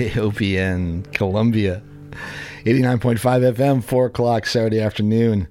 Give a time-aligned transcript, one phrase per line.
[0.00, 1.82] KOPN Columbia,
[2.64, 3.18] 89.5
[3.54, 5.46] FM, 4 o'clock Saturday afternoon.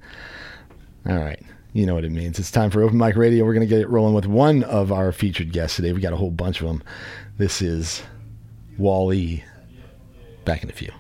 [1.08, 1.40] All right.
[1.74, 2.40] You know what it means.
[2.40, 3.46] It's time for Open Mic Radio.
[3.46, 5.94] We're going to get it rolling with one of our featured guests today.
[5.94, 6.82] We got a whole bunch of them.
[7.38, 8.02] This is
[8.80, 9.44] Wally.
[10.46, 10.92] Back in a few.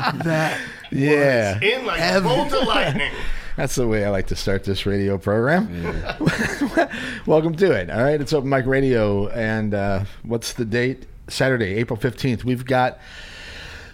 [0.24, 0.60] That
[0.90, 1.58] Yeah.
[1.60, 3.12] in like a bolt of lightning.
[3.56, 5.68] That's the way I like to start this radio program.
[7.26, 7.90] Welcome to it.
[7.90, 11.06] All right, it's Open Mic Radio, and uh, what's the date?
[11.28, 12.44] Saturday, April fifteenth.
[12.44, 12.98] We've got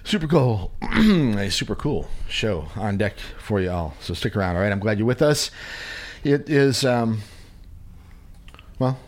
[0.05, 3.95] super cool, a super cool show on deck for you all.
[4.01, 4.57] So stick around.
[4.57, 5.51] All right, I'm glad you're with us.
[6.23, 7.21] It is, um,
[8.79, 8.99] well,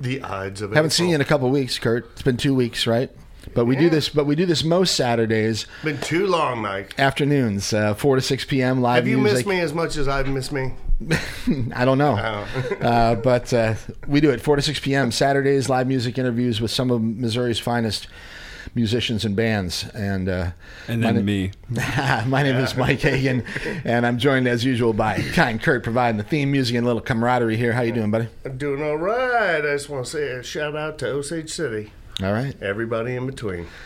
[0.00, 0.76] The odds of it.
[0.76, 2.06] haven't seen you in a couple weeks, Kurt.
[2.12, 3.10] It's been two weeks, right?
[3.54, 4.08] But we do this.
[4.08, 6.94] But we do this most Saturdays Been too long, Mike.
[6.98, 8.80] afternoons, uh, four to six p.m.
[8.82, 9.38] live Have you music.
[9.38, 10.72] missed me as much as I've missed me?
[11.74, 12.16] I don't know.
[12.18, 12.74] Oh.
[12.80, 13.74] uh, but uh,
[14.06, 15.10] we do it 4 to 6 p.m.
[15.10, 18.06] Saturdays, live music interviews with some of Missouri's finest
[18.76, 19.84] musicians and bands.
[19.92, 20.50] And uh,
[20.88, 21.50] And my then na- me.
[22.26, 23.44] my name is Mike Hagan,
[23.84, 27.02] and I'm joined as usual by Kind Kurt, providing the theme music and a little
[27.02, 27.72] camaraderie here.
[27.72, 28.28] How you doing, buddy?
[28.44, 29.58] I'm doing all right.
[29.58, 31.92] I just want to say a shout out to Osage City.
[32.22, 32.54] All right.
[32.62, 33.66] Everybody in between.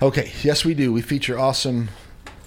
[0.00, 0.32] Okay.
[0.42, 0.92] Yes, we do.
[0.94, 1.90] We feature awesome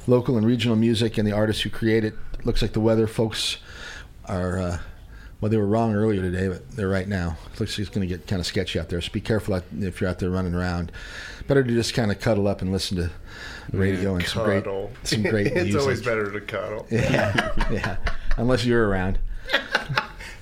[0.08, 2.16] local and regional music and the artists who create it.
[2.46, 3.58] Looks like the weather folks
[4.26, 4.58] are.
[4.58, 4.78] Uh,
[5.40, 7.38] well, they were wrong earlier today, but they're right now.
[7.60, 9.02] Looks like it's going to get kind of sketchy out there.
[9.02, 10.92] So be careful if you're out there running around.
[11.48, 13.12] Better to just kind of cuddle up and listen to
[13.70, 14.66] the radio and some great,
[15.04, 15.82] some great it's music.
[15.82, 16.88] always better to cuddle.
[16.90, 17.98] Yeah, yeah.
[18.38, 19.20] Unless you're around.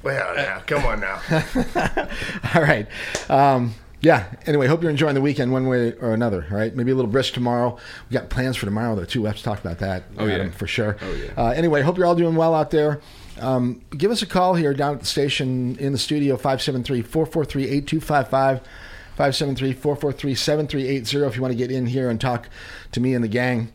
[0.04, 1.20] Well, now, come on now.
[2.56, 2.88] All right.
[3.30, 4.28] Um, yeah.
[4.46, 6.46] Anyway, hope you're enjoying the weekend one way or another.
[6.50, 6.74] All right.
[6.76, 7.78] Maybe a little brisk tomorrow.
[8.10, 9.22] We got plans for tomorrow though too.
[9.22, 10.04] We have to talk about that.
[10.18, 10.50] Oh, yeah.
[10.52, 10.96] For sure.
[11.02, 11.32] Oh, yeah.
[11.38, 13.02] Uh, anyway, hope you're all doing well out there.
[13.40, 18.62] Um, give us a call here down at the station in the studio 573-443-8255.
[19.18, 22.48] 573-443-7380 if you want to get in here and talk
[22.94, 23.74] to me and the gang.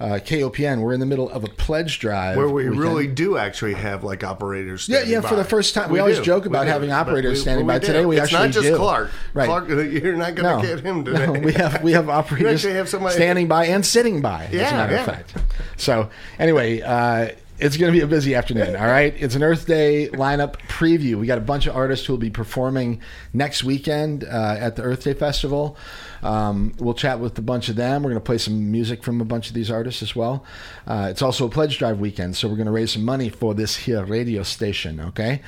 [0.00, 2.80] uh, KOPN we're in the middle of a pledge drive Where we weekend.
[2.80, 4.88] really do actually have like operators.
[4.88, 5.90] Yeah, yeah, for the first time.
[5.90, 6.24] We always do.
[6.24, 6.70] joke about do.
[6.70, 7.78] having operators we- standing by.
[7.78, 7.86] do.
[7.86, 8.76] Today we it's actually not just do.
[8.76, 9.10] Clark.
[9.32, 9.46] Right.
[9.46, 11.26] Clark, you're not going no, to get him today.
[11.26, 14.46] No, we have we have operators have somebody- standing by and sitting by.
[14.46, 15.14] as a Yeah, matter of yeah.
[15.14, 15.34] fact.
[15.76, 17.28] So anyway, uh,
[17.62, 18.74] it's going to be a busy afternoon.
[18.74, 21.14] All right, it's an Earth Day lineup preview.
[21.14, 23.00] We got a bunch of artists who will be performing
[23.32, 25.76] next weekend uh, at the Earth Day Festival.
[26.24, 28.02] Um, we'll chat with a bunch of them.
[28.02, 30.44] We're going to play some music from a bunch of these artists as well.
[30.88, 33.54] Uh, it's also a pledge drive weekend, so we're going to raise some money for
[33.54, 34.98] this here radio station.
[34.98, 35.40] Okay.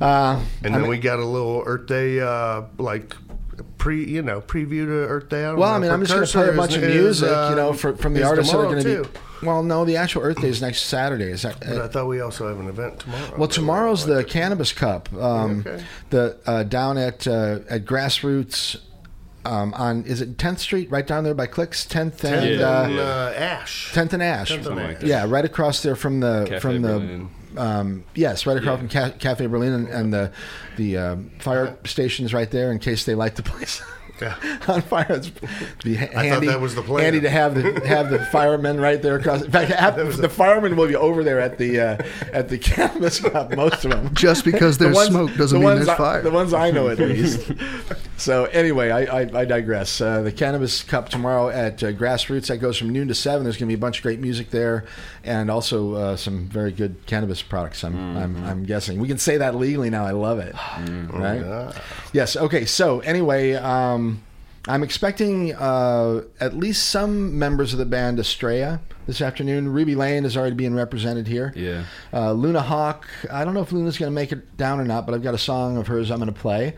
[0.00, 3.16] Uh, and then we got a little Earth Day, uh, like
[3.78, 5.44] pre, you know, preview to Earth Day.
[5.44, 7.26] I don't Well, I mean, I'm just going to play a Precursor bunch of music,
[7.28, 9.18] is, you know, uh, for, from the artists that are going to be.
[9.46, 11.26] Well, no, the actual Earth Day is next Saturday.
[11.26, 11.60] Is that?
[11.60, 13.34] But I thought we also have an event tomorrow.
[13.36, 15.12] well, tomorrow's the Cannabis Cup.
[15.14, 15.84] Um, Okay.
[16.10, 18.80] The uh, down at uh, at Grassroots.
[19.46, 22.88] Um, on is it 10th Street, right down there by Clicks, 10th and and uh,
[22.90, 23.00] Yeah.
[23.02, 23.92] uh, Ash.
[23.92, 24.50] 10th and Ash.
[24.50, 24.88] 10th and Something Ash.
[24.88, 25.06] like that.
[25.06, 27.28] Yeah, right across there from the Cafe from the Berlin.
[27.56, 28.76] Um, yes, right across Yeah.
[28.78, 30.32] from Ca- Cafe Berlin and, and the
[30.76, 33.82] the um, fire station's right there in case they light the place.
[34.22, 34.36] Yeah.
[34.68, 35.06] on fire.
[35.10, 35.28] It's
[35.82, 37.02] be ha- handy, that was the plan.
[37.02, 39.42] handy to have the have the firemen right there across.
[39.42, 41.98] In fact, have, the firemen will be over there at the uh,
[42.32, 43.56] at the campus cup.
[43.56, 44.14] Most of them.
[44.14, 46.22] Just because The there's ones- smoke doesn't the mean there's I- fire.
[46.22, 47.50] The ones I know, at least.
[48.16, 50.00] so anyway, I, I, I digress.
[50.00, 52.46] Uh, the Cannabis Cup tomorrow at uh, Grassroots.
[52.46, 53.42] That goes from noon to seven.
[53.42, 54.84] There's going to be a bunch of great music there,
[55.24, 57.82] and also uh, some very good cannabis products.
[57.82, 60.04] I'm, I'm I'm guessing we can say that legally now.
[60.04, 60.54] I love it.
[61.12, 61.40] Right?
[61.40, 61.72] Yeah.
[62.12, 62.36] Yes.
[62.36, 62.64] Okay.
[62.64, 64.22] So anyway, um,
[64.66, 69.68] I'm expecting uh, at least some members of the band Estrella this afternoon.
[69.68, 71.52] Ruby Lane is already being represented here.
[71.54, 71.84] Yeah.
[72.12, 73.06] Uh, Luna Hawk.
[73.30, 75.34] I don't know if Luna's going to make it down or not, but I've got
[75.34, 76.76] a song of hers I'm going to play.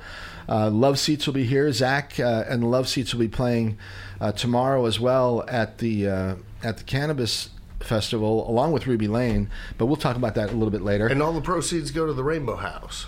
[0.49, 1.71] Uh, Love Seats will be here.
[1.73, 3.79] Zach uh, and Love Seats will be playing
[4.21, 7.51] uh, tomorrow as well at the uh, at the Cannabis
[7.81, 9.51] Festival, along with Ruby Lane.
[9.79, 11.07] But we'll talk about that a little bit later.
[11.07, 13.07] And all the proceeds go to the Rainbow House.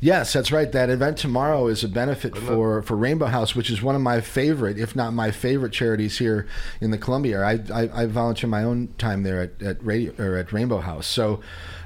[0.00, 0.70] Yes, that's right.
[0.70, 4.20] That event tomorrow is a benefit for, for Rainbow House, which is one of my
[4.20, 6.46] favorite, if not my favorite, charities here
[6.80, 7.42] in the Columbia.
[7.42, 11.08] I, I, I volunteer my own time there at at, radio, or at Rainbow House.
[11.08, 11.40] So,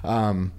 [0.04, 0.52] um,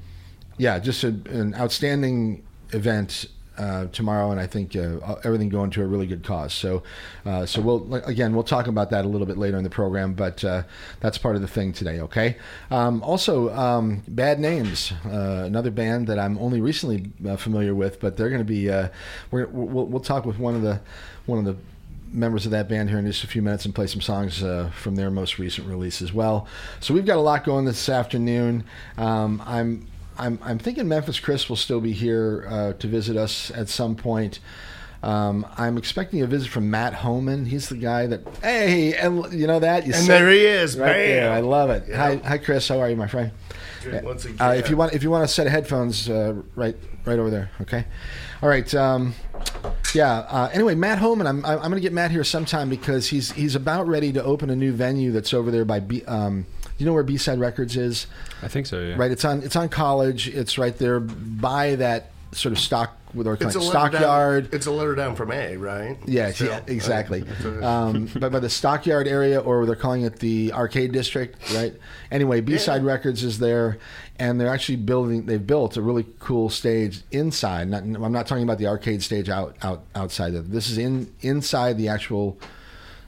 [0.58, 5.81] yeah, just a, an outstanding event uh, tomorrow, and I think uh, everything going to
[5.81, 6.53] a really good cause.
[6.53, 6.83] So,
[7.25, 10.13] uh, so we'll again we'll talk about that a little bit later in the program,
[10.13, 10.63] but uh,
[11.00, 12.00] that's part of the thing today.
[12.01, 12.38] Okay.
[12.72, 18.00] Um, also, um, Bad Names, uh, another band that I'm only recently uh, familiar with,
[18.00, 18.67] but they're going to be.
[19.31, 20.81] We're, we'll, we'll talk with one of the
[21.25, 21.55] one of the
[22.13, 24.69] members of that band here in just a few minutes and play some songs uh,
[24.75, 26.48] from their most recent release as well.
[26.79, 28.63] So we've got a lot going this afternoon.
[28.98, 33.51] Um, I'm I'm I'm thinking Memphis Chris will still be here uh, to visit us
[33.51, 34.39] at some point.
[35.03, 37.46] Um, I'm expecting a visit from Matt Homan.
[37.46, 40.93] He's the guy that hey, and you know that you And there he is, right
[40.93, 41.32] there.
[41.32, 41.84] I love it.
[41.89, 41.98] Yeah.
[41.98, 42.70] Hi, hi, Chris.
[42.70, 43.32] How are you, my friend?
[44.01, 44.38] Once again.
[44.39, 47.29] Uh, if you want, if you want a set of headphones, uh, right, right over
[47.29, 47.51] there.
[47.60, 47.86] Okay.
[48.41, 48.74] All right.
[48.74, 49.13] Um,
[49.93, 50.20] yeah.
[50.20, 51.27] Uh, anyway, Matt Homan.
[51.27, 54.50] I'm, I'm going to get Matt here sometime because he's he's about ready to open
[54.50, 55.82] a new venue that's over there by.
[55.82, 56.46] B, um,
[56.84, 58.08] you know where B Side Records is,
[58.42, 58.82] I think so.
[58.82, 58.96] Yeah.
[58.98, 59.10] right?
[59.10, 60.28] It's on it's on College.
[60.28, 64.46] It's right there by that sort of stock with our It's a stockyard.
[64.50, 65.98] Down, it's a letter down from A, right?
[66.06, 66.48] Yeah, Still.
[66.48, 67.22] yeah, exactly.
[67.22, 67.63] That's what it is.
[67.63, 71.74] Um, but by the Stockyard area, or they're calling it the Arcade District, right?
[72.12, 72.88] Anyway, B Side Yeah.
[72.90, 73.78] Records is there,
[74.20, 75.25] and they're actually building.
[75.25, 77.70] They've built a really cool stage inside.
[77.70, 80.34] Not, I'm not talking about the arcade stage out, out outside.
[80.34, 82.38] Of, this is in inside the actual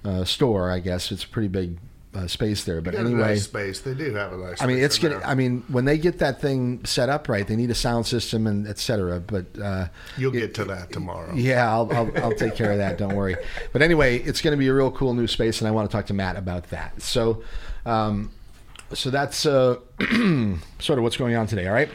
[0.05, 0.71] uh, store.
[0.71, 1.77] I guess it's a pretty big
[2.15, 2.81] uh, space there.
[2.81, 3.81] But anyway, nice space.
[3.81, 4.61] They do have a nice.
[4.61, 5.19] I mean, it's gonna.
[5.19, 5.27] there.
[5.27, 8.47] I mean, when they get that thing set up right, they need a sound system
[8.47, 9.19] and etc.
[9.19, 11.33] But uh, You'll it- get to that tomorrow.
[11.35, 12.97] yeah, I'll, I'll, I'll take care of that.
[12.97, 13.35] Don't worry.
[13.73, 15.95] But anyway, it's going to be a real cool new space, and I want to
[15.95, 17.01] talk to Matt about that.
[17.01, 17.43] So,
[17.85, 18.31] um,
[18.93, 19.77] so that's uh,
[20.79, 21.67] sort of what's going on today.
[21.67, 21.89] All right.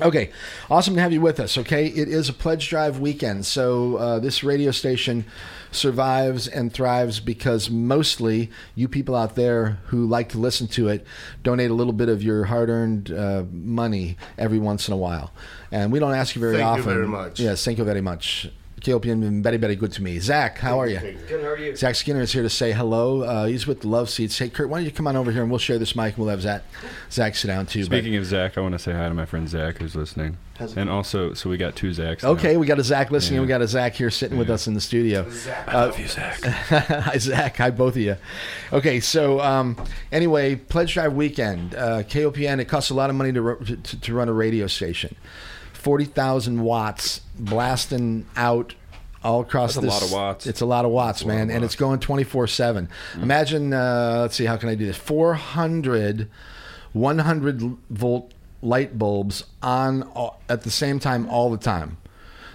[0.00, 0.30] Okay,
[0.70, 1.58] awesome to have you with us.
[1.58, 5.26] Okay, it is a pledge drive weekend, so uh, this radio station
[5.72, 11.06] survives and thrives because mostly you people out there who like to listen to it
[11.42, 15.32] donate a little bit of your hard-earned uh, money every once in a while,
[15.70, 16.94] and we don't ask you very Thank you often.
[16.94, 17.40] very much.
[17.40, 18.50] Yes, thank you very much.
[18.80, 20.18] KOPN been very, very good to me.
[20.18, 20.98] Zach, how are you?
[21.28, 21.76] Good, how are you?
[21.76, 23.22] Zach Skinner is here to say hello.
[23.22, 24.38] Uh, he's with the Love Seats.
[24.38, 26.18] Hey, Kurt, why don't you come on over here and we'll share this mic and
[26.24, 26.62] we'll have Zach,
[27.10, 27.80] Zach sit down too.
[27.80, 30.36] but- Speaking of Zach, I want to say hi to my friend Zach who's listening,
[30.76, 32.22] and also, so we got two Zachs.
[32.22, 32.30] now.
[32.30, 33.36] Okay, we got a Zach listening.
[33.36, 33.40] Yeah.
[33.42, 35.26] We got a Zach here sitting with us in the studio.
[35.66, 36.40] I love you, Zach.
[36.44, 37.56] Hi, Zach.
[37.56, 38.16] Hi, both of you.
[38.72, 39.76] Okay, so um,
[40.12, 41.74] anyway, Pledge Drive weekend.
[41.74, 44.66] Uh, KOPN, it costs a lot of money to, ru- to, to run a radio
[44.66, 45.16] station.
[45.80, 48.74] 40,000 watts blasting out
[49.22, 49.94] all across That's a this.
[49.94, 50.46] lot of watts.
[50.46, 51.50] It's a lot of watts, a lot man.
[51.50, 52.88] of And it's going 24 7.
[53.20, 54.96] Imagine, uh, let's see, how can I do this?
[54.96, 56.28] 400
[56.92, 58.32] 100 volt
[58.62, 61.96] light bulbs on all, at the same time all the time.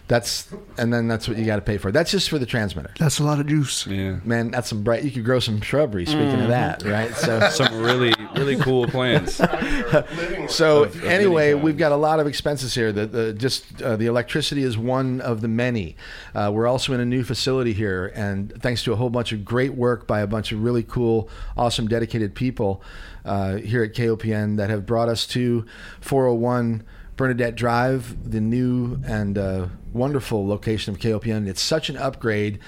[0.07, 0.47] That's
[0.77, 1.91] and then that's what you got to pay for.
[1.91, 2.93] That's just for the transmitter.
[2.99, 3.87] That's a lot of juice.
[3.87, 5.03] Yeah, Man, that's some bright.
[5.03, 6.05] You could grow some shrubbery.
[6.05, 7.11] Speaking of that, right?
[7.15, 9.35] So, some really, really cool plants.
[10.47, 12.91] so Of- of anyway, we've got a lot of expenses here.
[12.91, 15.95] The, the just uh, the electricity is one of the many.
[16.35, 19.43] Uh, we're also in a new facility here, and thanks to a whole bunch of
[19.43, 22.83] great work by a bunch of really cool, awesome, dedicated people
[23.25, 25.65] uh, here at KOPN that have brought us to
[26.01, 26.83] 401
[27.17, 31.47] Bernadette Drive, the new and uh, wonderful location of KOPN.
[31.47, 32.59] It's such an upgrade,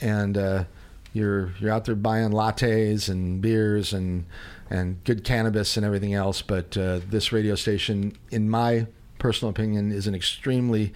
[0.00, 0.64] and uh,
[1.12, 4.26] you're you're out there buying lattes and beers and
[4.70, 6.42] and good cannabis and everything else.
[6.42, 8.86] But uh, this radio station, in my
[9.18, 10.92] personal opinion, is an extremely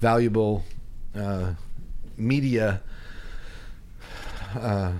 [0.00, 0.64] valuable
[1.14, 1.54] uh,
[2.16, 2.80] media
[4.54, 4.92] uh,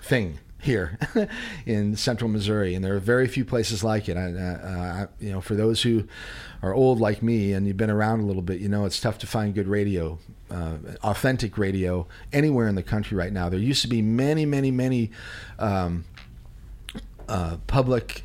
[0.00, 0.98] thing here
[1.66, 4.16] in central Missouri, and there are very few places like it.
[4.16, 6.04] I, I, you know, for those who
[6.62, 9.18] are old like me and you've been around a little bit, you know it's tough
[9.18, 10.18] to find good radio,
[10.50, 13.48] uh, authentic radio anywhere in the country right now.
[13.48, 15.10] There used to be many, many, many
[15.58, 16.04] um,
[17.28, 18.22] uh, public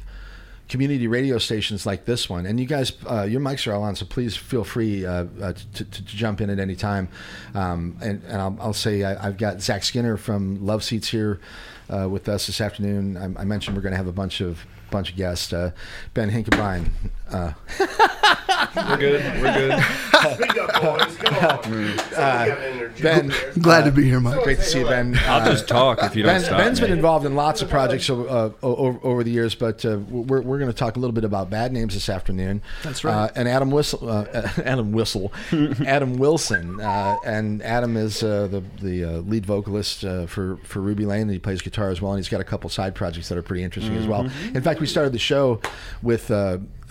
[0.71, 2.45] community radio stations like this one.
[2.45, 5.53] And you guys, uh, your mics are all on, so please feel free uh, uh,
[5.73, 7.09] to, to, jump in at any time.
[7.53, 11.41] Um, and and I'll, I'll say I, I've got Zach Skinner from Love Seats here
[11.91, 13.17] uh, with us this afternoon.
[13.17, 15.53] I, I mentioned we're going to have a bunch of bunch of guests.
[15.53, 15.71] Uh,
[16.13, 16.89] ben Hinkebrine.
[17.33, 19.41] Uh, We're good.
[19.41, 19.83] We're good.
[20.35, 21.15] Speak up, boys.
[21.17, 21.63] Come on.
[22.11, 23.53] Somebody Ben, there.
[23.59, 24.43] Glad to be here, Mike.
[24.43, 25.17] great to see you, Ben.
[25.25, 26.57] I'll Uh, just talk if you don't Ben, stop.
[26.57, 26.87] Ben's me.
[26.87, 30.59] been involved in lots of projects uh, over, over the years, but uh, we're, we're
[30.59, 32.61] going to talk a little bit about bad names this afternoon.
[32.83, 33.13] That's right.
[33.13, 34.25] Uh, and Adam Whistle, uh,
[34.65, 35.31] Adam Whistle,
[35.85, 40.79] Adam Wilson, uh, and Adam is uh, the the uh, lead vocalist uh, for for
[40.81, 41.21] Ruby Lane.
[41.23, 43.41] And he plays guitar as well, and he's got a couple side projects that are
[43.43, 44.23] pretty interesting as well.
[44.25, 44.55] Mm-hmm.
[44.57, 45.61] In fact, we started the show
[46.01, 46.29] with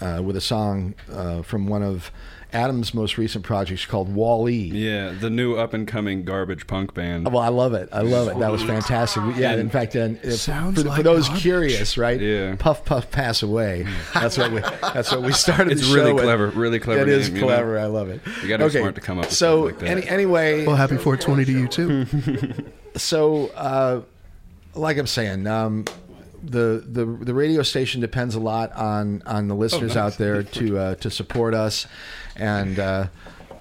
[0.00, 2.10] uh, with a song uh, from one of
[2.52, 4.54] Adam's most recent projects called Wally.
[4.54, 7.26] Yeah, the new up and coming garbage punk band.
[7.32, 7.88] Well, I love it.
[7.92, 8.38] I love it.
[8.40, 9.22] That was fantastic.
[9.36, 11.42] Yeah, in fact, uh, if- Sounds for, for those garbage.
[11.42, 12.20] curious, right?
[12.20, 12.56] Yeah.
[12.58, 13.86] Puff Puff Pass Away.
[14.14, 14.60] That's what we.
[14.60, 15.70] That's what we started.
[15.72, 16.24] It's the really show with.
[16.24, 17.46] clever, really clever It is name, you know?
[17.46, 17.78] clever.
[17.78, 18.20] I love it.
[18.42, 19.98] You gotta be smart to come up with so stuff like that.
[19.98, 22.64] any, anyway, Well, happy 420 to you too.
[22.98, 24.00] so uh,
[24.74, 25.84] like I'm saying, um,
[26.42, 30.78] the, the the radio station depends a lot on on the listeners out there to
[30.78, 31.86] uh, to support us,
[32.36, 33.06] and uh,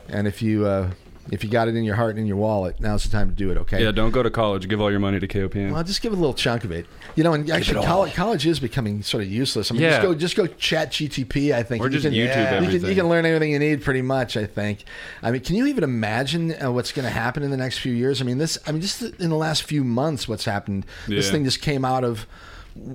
[0.08, 0.92] and if you uh,
[1.32, 3.36] if you got it in your heart and in your wallet, now's the time to
[3.36, 3.58] do it.
[3.58, 3.84] Okay.
[3.84, 4.68] Yeah, don't go to college.
[4.68, 5.72] Give all your money to KOPN.
[5.72, 6.88] Well, just give a little chunk of it.
[7.16, 9.72] You know, and actually, college, college is becoming sort of useless.
[9.72, 9.90] I mean, Yeah.
[9.90, 11.54] just go, just go chat GTP.
[11.54, 13.84] I think Or you just can, YouTube you can, you can learn everything you need
[13.84, 14.38] pretty much.
[14.38, 14.86] I think.
[15.22, 17.94] I mean, can you even imagine uh, what's going to happen in the next few
[17.94, 18.22] years?
[18.22, 18.58] I mean, this.
[18.66, 20.86] I mean, just in the last few months, what's happened?
[21.08, 22.26] This thing just came out of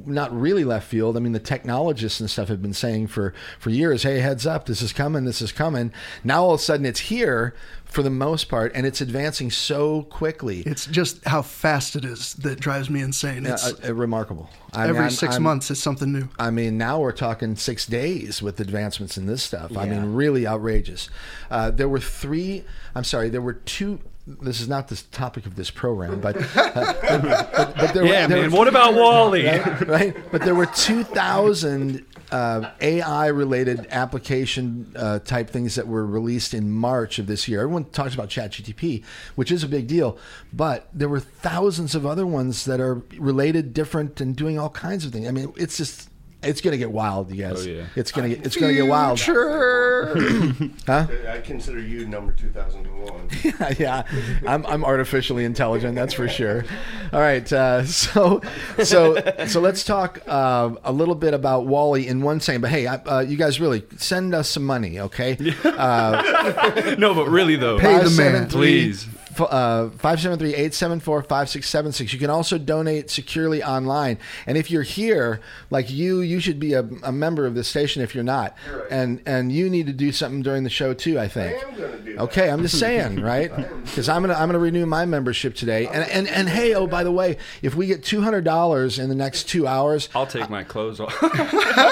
[0.06, 1.16] not really left field.
[1.16, 4.66] I mean, the technologists and stuff have been saying for for years, "Hey, heads up,
[4.66, 8.10] this is coming, this is coming." Now all of a sudden, it's here for the
[8.10, 10.62] most part, and it's advancing so quickly.
[10.66, 13.46] It's just how fast it is that drives me insane.
[13.46, 14.50] It's Uh, uh, remarkable.
[14.72, 16.28] I mean, every I'm- 6 I'm- months it's something new.
[16.38, 19.76] I mean, now we're talking six days with advancements in this stuff.
[19.76, 21.08] I mean, really outrageous.
[21.50, 22.64] Uh, there were three.
[22.96, 23.28] I'm sorry.
[23.28, 24.00] There were two.
[24.26, 26.42] This is not the topic of this program, but uh,
[27.20, 28.50] but, but there yeah, were, there man.
[28.50, 29.44] were- What about Wally?
[29.46, 30.16] right, right?
[30.32, 36.70] But there were 2,000 uh, AI related application uh, type things that were released in
[36.70, 37.60] March of this year.
[37.60, 40.16] Everyone talks about ChatGTP, which is a big deal,
[40.54, 45.04] but there were thousands of other ones that are related, different, and doing all kinds
[45.04, 45.28] of things.
[45.28, 46.08] I mean, it's just.
[46.44, 47.66] It's gonna get wild, you guys.
[47.66, 47.86] Oh, yeah.
[47.96, 48.46] It's gonna get.
[48.46, 49.18] It's gonna get wild.
[49.18, 50.14] Sure.
[50.86, 51.06] huh?
[51.28, 53.28] I consider you number 2001.
[53.42, 54.02] yeah, yeah.
[54.46, 55.94] I'm, I'm artificially intelligent.
[55.94, 56.64] That's for sure.
[57.12, 58.40] All right, uh, so
[58.82, 62.60] so so let's talk uh, a little bit about Wally in one saying.
[62.60, 65.36] But hey, I, uh, you guys really send us some money, okay?
[65.64, 67.78] no, but really though.
[67.78, 68.48] Pay the man.
[68.48, 69.06] Please.
[69.38, 72.12] F- uh, 573-874-5676.
[72.12, 74.18] You can also donate securely online.
[74.46, 78.02] And if you're here, like you, you should be a, a member of the station
[78.02, 78.56] if you're not.
[78.90, 81.56] And and you need to do something during the show too, I think.
[81.56, 82.20] I am gonna do that.
[82.22, 83.50] Okay, I'm just saying, right?
[83.84, 85.86] Because I'm gonna I'm gonna renew my membership today.
[85.86, 89.08] And and and hey, oh by the way, if we get two hundred dollars in
[89.08, 91.14] the next two hours, I'll take my clothes off.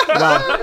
[0.09, 0.59] well,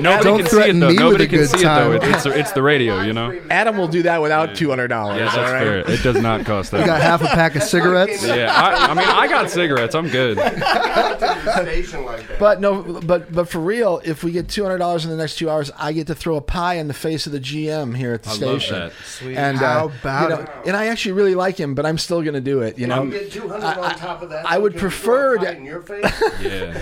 [0.00, 0.88] Nobody Don't can see it threaten though.
[0.88, 1.92] me with Nobody a can good see it though.
[1.92, 3.38] It's, it's it's the radio, you know.
[3.50, 5.18] Adam will do that without two hundred dollars.
[5.18, 5.85] Yeah, that's all right?
[5.85, 5.85] fair.
[5.88, 6.80] It does not cost that.
[6.80, 7.02] You got much.
[7.02, 8.24] half a pack of cigarettes.
[8.26, 9.94] Yeah, I, I mean, I got cigarettes.
[9.94, 10.38] I'm good.
[10.38, 12.38] Station like that.
[12.38, 15.36] But no, but but for real, if we get two hundred dollars in the next
[15.36, 18.12] two hours, I get to throw a pie in the face of the GM here
[18.14, 18.78] at the I love station.
[18.78, 18.92] that.
[19.04, 19.36] Sweet.
[19.36, 20.48] And How uh, about you know, it?
[20.66, 22.78] and I actually really like him, but I'm still going to do it.
[22.78, 24.46] You know, You get 200 I- on top of that.
[24.50, 26.04] I would so can we prefer throw a to- in your face.
[26.40, 26.80] Yeah.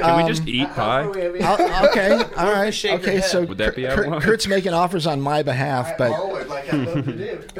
[0.00, 1.02] Can we just eat pie?
[1.02, 3.20] I'll- okay, all right, shake okay.
[3.20, 4.20] So Would that be Kurt, Avalon?
[4.20, 6.10] Kurt's making offers on my behalf, but
[6.48, 7.48] like I love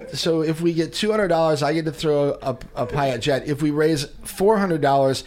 [0.00, 2.86] to so so if we get two hundred dollars, I get to throw a, a
[2.86, 3.48] pie at Jet.
[3.48, 5.24] If we raise four hundred dollars,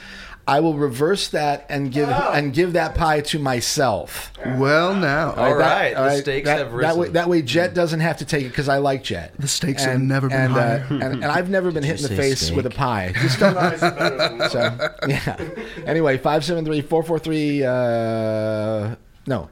[0.47, 4.31] I will reverse that and give and give that pie to myself.
[4.57, 6.99] Well, now all right, That- right, the stakes that, have That risen.
[6.99, 9.33] way, that way, Jet doesn't have to take it because I like Jet.
[9.39, 10.87] The stakes have never been and, higher.
[10.89, 12.55] Uh, and, and I've never been hit in the face steak?
[12.55, 13.13] with a pie.
[13.21, 13.55] Just don't.
[13.55, 14.51] Pies better than that.
[14.51, 15.49] So yeah.
[15.85, 17.63] Anyway, five seven three four four three.
[17.63, 18.95] Uh,
[19.27, 19.49] no.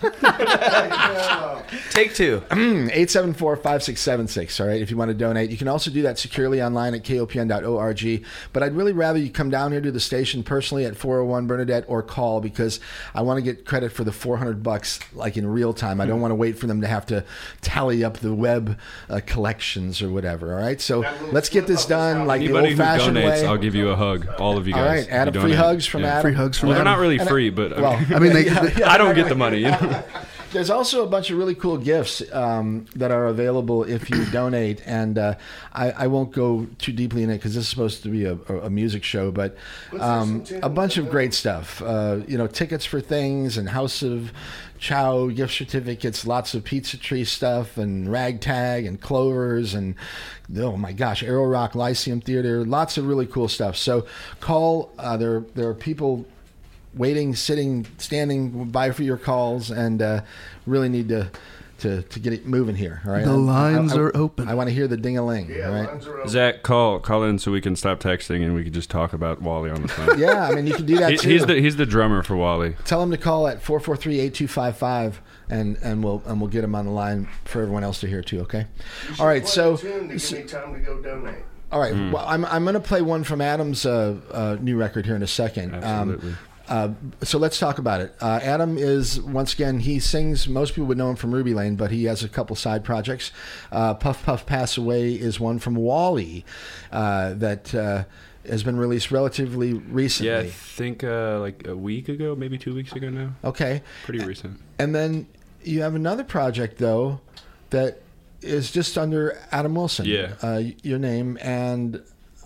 [1.90, 2.42] Take two.
[2.50, 6.94] 874-5676 all right if you want to donate you can also do that securely online
[6.94, 10.96] at kopn.org but i'd really rather you come down here to the station personally at
[10.96, 12.80] 401 bernadette or call because
[13.14, 16.20] i want to get credit for the 400 bucks like in real time i don't
[16.20, 17.24] want to wait for them to have to
[17.60, 21.00] tally up the web uh, collections or whatever all right so
[21.32, 24.26] let's get this done like the Anybody who old-fashioned way I'll give you a hug.
[24.40, 25.04] All of you guys.
[25.04, 26.08] right adam free hugs from Yeah.
[26.18, 28.18] adam free hugs from Well, they're not really And free, but I well mean, I
[28.18, 28.48] mean, they,
[28.84, 29.58] I don't get the money.
[29.58, 29.89] You know?
[30.52, 34.82] There's also a bunch of really cool gifts um, that are available if you donate,
[34.84, 35.34] and uh,
[35.72, 38.34] I, I won't go too deeply in it because this is supposed to be a,
[38.34, 39.56] a music show, but
[40.00, 41.80] um, a bunch of great stuff.
[41.82, 44.32] Uh, you know, tickets for things and House of
[44.78, 49.94] Chow gift certificates, lots of Pizza Tree stuff, and Ragtag and Clovers, and
[50.56, 53.76] oh my gosh, Arrow Rock Lyceum Theater, lots of really cool stuff.
[53.76, 54.06] So
[54.40, 54.90] call.
[54.98, 56.24] Uh, there, there are people
[56.94, 60.20] waiting, sitting, standing by for your calls, and uh,
[60.66, 61.30] really need to,
[61.78, 63.00] to to get it moving here.
[63.06, 64.48] All right, The lines I, I- are open.
[64.48, 65.50] I want to hear the ding a ling.
[65.50, 65.88] Yeah, all right.
[65.88, 66.28] lines are open.
[66.28, 69.40] Zach, call call in so we can stop texting and we can just talk about
[69.40, 70.18] Wally on the phone.
[70.18, 71.28] Yeah, I mean you can do that He- too.
[71.30, 72.76] he's the he's the drummer for Wally.
[72.84, 75.14] Tell him to call at 443-8255
[75.48, 78.22] and and we'll and we'll get him on the line for everyone else to hear
[78.22, 78.40] too.
[78.40, 78.66] Okay.
[79.18, 79.42] All right.
[79.42, 81.44] play So a tune to give me time to go donate.
[81.72, 81.94] All right.
[82.12, 85.22] Well, I'm I'm going to play one from Adam's uh, uh, new record here in
[85.22, 85.74] a second.
[85.74, 86.34] Um, Absolutely.
[86.70, 86.90] Uh,
[87.22, 88.14] so let's talk about it.
[88.20, 90.48] Uh, Adam is once again he sings.
[90.48, 93.32] Most people would know him from Ruby Lane, but he has a couple side projects.
[93.72, 96.44] Uh, Puff Puff Pass Away is one from Wally
[96.92, 98.04] uh, that uh,
[98.48, 100.30] has been released relatively recently.
[100.30, 103.32] Yeah, I think uh, like a week ago, maybe two weeks ago now.
[103.42, 103.82] Okay.
[104.04, 104.60] Pretty recent.
[104.78, 105.26] And then
[105.64, 107.20] you have another project though
[107.70, 108.00] that
[108.42, 110.06] is just under Adam Wilson.
[110.06, 110.34] Yeah.
[110.40, 112.00] Uh, your name and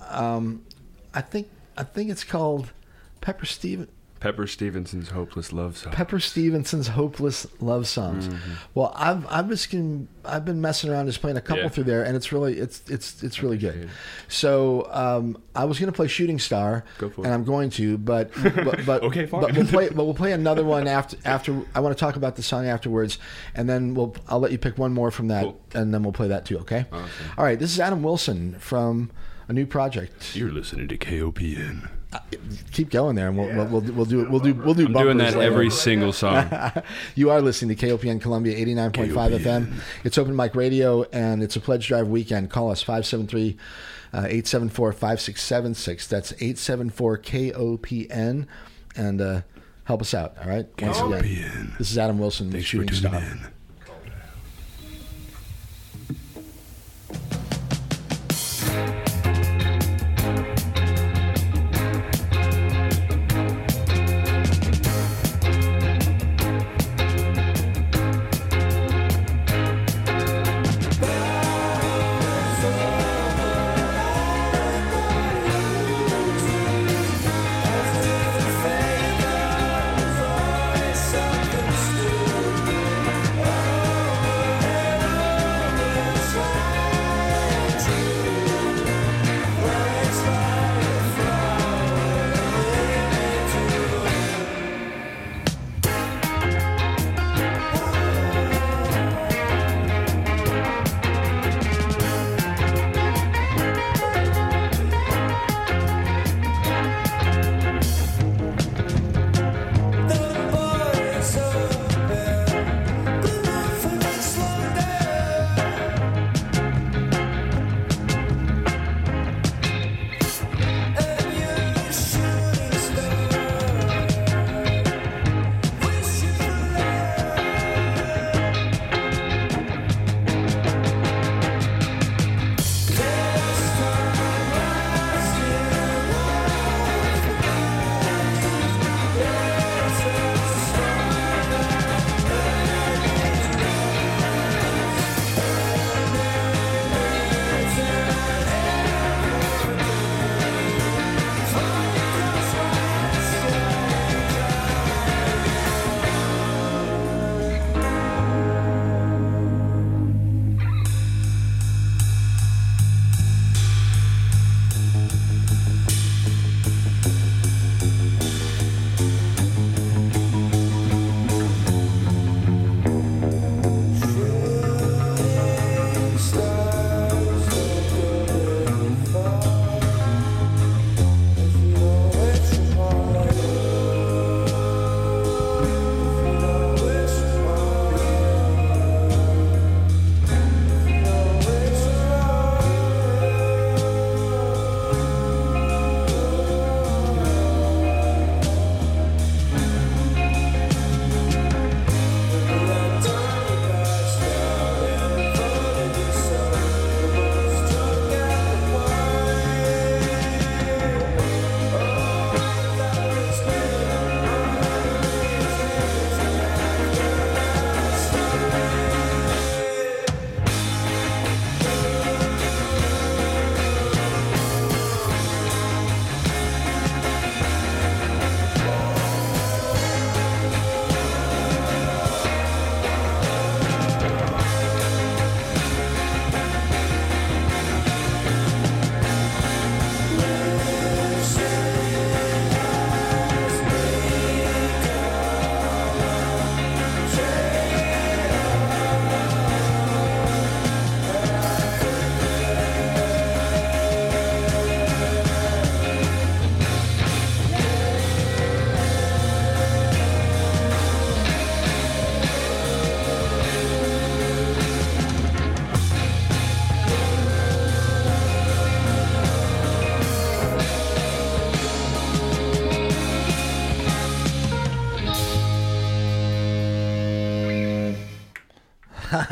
[0.08, 0.64] um,
[1.12, 2.72] I think I think it's called
[3.20, 3.88] Pepper Steven
[4.24, 8.28] Pepper Stevenson's "Hopeless Love Song." Pepper Stevenson's Hopeless Love Songs.
[8.74, 11.68] Well, I've I've just been I've been messing around just playing a couple Yeah.
[11.68, 13.74] through there, and it's really it's it's it's really good.
[13.76, 13.88] it.
[14.28, 17.34] So um, I was going to play Shooting Star, Go for and it.
[17.34, 19.42] I'm going to, but but, but Okay, fine.
[19.42, 22.36] But we'll play but we'll play another one after after I want to talk about
[22.36, 23.18] the song afterwards,
[23.54, 25.60] and then we'll I'll let you pick one more from that, Cool.
[25.74, 26.58] and then we'll play that too.
[26.60, 26.86] Okay.
[26.90, 27.10] Awesome.
[27.36, 27.58] All right.
[27.58, 29.10] This is Adam Wilson from
[29.48, 30.34] a new project.
[30.36, 31.88] You're listening to KOPN.
[32.72, 34.30] Keep going there, and we'll we'll, we'll, we'll do it.
[34.30, 34.86] We'll do we'll do.
[34.86, 35.42] I'm doing that later.
[35.52, 36.48] every single song.
[37.16, 39.72] You are listening to KOPN Columbia 89.5 FM.
[40.04, 42.50] It's open mic radio and it's a pledge drive weekend.
[42.50, 43.56] Call us 573
[44.12, 46.06] uh, 874 5676.
[46.06, 48.46] That's 874 KOPN
[48.96, 49.40] and uh,
[49.84, 50.36] help us out.
[50.40, 50.66] All right.
[50.80, 53.16] Once again, this is Adam Wilson, Thanks for tuning star.
[53.16, 53.40] in.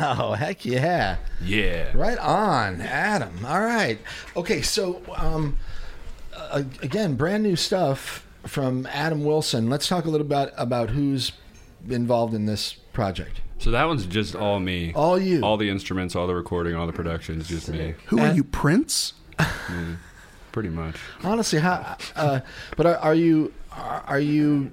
[0.05, 1.15] Oh, heck yeah.
[1.41, 1.91] Yeah.
[1.95, 3.45] Right on, Adam.
[3.45, 3.97] All right.
[4.35, 5.57] Okay, so um,
[6.35, 9.69] uh, again, brand new stuff from Adam Wilson.
[9.69, 11.31] Let's talk a little bit about who's
[11.89, 13.39] involved in this project.
[13.59, 14.91] So that one's just all me.
[14.93, 15.41] All you.
[15.41, 17.95] All the instruments, all the recording, all the production is just me.
[18.07, 19.13] Who are you, Prince?
[20.51, 20.97] Pretty much.
[21.23, 21.95] Honestly, how?
[22.15, 22.41] Uh,
[22.75, 23.53] but are, are you?
[23.71, 24.71] Are, are you?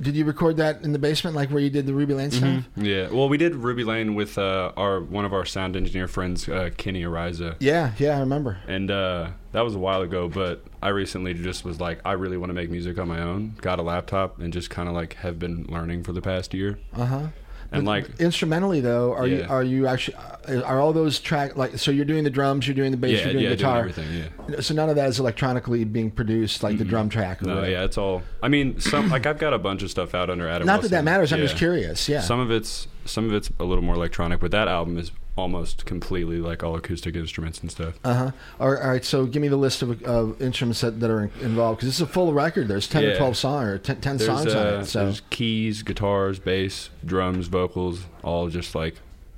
[0.00, 2.64] Did you record that in the basement, like where you did the Ruby Lane stuff?
[2.76, 3.08] Yeah.
[3.10, 6.70] Well, we did Ruby Lane with uh, our one of our sound engineer friends, uh,
[6.76, 7.56] Kenny Ariza.
[7.60, 8.58] Yeah, yeah, I remember.
[8.66, 12.36] And uh, that was a while ago, but I recently just was like, I really
[12.38, 13.56] want to make music on my own.
[13.60, 16.78] Got a laptop and just kind of like have been learning for the past year.
[16.94, 17.26] Uh huh.
[17.72, 20.16] And like, Instrumentally, though, are you are you actually
[20.48, 21.90] are all those track like so?
[21.90, 23.78] You're doing the drums, you're doing the bass, yeah, you're doing yeah, doing guitar.
[23.78, 24.28] everything.
[24.48, 24.60] Yeah.
[24.60, 26.90] So none of that is electronically being produced, like the mm-hmm.
[26.90, 27.42] drum track.
[27.42, 27.70] Or No, whatever.
[27.70, 28.22] yeah, it's all.
[28.42, 30.66] I mean, some like I've got a bunch of stuff out under Adam.
[30.66, 31.04] Not that that Wilson.
[31.04, 31.32] matters.
[31.32, 32.08] I'm just curious.
[32.08, 32.20] Yeah.
[32.20, 35.84] Some of it's some of it's a little more electronic, but that album is almost
[35.86, 37.98] completely like all acoustic instruments and stuff.
[38.04, 38.30] Uh huh.
[38.60, 39.04] All right, all right.
[39.04, 42.06] So give me the list of, of instruments that, that are involved because is a
[42.06, 42.68] full record.
[42.68, 44.84] There's ten or twelve songs or 10, 10 There's, songs on uh, it.
[44.86, 48.96] So there's keys, guitars, bass, drums, vocals, all just like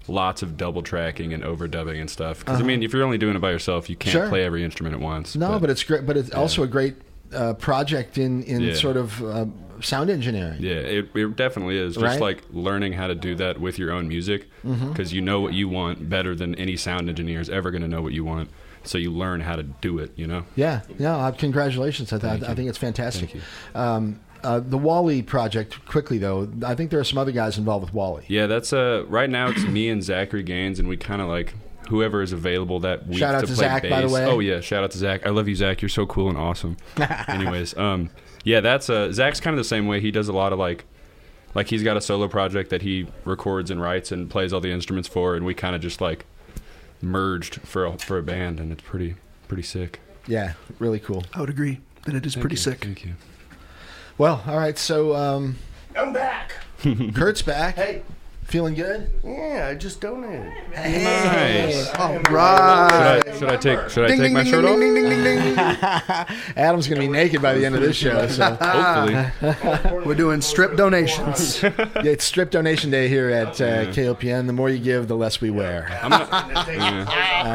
[0.08, 2.40] lots of double tracking and overdubbing and stuff.
[2.40, 4.24] Because I mean, if you're only doing it by yourself, you can't Uh-huh.
[4.24, 4.30] Sure.
[4.30, 5.36] play every instrument at once.
[5.36, 6.04] no, but, it's great.
[6.06, 6.96] But it's also a great
[7.32, 8.74] uh, project in in Yeah.
[8.74, 9.46] sort of uh,
[9.82, 10.56] sound engineering.
[10.60, 11.94] Yeah, it, it definitely is.
[11.94, 12.12] Just Right?
[12.14, 12.22] Mm-hmm.
[12.22, 15.68] like learning how to do that with your own music, because you know what you
[15.68, 18.50] want better than any sound engineer is ever going to know what you want.
[18.84, 20.12] So you learn how to do it.
[20.16, 20.44] You know.
[20.56, 22.12] Yeah, no, uh, congratulations.
[22.12, 23.30] I, th- I think it's fantastic.
[23.30, 23.44] Thank
[23.76, 27.84] Um, uh, the Wally project, quickly though, I think there are some other guys involved
[27.84, 28.24] with Wally.
[28.26, 31.54] Yeah, that's uh right now it's me and Zachary Gaines, and we kind of like
[31.88, 33.90] whoever is available that week Shout out to to play Zach, bass.
[33.90, 34.24] by the way.
[34.24, 35.24] Oh yeah, shout out to Zach.
[35.24, 35.80] I love you, Zach.
[35.80, 36.76] You're so cool and awesome.
[37.28, 38.10] Anyways, um,
[38.44, 40.00] yeah, that's uh Zach's kind of the same way.
[40.00, 40.84] He does a lot of like.
[41.54, 44.72] Like he's got a solo project that he records and writes and plays all the
[44.72, 46.24] instruments for, and we kind of just like
[47.02, 49.16] merged for a, for a band, and it's pretty
[49.48, 50.00] pretty sick.
[50.26, 51.24] Yeah, really cool.
[51.34, 52.82] I would agree that it is Thank pretty you, sick.
[52.82, 53.16] Thank you.
[54.16, 54.78] Well, all right.
[54.78, 55.58] So um,
[55.94, 56.54] I'm back.
[57.14, 57.74] Kurt's back.
[57.74, 58.02] Hey.
[58.52, 59.08] Feeling good?
[59.24, 60.52] Yeah, I just donated.
[60.74, 61.88] Nice.
[61.94, 62.36] All Should.
[62.36, 64.78] I, should I take should I take ding, my ding, shirt ding, off?
[64.78, 65.58] ding, ding, ding, ding.
[66.56, 68.26] Adam's gonna be naked by the end of this show.
[68.26, 70.04] So Hopefully.
[70.04, 71.62] We're doing strip donations.
[71.62, 74.46] yeah, it's strip donation day here at uh, KOPN.
[74.46, 75.88] The more you give, the less we wear.
[76.02, 76.28] I'm not,
[76.68, 77.06] yeah,
[77.46, 77.52] All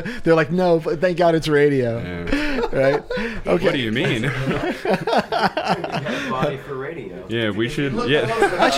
[0.00, 0.22] right.
[0.24, 2.60] They're like, no, but thank God it's radio, yeah.
[2.72, 3.02] right?
[3.44, 4.22] What do you mean?
[6.30, 7.26] Body for radio.
[7.28, 7.92] yeah, we should.
[8.08, 8.24] Yeah.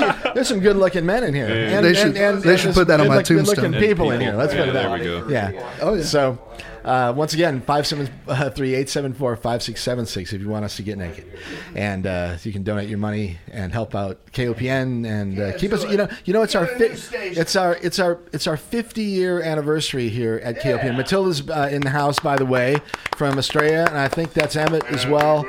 [0.03, 1.49] Actually, there's some good-looking men in here.
[1.49, 1.77] Yeah.
[1.79, 4.35] And, They should- they should put that on my good-look- Good-looking people in here.
[4.35, 5.29] Let's yeah, put it there that we go.
[5.29, 5.77] Yeah.
[5.81, 6.03] Oh, yeah.
[6.05, 6.39] So,
[6.85, 11.27] uh, once again, 573-874-5676 if you want us to get naked.
[11.75, 15.85] And uh, you can donate your money and help out KOPN and uh, keep us
[15.85, 19.43] you know, you know it's our fi- it's our it's our it's our 50 year
[19.43, 20.97] anniversary here at KOPN.
[20.97, 22.77] Matilda's uh, in the house by the way
[23.17, 25.45] from Australia and I think that's Emmett as well.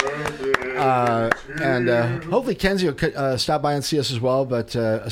[0.82, 1.30] Uh,
[1.62, 5.08] and uh, hopefully Kenzie will uh, stop by and see us as well, but uh,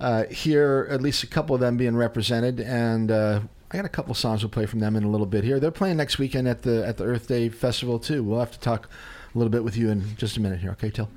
[0.00, 3.90] uh, here, at least a couple of them being represented, and uh, I got a
[3.90, 5.58] couple songs we'll play from them in a little bit here.
[5.58, 8.22] They're playing next weekend at the at the Earth Day Festival too.
[8.22, 8.88] We'll have to talk
[9.34, 11.10] a little bit with you in just a minute here, okay, Till?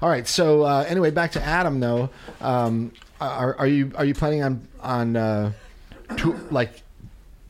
[0.00, 0.26] All right.
[0.26, 2.10] So uh, anyway, back to Adam though.
[2.40, 5.54] Um, are, are you are you planning on on
[6.50, 6.82] like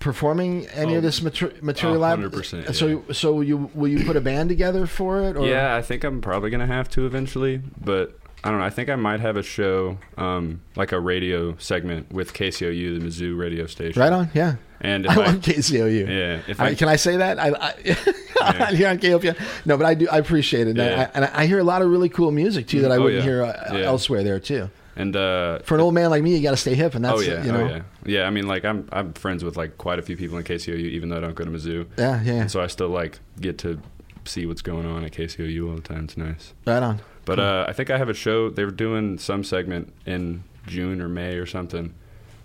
[0.06, 2.02] performing any Oh, of this mater- material?
[2.04, 5.36] hundred percent, So so will you will you put a band together for it?
[5.36, 5.44] Or?
[5.46, 8.64] Yeah, I think I'm probably gonna have to eventually, but I don't know.
[8.64, 13.04] I think I might have a show, um, like a radio segment with KCOU, the
[13.06, 14.00] Mizzou radio station.
[14.00, 14.30] Right on.
[14.34, 14.56] Yeah.
[14.80, 16.06] And I I, love KCOU.
[16.06, 17.40] yeah, if I, I, can I say that?
[17.40, 19.36] I, I here on KOPN.
[19.66, 20.06] No, but I do.
[20.08, 21.10] I appreciate it, Yeah.
[21.12, 23.24] I, and I hear a lot of really cool music too that I Oh, wouldn't
[23.24, 23.30] yeah.
[23.30, 23.80] hear uh, Yeah.
[23.86, 24.70] elsewhere there too.
[24.96, 27.18] And uh, For an old man like me, you got to stay hip, and that's
[27.18, 28.22] oh yeah, you know, oh yeah, yeah.
[28.24, 31.10] I mean, like I'm I'm friends with like quite a few people in KCOU, even
[31.10, 33.78] though I don't go to Mizzou, yeah, yeah, and so I still like get to
[34.24, 36.04] see what's going on at KCOU all the time.
[36.04, 36.54] It's nice.
[36.66, 37.00] right on.
[37.24, 38.50] But uh, I think I have a show.
[38.50, 41.92] They were doing some segment in June or May or something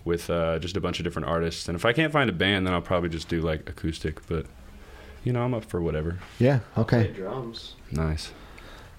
[0.04, 1.68] with uh, just a bunch of different artists.
[1.68, 4.26] And if I can't find a band, then I'll probably just do like acoustic.
[4.26, 4.46] But
[5.24, 6.18] you know, I'm up for whatever.
[6.38, 7.76] Yeah, okay, Play drums.
[7.90, 8.32] Nice.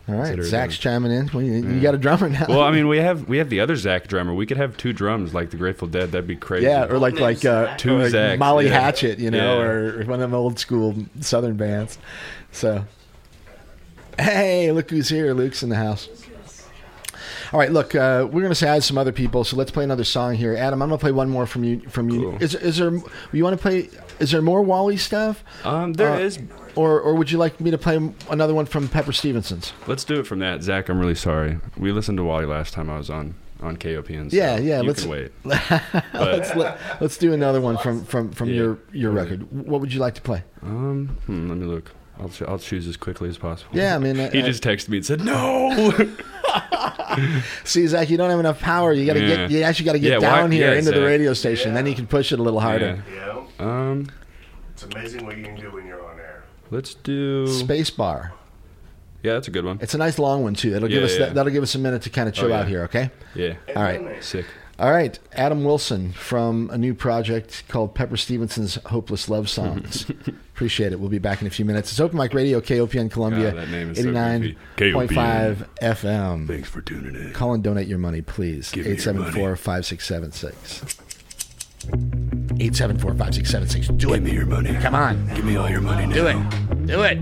[0.07, 0.41] All right.
[0.43, 1.01] Zach's done.
[1.03, 1.29] chiming in.
[1.33, 2.45] Well, you, you got a drummer now.
[2.49, 4.33] Well, I mean, we have we have the other Zach drummer.
[4.33, 6.11] We could have two drums like the Grateful Dead.
[6.11, 6.65] That'd be crazy.
[6.65, 8.79] yeah, or like like uh, Two like Zachs, Molly yeah.
[8.81, 9.65] Hatchet, you know, Yeah.
[9.65, 11.97] or one of them old school Southern bands.
[12.51, 12.83] So,
[14.19, 15.33] hey, look who's here!
[15.33, 16.09] Luke's in the house.
[17.51, 19.83] All right, look, uh, we're gonna say hi to some other people, so let's play
[19.83, 20.55] another song here.
[20.55, 21.79] Adam, I'm gonna play one more from you.
[21.89, 22.37] From you, Cool.
[22.43, 22.91] is is there?
[23.31, 23.89] You want to play?
[24.19, 26.39] Is there more Wally stuff, Um, there Uh, is.
[26.75, 29.73] Or or would you like me to play another one from Pepper Stevenson's?
[29.87, 30.63] Let's do it from that.
[30.63, 31.59] Zach, I'm really sorry.
[31.77, 33.35] We listened to Wally last time I was on.
[33.61, 34.29] on KOPN.
[34.29, 35.31] So Yeah, yeah, You let's- can wait.
[35.45, 38.55] let's let, let's do another one from from from Yeah.
[38.55, 39.31] your your Okay.
[39.31, 39.67] record.
[39.67, 40.43] What would you like to play?
[40.61, 41.91] Um, hmm, let me look.
[42.19, 43.71] I'll ch- I'll choose as quickly as possible.
[43.75, 45.91] Yeah, I mean, uh, he uh, just texted me and said no.
[47.63, 48.91] See, Zach, you don't have enough power.
[48.93, 49.35] You got to Yeah.
[49.35, 49.51] get.
[49.51, 51.73] You actually got to get Yeah, why- down here yeah, into the radio station.
[51.73, 53.03] Then you can push it a little harder.
[53.11, 53.43] Yeah.
[53.59, 53.65] Yeah.
[53.65, 54.07] Um,
[54.73, 56.02] It's amazing what you can do when you're on air.
[56.73, 57.47] Let's do.
[57.47, 58.33] Space bar.
[59.21, 59.79] Yeah, that's a good one.
[59.81, 60.71] It's a nice long one too.
[60.71, 61.29] That'll give us yeah.
[61.29, 62.83] that'll give us a minute to kind of oh, chill Oh, out here.
[62.83, 63.09] Okay.
[63.35, 63.53] Yeah.
[63.75, 64.21] All right.
[64.21, 64.45] Sick.
[64.79, 65.17] All right.
[65.31, 70.09] Adam Wilson from a new project called Pepper Stevenson's Hopeless Love Songs.
[70.27, 70.99] Appreciate it.
[70.99, 71.91] We'll be back in a few minutes.
[71.91, 74.57] It's Open Mic Radio, KOPN Columbia, God, that name is so eighty nine
[74.93, 76.47] point five FM.
[76.47, 77.31] Thanks for tuning in.
[77.31, 78.71] Call and donate your money, please.
[78.71, 82.42] Give 874 5676.
[82.65, 83.87] 874 5676.
[83.99, 84.17] Do it.
[84.17, 84.73] Give me your money.
[84.75, 85.27] Come on.
[85.35, 86.13] Give me all your money now.
[86.13, 86.85] Do it.
[86.87, 87.19] Do it.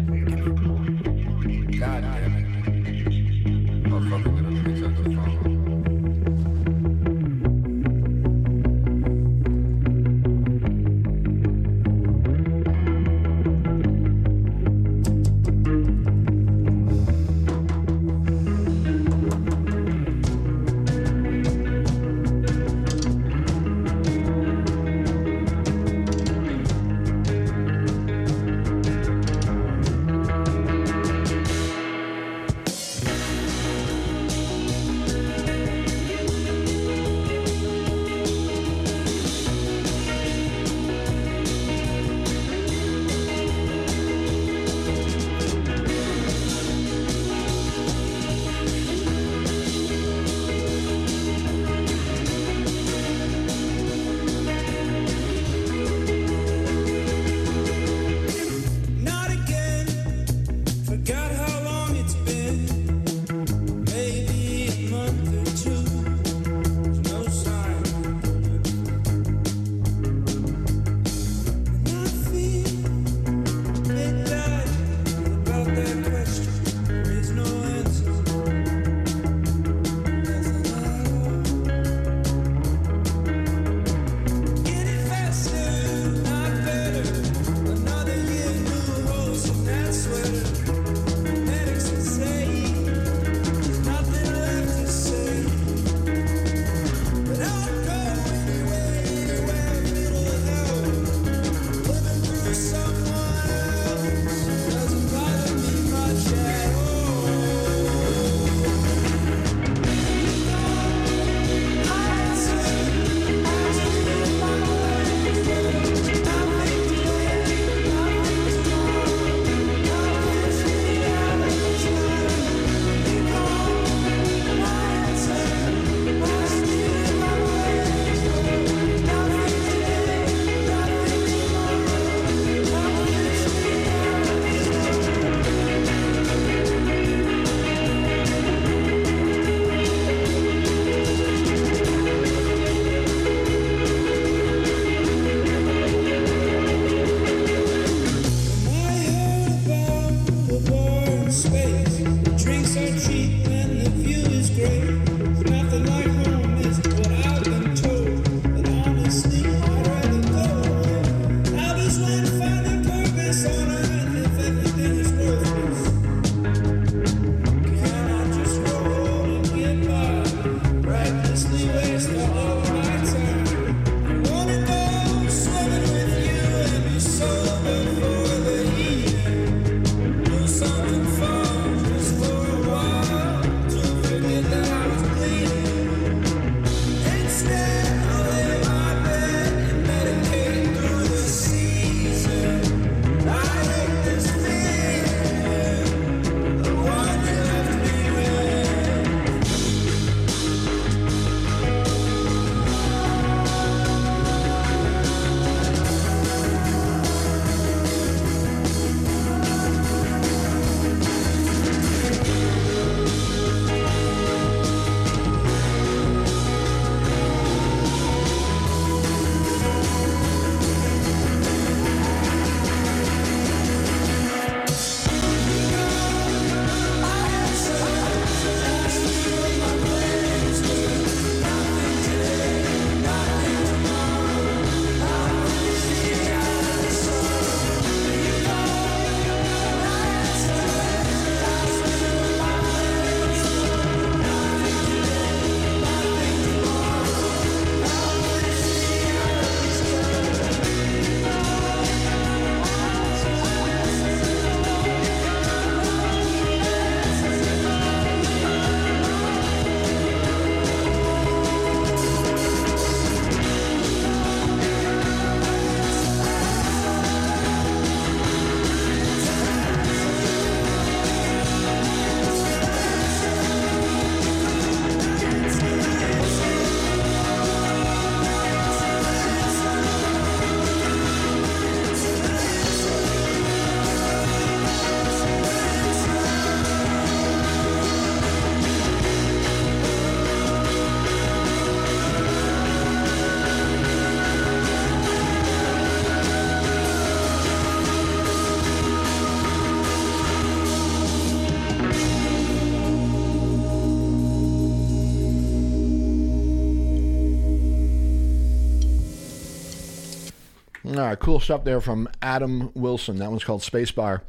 [311.16, 313.18] Cool stuff there from Adam Wilson.
[313.18, 314.22] That one's called Spacebar,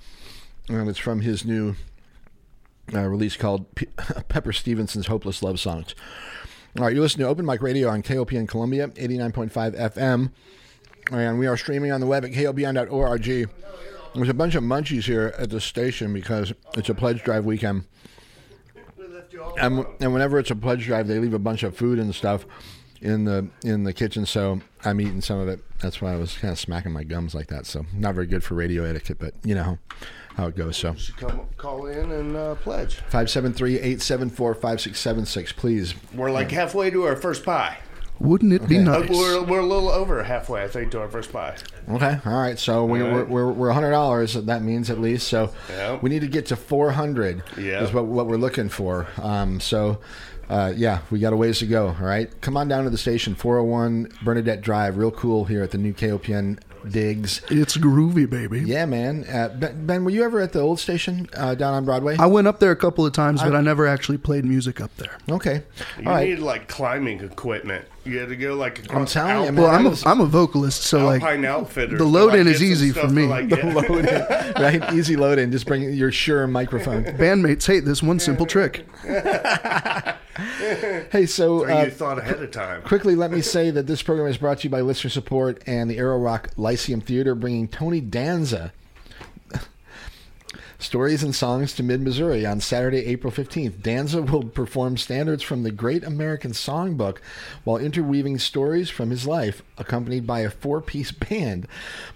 [0.68, 1.74] and it's from his new
[2.94, 3.86] uh, release called P-
[4.28, 5.94] Pepper Stevenson's Hopeless Love Songs.
[6.78, 9.50] All right, you're listening to Open Mic Radio on KOPN Columbia, 89.5
[9.92, 10.30] FM,
[11.10, 13.48] and we are streaming on the web at kopn.org.
[14.14, 17.84] There's a bunch of munchies here at the station because it's a pledge drive weekend.
[19.58, 22.46] And, and whenever it's a pledge drive, they leave a bunch of food and stuff
[23.02, 24.26] in the in the kitchen.
[24.26, 25.60] So I'm eating some of it.
[25.80, 27.66] That's why I was kind of smacking my gums like that.
[27.66, 29.78] So not very good for radio etiquette, but you know
[30.36, 30.76] how it goes.
[30.76, 33.00] So should Come call in and uh, pledge.
[33.10, 35.94] 573-874-5676, please.
[36.14, 37.78] We're like halfway to our first pie.
[38.20, 39.08] Wouldn't it be nice?
[39.10, 41.56] we're, we're a little over halfway, I think, to our first pie.
[41.88, 42.56] Okay, all right.
[42.56, 44.34] So we, All we're, we're we're hundred dollars.
[44.34, 45.26] That means at least.
[45.26, 45.98] So Yeah.
[46.00, 47.42] we need to get to four hundred.
[47.58, 47.82] Yeah.
[47.82, 49.08] is what what we're looking for.
[49.20, 49.98] Um, so.
[50.52, 51.88] Uh, yeah, we got a ways to go.
[51.88, 54.98] All right, come on down to the station, 401 Bernadette Drive.
[54.98, 57.40] Real cool here at the new KOPN digs.
[57.48, 58.60] It's groovy, baby.
[58.60, 59.24] Yeah, man.
[59.24, 62.18] Uh, ben, ben, were you ever at the old station uh, down on Broadway?
[62.18, 64.94] I went up there a couple of times, but I, never actually played music up
[64.98, 65.16] there.
[65.30, 65.62] okay.
[65.98, 66.28] You All right.
[66.28, 67.86] need like climbing equiment.
[68.04, 71.06] You had to go like I'm telling you, Well, I'm a, I'm a vocalist, so
[71.06, 71.98] like Alpine outfitters.
[71.98, 73.26] the load in is easy for me.
[73.26, 74.92] like, get- load in, right?
[74.92, 75.52] Easy load in.
[75.52, 77.04] Just bring your Shure microphone.
[77.04, 78.84] bandmates hate this one simple trick.
[81.12, 82.80] Hey, so Or uh, thought ahead of time.
[82.82, 85.90] quickly, let me say that this program is brought to you by listener support and
[85.90, 88.72] the Arrow Rock Lyceum Theater, bringing Tony Danza.
[90.82, 93.82] Stories and songs to Mid Missouri on Saturday, April 15th.
[93.82, 97.18] Danza will perform standards from the Great American Songbook
[97.62, 101.68] while interweaving stories from his life, accompanied by a four piece band.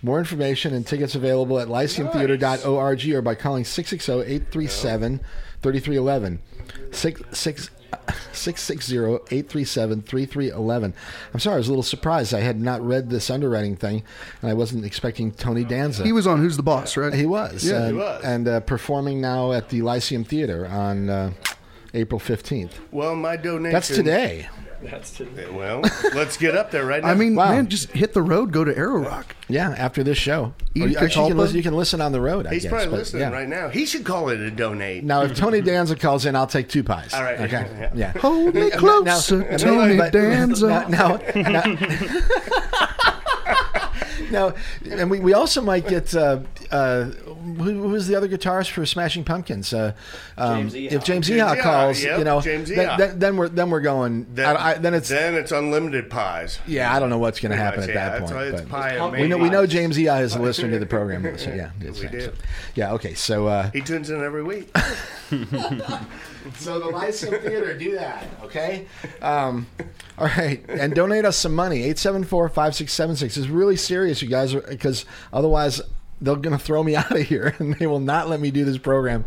[0.03, 5.21] More information and tickets available at lyceumtheater.org or by calling 660 837
[5.63, 6.41] 3311.
[8.33, 10.93] 660-837-3311.
[11.33, 12.35] I'm sorry, I was a little surprised.
[12.35, 14.03] I had not read this underwriting thing,
[14.43, 16.05] and I wasn't expecting Tony Danza.
[16.05, 17.13] He was on Who's the Boss, right?
[17.13, 17.65] He was.
[17.65, 18.25] Yeah, and, he was.
[18.25, 21.33] And uh, performing now at the Lyceum Theater on uh,
[21.95, 22.73] April 15th.
[22.91, 23.73] Well, my donation.
[23.73, 24.49] That's today.
[25.53, 25.83] Well,
[26.15, 27.09] let's get up there right now.
[27.09, 27.51] I mean, Wow.
[27.51, 29.35] man, just hit the road, go to Arrow Rock.
[29.49, 30.55] Yeah, after this show.
[30.75, 32.71] Eat you, you can, listen, you can listen on the road, I he's guess.
[32.71, 33.31] probably but, listening yeah.
[33.31, 33.69] right now.
[33.69, 35.05] He should call it a donate.
[35.05, 37.15] Now, if Tony Danza calls in, I'll take two pies.
[37.15, 37.41] All right.
[37.41, 37.67] Okay.
[37.77, 37.91] Yeah.
[37.95, 38.13] Yeah.
[38.21, 40.87] Hold me Now- closer, now- Tony but- Danza.
[40.89, 41.63] Now, now,
[44.31, 44.55] now,
[44.91, 48.85] and we, we also might get uh, uh, who, who was the other guitarist for
[48.87, 49.73] Smashing Pumpkins?
[49.73, 49.93] Uh,
[50.37, 50.93] um, James Iha.
[50.93, 53.71] If James James Iha Iha, calls, yep, you know, James then, then, then we're then
[53.71, 54.27] we're going.
[54.35, 56.59] Then, I, I, then it's then it's unlimited pies.
[56.67, 56.95] yeah.
[56.95, 58.45] I don't know what's going to happen at that it's, point.
[58.47, 59.53] It's but pie and we know we maybe.
[59.53, 61.25] know James Iha is a listener to the program.
[61.39, 62.13] So yeah, We fine.
[62.13, 62.21] do.
[62.21, 62.33] So-
[62.75, 62.93] yeah.
[62.93, 63.15] Okay.
[63.15, 63.47] So.
[63.47, 64.75] Uh, He tunes in every week.
[66.55, 68.87] So the Lyceum Theater, do that, okay?
[69.23, 69.67] Um,
[70.19, 71.83] all right, and donate us some money.
[71.95, 75.81] 874-5676 is really serious, you guys, because otherwise
[76.21, 78.65] they're going to throw me out of here, and they will not let me do
[78.65, 79.25] this program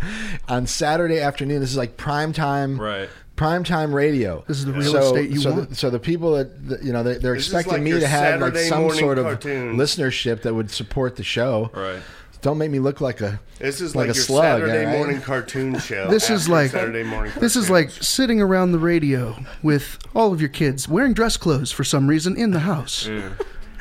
[0.47, 1.59] on Saturday afternoon.
[1.61, 3.09] This is like prime time, Right.
[3.35, 4.43] Prime time radio.
[4.49, 5.69] This is the real so, estate you so want.
[5.69, 8.05] The, so the people that that, you know they, they're This expecting like me to
[8.05, 11.71] have like some morning sort of listenership that would support the show.
[11.73, 12.01] Right.
[12.41, 14.43] Don't make me look like a This is like, like, a your slug.
[14.61, 14.97] Saturday right?
[14.97, 16.09] morning cartoon show.
[16.09, 17.33] This is like Saturday morning.
[17.39, 21.71] this is like sitting around the radio with all of your kids wearing dress clothes
[21.71, 23.09] for some reason in the house.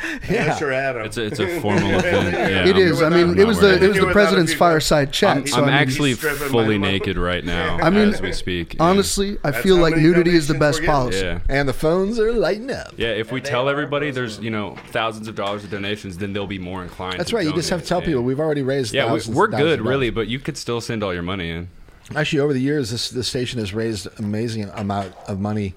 [0.03, 1.05] Unless you're Adam.
[1.07, 2.33] It's a, it's a formal event.
[2.35, 3.03] Yeah, It I'm- is.
[3.03, 5.37] I mean, it was the it was the president's fireside chat.
[5.39, 8.11] I'm, so I'm I mean, actually He's stripping fully my naked right now I mean,
[8.15, 8.75] as we speak.
[8.75, 8.83] yeah.
[8.85, 10.95] honestly, I That's feel how like many nudity is the donations best we're getting.
[10.95, 11.19] policy.
[11.49, 11.57] yeah.
[11.59, 12.95] and the phones are lighting up.
[12.97, 16.47] Yeah, if we tell everybody there's you know thousands of dollars of donations, then they'll
[16.47, 17.19] be more inclined.
[17.19, 17.45] That's to right.
[17.47, 18.95] You just have to tell people we've already raised.
[18.95, 21.23] Yeah, we, thousands, we're thousands good, of really, but you could still send all your
[21.23, 21.69] money in.
[22.17, 25.75] Actually, over the years, this this station has raised amazing amount of money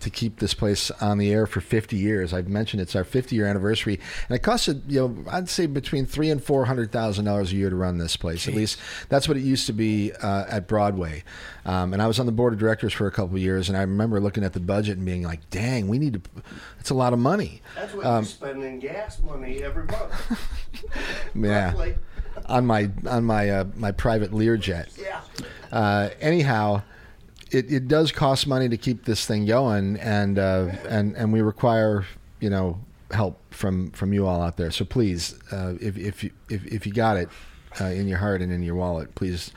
[0.00, 2.34] to keep this place on the air for 50 years.
[2.34, 6.04] I've mentioned it's our 50 year anniversary, and it costs you know I'd say between
[6.06, 8.46] three and four hundred thousand dollars a year to run this place.
[8.48, 8.78] At least
[9.08, 11.24] that's what it used to be uh, at Broadway.
[11.66, 13.78] Um, and I was on the board of directors for a couple of years, and
[13.78, 16.20] I remember looking at the budget and being like, "Dang, we need to.
[16.80, 20.12] It's a lot of money." That's what Um, you spend in gas money every month.
[21.34, 21.70] Yeah.
[21.72, 21.94] Roughly.
[22.46, 24.88] on my on my uh, my private Learjet.
[25.00, 25.20] Yeah.
[25.72, 26.82] Uh, anyhow,
[27.54, 31.40] it, it does cost money to keep this thing going, and uh, and and we
[31.40, 32.04] require
[32.40, 32.80] you know
[33.10, 34.70] help from from you all out there.
[34.70, 37.28] So please, uh, if if you if, if you got it
[37.80, 39.52] uh, in your heart and in your wallet, please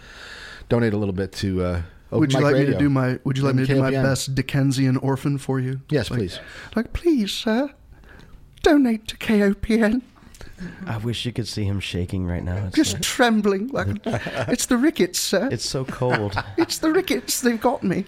[0.70, 1.64] donate a little bit to.
[1.64, 3.82] Uh, Open Would you like me to do my Would you like me to do
[3.82, 5.82] my best Dickensian orphan for you?
[5.90, 6.40] Yes, Like- please.
[6.74, 7.72] Like, please, sir,
[8.64, 10.04] donate to KOPN.
[10.86, 12.66] I wish you could see him shaking right now.
[12.68, 15.50] It's, Just like- trembling like it's the rickets, sir.
[15.52, 16.36] it's so cold.
[16.58, 17.42] It's the rickets.
[17.42, 18.06] They've got me.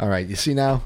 [0.00, 0.82] All right, you see now,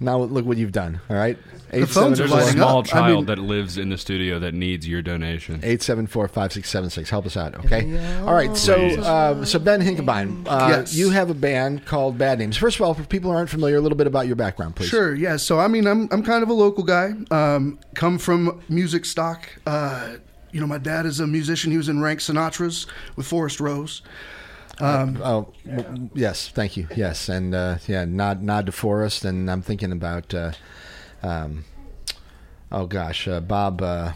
[0.00, 1.00] now look what you've done.
[1.10, 1.38] All right,
[1.70, 2.86] The phones are There's a small up.
[2.86, 5.60] I child mean- that lives in the studio that needs your donation.
[5.60, 7.08] 874-5676.
[7.10, 8.18] Help us out, okay?
[8.22, 10.94] All right, so uh, so Ben Hinkebine, uh, Yes.
[10.94, 12.56] you have a band called Bad Names.
[12.56, 14.88] First of all, for people who aren't familiar, a little bit about your background, please.
[14.88, 15.36] Sure, yeah.
[15.36, 17.12] So I mean, I'm I'm kind of a local guy.
[17.30, 19.48] Um, come from music stock.
[19.66, 20.14] Uh,
[20.52, 21.70] you know, my dad is a musician.
[21.70, 22.86] He was in Rank Sinatra's
[23.16, 24.02] with Forrest Rose.
[24.82, 26.88] Oh, w- yes, thank you.
[26.96, 30.52] Yes, and uh, yeah, nod nod to Forrest, and I'm thinking about, uh,
[31.22, 31.64] um,
[32.72, 34.12] oh gosh, uh, Bob uh,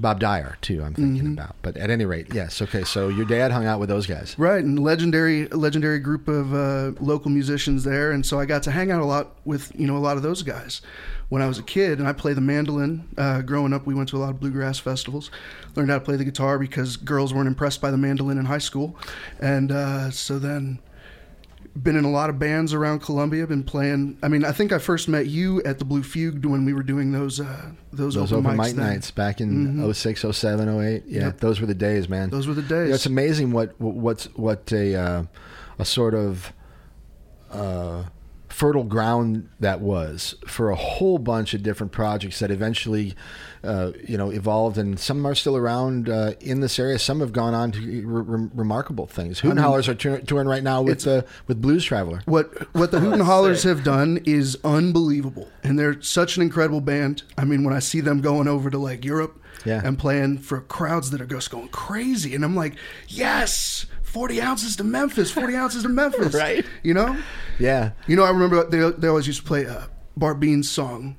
[0.00, 0.82] Bob Dyer too.
[0.82, 2.60] I'm thinking about, but at any rate, yes.
[2.60, 4.34] Okay, so your dad hung out with those guys.
[4.38, 8.70] Right, and legendary legendary group of uh, local musicians there, and so I got to
[8.70, 10.82] hang out a lot with you know a lot of those guys
[11.28, 13.08] when I was a kid, and I played the mandolin.
[13.16, 15.30] Uh, growing up, we went to a lot of bluegrass festivals.
[15.74, 18.58] Learned how to play the guitar because girls weren't impressed by the mandolin in high
[18.58, 18.96] school,
[19.40, 20.78] and uh, so then
[21.82, 23.44] been in a lot of bands around Columbia.
[23.48, 24.16] Been playing.
[24.22, 26.84] I mean, I think I first met you at the Blue Fugue when we were
[26.84, 28.86] doing those uh, those, Those open, open mic then.
[28.90, 31.02] nights back in oh six, oh seven, oh eight.
[31.08, 31.40] Yeah, Yep.
[31.40, 32.30] those were the days, man.
[32.30, 32.90] Those were the days.
[32.90, 35.22] Yeah, it's amazing what what's what a uh,
[35.80, 36.52] a sort of
[37.50, 38.04] uh,
[38.54, 43.12] fertile ground that was for a whole bunch of different projects that eventually,
[43.64, 46.96] uh, you know, evolved, and some are still around uh, in this area.
[47.00, 49.40] Some have gone on to re- re- remarkable things.
[49.40, 52.22] Hooten Hallers are tour- touring right now with uh, with Blues Traveler.
[52.26, 57.24] What what the Hooten Hallers have done is unbelievable, and they're such an incredible band.
[57.36, 59.80] I mean, when I see them going over to like Europe Yeah.
[59.84, 62.74] and playing for crowds that are just going crazy, and I'm like,
[63.08, 66.64] yes, forty ounces to Memphis, forty ounces to Memphis, Right.
[66.82, 67.18] You know,
[67.58, 67.90] Yeah.
[68.06, 68.24] you know.
[68.24, 69.82] I remember they they always used to play uh,
[70.16, 71.16] Bart Bean's song.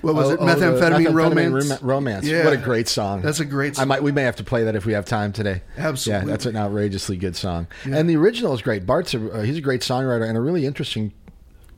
[0.00, 0.38] What was Oh, it?
[0.40, 1.68] oh, the Methamphetamine, Romance.
[1.70, 2.26] Roma- Romance.
[2.26, 2.44] Yeah.
[2.44, 3.22] What a great song.
[3.22, 3.88] That's a great I song.
[3.88, 4.02] might.
[4.02, 5.62] We may have to play that if we have time today.
[5.78, 6.26] Absolutely.
[6.26, 7.68] Yeah, that's an outrageously good song.
[7.84, 8.84] And the original is great.
[8.84, 11.12] Bart's a, uh, he's a great songwriter and a really interesting.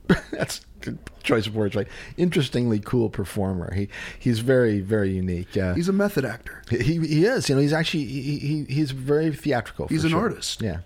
[0.33, 1.89] that's good choice of words, right?
[2.17, 3.75] Interestingly cool performer.
[3.75, 5.57] He he's very very unique.
[5.57, 6.63] Uh, He's a method actor.
[6.71, 7.49] he he is.
[7.49, 9.89] You know, he's actually he, he he's very theatrical.
[9.89, 10.21] He's an sure.
[10.21, 10.63] artist.
[10.63, 10.79] Yeah.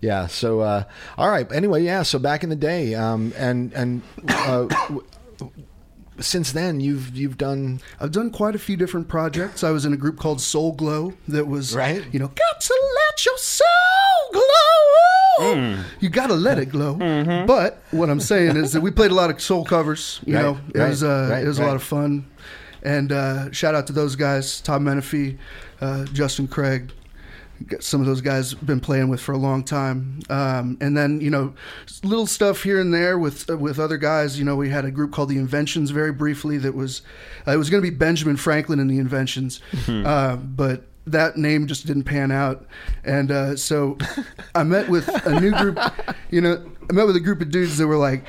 [0.00, 0.26] Yeah.
[0.26, 0.84] So, uh,
[1.16, 1.50] all right.
[1.50, 2.02] Anyway, yeah.
[2.02, 4.68] So back in the day, um, and and uh,
[6.20, 9.62] since then, you've you've done I've done quite a few different projects.
[9.64, 12.04] I was in a group called Soul Glow that was, Right.
[12.12, 15.54] you know, got to let your soul glow.
[15.54, 15.84] Mm.
[16.00, 16.94] You got to let it glow.
[16.96, 17.46] Mm-hmm.
[17.46, 20.20] But what I'm saying is that we played a lot of soul covers.
[20.24, 22.26] You Right, know, it right, was uh, right, it was a lot of fun.
[22.82, 25.38] And uh, shout out to those guys, Tom Menifee,
[25.80, 26.92] uh, Justin Craig.
[27.80, 31.30] Some of those guys been playing with for a long time, um, and then you
[31.30, 31.54] know,
[32.02, 34.38] little stuff here and there with uh, with other guys.
[34.38, 36.58] You know, we had a group called the Inventions very briefly.
[36.58, 37.02] That was
[37.46, 41.66] uh, it was going to be Benjamin Franklin and the Inventions, uh, but that name
[41.66, 42.66] just didn't pan out.
[43.04, 43.96] And uh, so
[44.54, 45.78] I met with a new group.
[46.28, 48.24] You know, I met with a group of dudes that were like,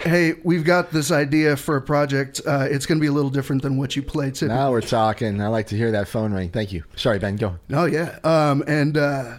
[0.00, 2.40] "Hey, we've got this idea for a project.
[2.46, 4.54] Uh, it's going to be a little different than what you play today.
[4.54, 5.40] Now we're talking.
[5.40, 6.50] I like to hear that phone ring.
[6.50, 6.84] Thank you.
[6.96, 7.36] Sorry, Ben.
[7.36, 7.58] Go.
[7.72, 9.38] Oh yeah, um, and uh,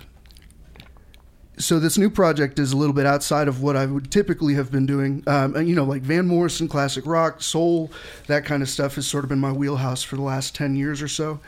[1.57, 4.71] so this new project is a little bit outside of what I would typically have
[4.71, 5.23] been doing.
[5.27, 7.91] Um, and you know, like Van Morrison, classic rock, soul,
[8.27, 11.01] that kind of stuff has sort of been my wheelhouse for the last ten years
[11.01, 11.39] or so.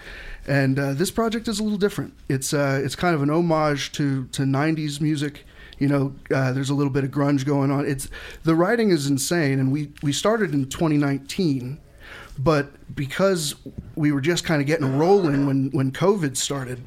[0.48, 2.14] And uh, this project is a little different.
[2.30, 5.46] It's uh, it's kind of an homage to to '90s music.
[5.84, 7.86] You know, uh, there's a little bit of grunge going on.
[7.86, 8.08] It's
[8.44, 11.80] the writing is insane, and we we started in 2019
[12.38, 13.56] but because
[13.96, 16.82] we were just kind of getting rolling when when COVID started,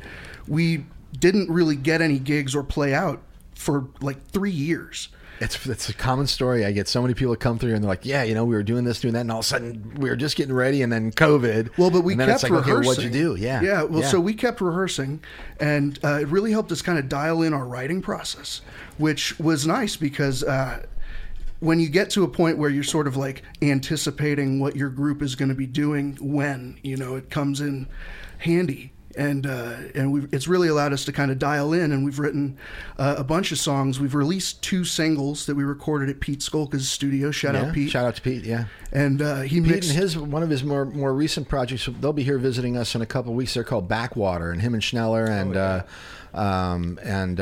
[0.49, 0.85] we
[1.19, 3.23] didn't really get any gigs or play out
[3.55, 5.09] for like three years.
[5.41, 6.65] It's it's a common story.
[6.65, 8.63] I get so many people come through and they're like, "Yeah, you know, we were
[8.63, 10.91] doing this, doing that, and all of a sudden we were just getting ready, and
[10.91, 12.73] then COVID." Well, but we kept like, rehearsing.
[12.73, 13.37] okay, what'd you do?
[13.37, 13.83] Yeah, yeah.
[13.83, 15.21] Well, so we kept rehearsing,
[15.61, 18.63] and uh, it really helped us kind of dial in our writing process,
[18.99, 20.43] which was nice because.
[20.43, 20.85] Uh,
[21.59, 25.23] when you get to a point where you're sort of like anticipating what your group
[25.23, 27.89] is going to be doing when you know it comes in
[28.37, 32.05] handy and uh, and we've, it's really allowed us to kind of dial in and
[32.05, 32.57] we've written
[32.99, 36.89] uh, a bunch of songs we've released two singles that we recorded at Pete Skolka's
[36.89, 37.63] studio shout yeah.
[37.63, 38.45] out Pete Shout out to Pete.
[38.45, 38.67] Yeah.
[38.93, 41.89] and uh, he Pete mixed and his one of his more more recent projects.
[42.01, 43.55] They'll be here visiting us in a couple of weeks.
[43.55, 45.83] They're called Backwater, and him and Schneller and uh,
[46.35, 47.41] um, and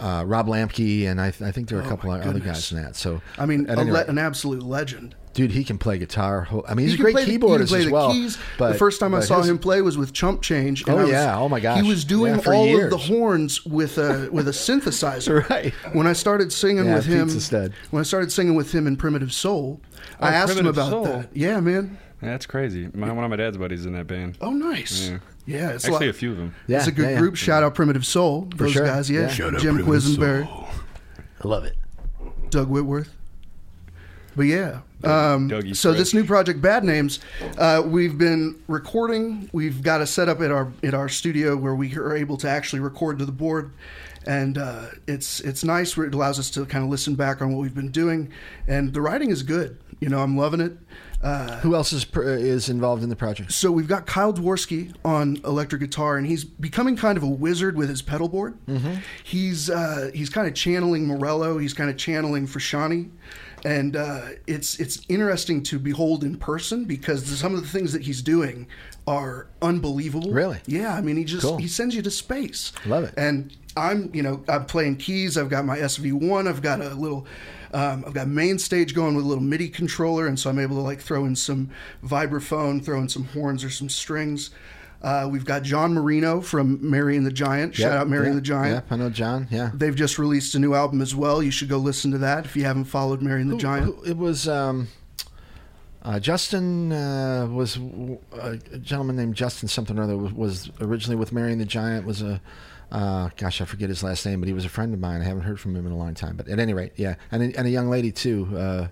[0.00, 2.26] uh, Rob Lampke, and I, th- I think there are a couple Oh my of
[2.26, 2.70] other goodness.
[2.70, 2.96] guys in that.
[2.96, 6.48] So I mean a le- rate, an absolute legend dude, he can play guitar.
[6.66, 8.10] I mean, he's He a great play the- he can keyboardist play as the well.
[8.12, 8.36] keys.
[8.58, 10.84] But the first time I saw his- him play was with Chump Change.
[10.88, 11.38] Oh, I was- yeah.
[11.38, 11.80] Oh, my gosh.
[11.80, 12.84] He was doing Yeah, all years.
[12.86, 15.48] of the horns with a with a synthesizer.
[15.48, 15.72] Right.
[15.92, 17.72] When I started singing Yeah, with him, Pete's a stud.
[17.90, 19.80] when I started singing with him in Primitive Soul,
[20.18, 21.04] I Oh, asked him about Soul.
[21.04, 21.28] that.
[21.32, 21.96] Yeah, man.
[22.20, 22.88] That's crazy.
[22.92, 24.36] My, one of my dad's buddies in that band.
[24.40, 25.10] Oh, nice.
[25.10, 25.18] Yeah.
[25.46, 26.54] Yeah, it's Actually, a, a few of them.
[26.66, 27.18] Yeah, it's a good yeah, yeah.
[27.18, 27.36] group.
[27.36, 28.48] Shout out Primitive Soul.
[28.52, 28.86] For Those sure.
[28.86, 29.22] guys, yeah.
[29.22, 29.28] Yeah.
[29.28, 30.46] Shout Jim Quisenberry,
[31.42, 31.76] I love it.
[32.50, 33.14] Doug Whitworth.
[34.36, 34.80] But yeah.
[35.02, 37.20] Um, Dougie so this new project, Bad Names,
[37.58, 39.48] uh, we've been recording.
[39.52, 42.80] We've got a setup at our at our studio where we are able to actually
[42.80, 43.72] record to the board,
[44.26, 45.96] and uh, it's it's nice.
[45.96, 48.30] Where it allows us to kind of listen back on what we've been doing,
[48.68, 49.78] and the writing is good.
[50.00, 50.72] You know, I'm loving it.
[51.22, 53.52] Who else is pr- is involved in the project?
[53.52, 57.76] So we've got Kyle Dworsky on electric guitar, and he's becoming kind of a wizard
[57.76, 58.56] with his pedal board.
[59.22, 61.58] He's uh, he's kind of channeling Morello.
[61.58, 63.10] He's kind of channeling Frusciante,
[63.64, 68.02] and uh, it's it's interesting to behold in person because some of the things that
[68.02, 68.66] he's doing
[69.06, 70.30] are unbelievable.
[70.32, 70.58] Really?
[70.66, 70.94] Yeah.
[70.94, 71.58] I mean, he just Cool.
[71.58, 72.72] he sends you to space.
[72.86, 73.14] Love it.
[73.16, 75.36] And I'm you know I'm playing keys.
[75.36, 76.48] I've got my SV1.
[76.48, 77.26] I've got a little.
[77.72, 80.82] Um, I've got MainStage going with a little MIDI controller, and so I'm able to
[80.82, 81.70] like throw in some
[82.04, 84.50] vibraphone, throw in some horns or some strings.
[85.02, 87.74] Uh, we've got John Marino from Mary and the Giant.
[87.74, 88.74] Shout Yeah, out Mary yeah, and the Giant.
[88.74, 89.48] Yep, I know John.
[89.50, 89.70] Yeah.
[89.72, 91.42] They've just released a new album as well.
[91.42, 93.96] You should go listen to that if you haven't followed Mary and the Giant.
[94.06, 94.88] It was um,
[96.02, 97.78] uh, Justin uh, was
[98.32, 102.04] a gentleman named Justin something or other was, was originally with Mary and the Giant.
[102.04, 102.42] Was a
[102.90, 105.20] uh, gosh, I forget his last name, but he was a friend of mine.
[105.20, 106.36] I haven't heard from him in a long time.
[106.36, 108.48] But at any rate, yeah, and a, and a young lady too.
[108.56, 108.88] Uh,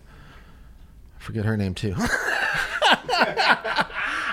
[1.18, 1.94] I forget her name too.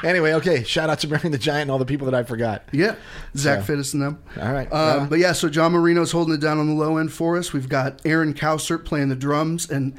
[0.04, 0.64] anyway, okay.
[0.64, 2.64] Shout out to Mary the Giant and all the people that I forgot.
[2.72, 2.96] Yeah,
[3.36, 4.24] Zach So- Fittis and them.
[4.42, 4.72] All right.
[4.72, 5.08] Um, Yeah.
[5.10, 7.54] But yeah, so John Marino's holding it down on the low end for us.
[7.54, 9.94] We've got Aaron Cowsert playing the drums, and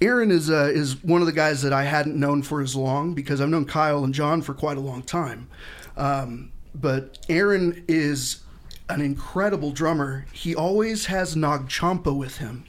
[0.00, 3.14] Aaron is uh, is one of the guys that I hadn't known for as long
[3.14, 5.48] because I've known Kyle and John for quite a long time.
[5.96, 8.40] Um, but Aaron is
[8.88, 10.24] an incredible drummer.
[10.32, 12.64] He always has Nag Champa with him,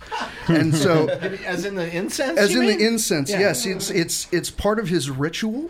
[0.47, 1.07] and so
[1.45, 2.38] As in the incense.
[2.38, 2.78] as in mean?
[2.78, 3.39] the incense Yeah.
[3.39, 5.70] yes it's it's it's part of his ritual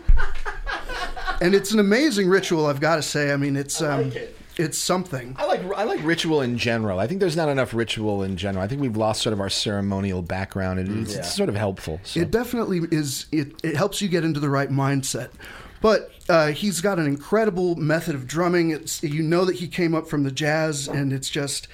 [1.40, 4.36] and it's an amazing ritual i've got to say i mean it's um like it.
[4.56, 6.98] it's something I like I like ritual in general.
[6.98, 8.62] I think there's not enough ritual in general.
[8.64, 12.00] I think we've lost sort of our ceremonial background, and it's, it's sort of helpful.
[12.04, 12.20] So.
[12.20, 15.30] it definitely is it, it helps you get into the right mindset
[15.80, 19.94] but uh, he's got an incredible method of drumming it's you know that he came
[19.94, 21.68] up from the jazz and it's just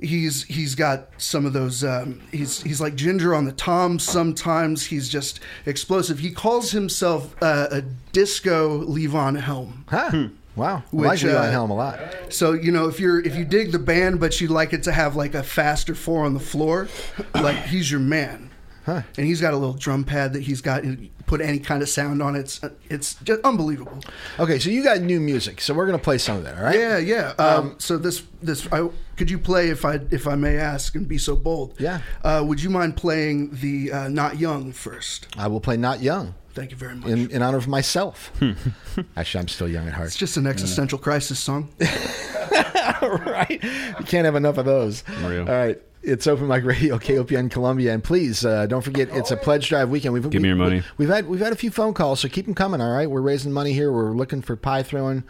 [0.00, 4.86] he's he's got some of those um, he's he's like ginger on the toms sometimes
[4.86, 7.82] he's just explosive he calls himself uh, a
[8.12, 10.28] disco levon helm Huh.
[10.56, 10.76] Wow.
[10.76, 12.00] I Which, like Leon uh, Helm a lot.
[12.28, 14.92] So you know, if you're if you dig the band, but you'd like it to
[14.92, 16.88] have like a faster four on the floor,
[17.34, 18.50] like he's your man.
[18.84, 19.02] Huh.
[19.16, 20.84] And he's got a little drum pad that he's got
[21.30, 22.40] put any kind of sound on it.
[22.40, 22.60] It's
[22.90, 24.00] it's just unbelievable.
[24.40, 26.58] Okay, so you got new music, so we're gonna play some of that.
[26.58, 26.76] All right.
[26.76, 27.28] Yeah, yeah.
[27.38, 31.06] Um, so this this I, could you play if I if I may ask and
[31.06, 31.76] be so bold?
[31.78, 32.00] Yeah.
[32.24, 35.28] Uh, would you mind playing the uh, Not Young first?
[35.38, 37.08] I will play Not Young Thank you very much.
[37.08, 38.32] in, in honor of myself.
[39.16, 40.08] Actually, I'm still young at heart.
[40.08, 41.68] it's just an existential crisis song.
[41.80, 43.60] right?
[43.62, 45.04] You can't have enough of those.
[45.22, 45.48] Real.
[45.48, 45.80] All right.
[46.02, 49.90] It's Open Mic Radio, KOPN Columbia, and please uh, don't forget it's a pledge drive
[49.90, 50.14] weekend.
[50.14, 50.82] We've, Give me your money.
[50.96, 52.80] We, have had we've had a few phone calls, so keep them coming.
[52.80, 53.92] All right, we're raising money here.
[53.92, 55.24] We're looking for pie throwing,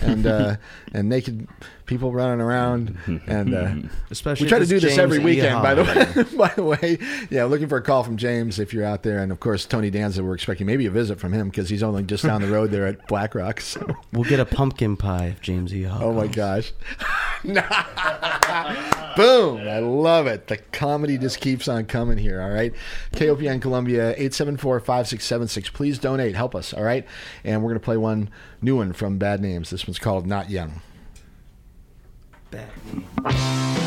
[0.00, 0.56] and uh,
[0.92, 1.48] and naked
[1.86, 3.74] people running around, and uh,
[4.10, 5.34] Especially we try to do it's this every James E.
[5.36, 5.62] weekend.
[5.62, 6.98] By the way, by the way,
[7.30, 9.90] yeah, looking for a call from James if you're out there, and of course Tony
[9.90, 10.22] Danza.
[10.22, 12.86] We're expecting maybe a visit from him because he's only just down the road there
[12.86, 13.60] at Black Rock.
[13.60, 13.86] So.
[14.12, 15.82] We'll get a pumpkin pie if James E.
[15.82, 16.72] Hahn Oh my gosh.
[19.16, 19.58] Boom.
[19.68, 20.46] I love it.
[20.48, 22.72] The comedy just keeps on coming here, all right?
[23.12, 25.72] KOPN Columbia, 874-5676.
[25.72, 26.34] Please donate.
[26.34, 27.06] Help us, all right?
[27.44, 28.30] And we're going to play one
[28.60, 29.70] new one from Bad Names.
[29.70, 30.80] This one's called Not Young.
[32.52, 33.83] Is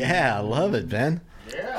[0.00, 1.20] yeah, I love it, Ben.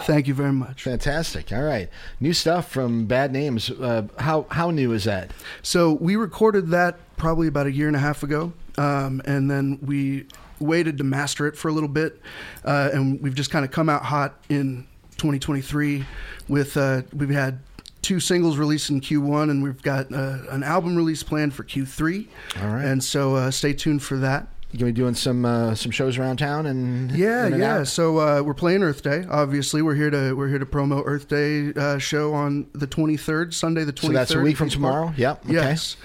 [0.03, 0.83] Thank you very much.
[0.83, 1.51] Fantastic.
[1.51, 1.89] All right,
[2.19, 3.69] new stuff from Bad Names.
[3.69, 5.31] Uh, how how new is that?
[5.63, 9.79] So we recorded that probably about a year and a half ago, um, and then
[9.81, 10.27] we
[10.59, 12.21] waited to master it for a little bit,
[12.63, 14.87] uh, and we've just kind of come out hot in
[15.17, 16.05] 2023
[16.47, 17.59] with uh, we've had
[18.01, 22.27] two singles released in Q1, and we've got uh, an album release planned for Q3.
[22.61, 22.85] All right.
[22.85, 24.47] and so uh, stay tuned for that.
[24.75, 27.77] You gonna be doing some uh, some shows around town and Yeah, and yeah.
[27.77, 27.87] out?
[27.87, 29.23] So uh, we're playing Earth Day.
[29.29, 33.53] Obviously, we're here to we're here to promote Earth Day uh, show on the 23rd,
[33.53, 34.01] Sunday the 23rd.
[34.01, 35.13] So that's a week from tomorrow.
[35.15, 35.45] Yep.
[35.45, 35.53] Okay.
[35.53, 35.95] Yes.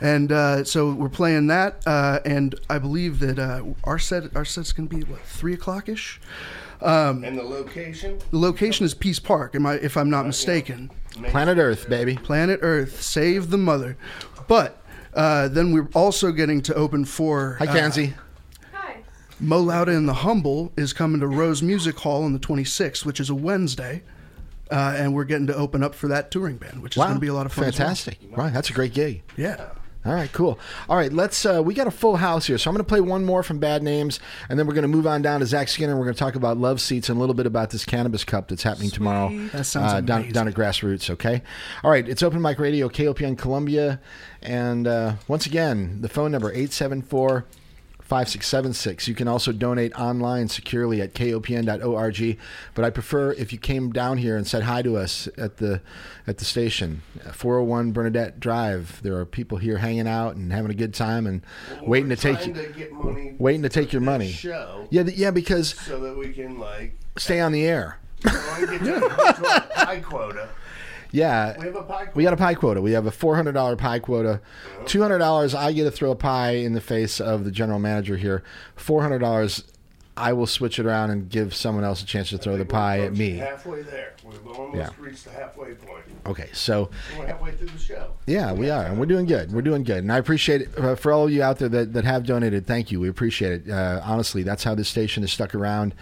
[0.00, 4.44] And uh, so we're playing that, uh, and I believe that uh, our set our
[4.44, 6.20] set's going to be what three o'clock ish.
[6.80, 8.20] And the location?
[8.30, 10.92] The location is Peace Park, am I, if I'm not mistaken.
[11.24, 12.14] Planet Earth, baby.
[12.14, 13.96] Planet Earth, save the mother.
[14.46, 14.79] But
[15.14, 17.90] uh, then we're also getting to open for Hi, uh,
[18.72, 19.02] Hi.
[19.40, 23.20] Mo Lowda and the Humble is coming to Rose Music Hall on the 26th, which
[23.20, 24.02] is a Wednesday.
[24.70, 27.16] Uh, and we're getting to open up for that touring band, which is wow, going
[27.16, 27.64] to be a lot of fun.
[27.64, 27.88] as well.
[27.88, 28.18] Fantastic.
[28.30, 29.24] Right, that's a great gig.
[29.36, 29.70] Yeah.
[30.04, 30.58] All right, cool.
[30.88, 31.44] All right, let's.
[31.44, 33.58] Uh, we got a full house here, so I'm going to play one more from
[33.58, 35.94] Bad Names, and then we're going to move on down to Zach Skinner.
[35.94, 38.48] We're going to talk about Love Seats and a little bit about this Cannabis Cup
[38.48, 39.28] that's happening tomorrow.
[39.48, 41.10] That sounds uh, down, down at Grassroots.
[41.10, 41.42] Okay.
[41.84, 44.00] All right, it's Open Mic Radio, KOPN Columbia,
[44.40, 47.44] and uh, once again, the phone number 874-
[48.10, 49.06] 5676.
[49.06, 52.38] You can also donate online securely at kopn.org.
[52.74, 55.80] But I prefer if you came down here and said hi to us at the
[56.26, 57.02] at the station,
[57.32, 59.00] 401 Bernadette Drive.
[59.04, 61.42] There are people here hanging out and having a good time and
[61.82, 64.32] waiting to take to waiting to take your money.
[64.32, 68.00] Show Yeah, yeah, because so that we can like stay on the air.
[68.24, 70.48] I get to, get to our pie quota.
[71.12, 71.56] Yeah.
[71.58, 72.12] We have a pie quota.
[72.14, 72.80] We got a pie quota.
[72.82, 74.40] We have a four hundred dollar pie quota.
[74.86, 77.78] Two hundred dollars, I get to throw a pie in the face of the general
[77.78, 78.42] manager here.
[78.76, 79.64] Four hundred dollars,
[80.16, 83.00] I will switch it around and give someone else a chance to throw the pie
[83.00, 83.38] at me.
[83.38, 84.14] Halfway there.
[84.24, 84.90] We've almost Yeah.
[84.98, 86.04] reached the halfway point.
[86.26, 88.12] Okay, so We're halfway through the show.
[88.26, 89.50] yeah, we are, and we're doing good.
[89.52, 91.94] We're doing good, and I appreciate it uh, for all of you out there that,
[91.94, 92.66] that have donated.
[92.66, 93.00] Thank you.
[93.00, 93.70] We appreciate it.
[93.70, 95.94] Uh, honestly, that's how this station has stuck around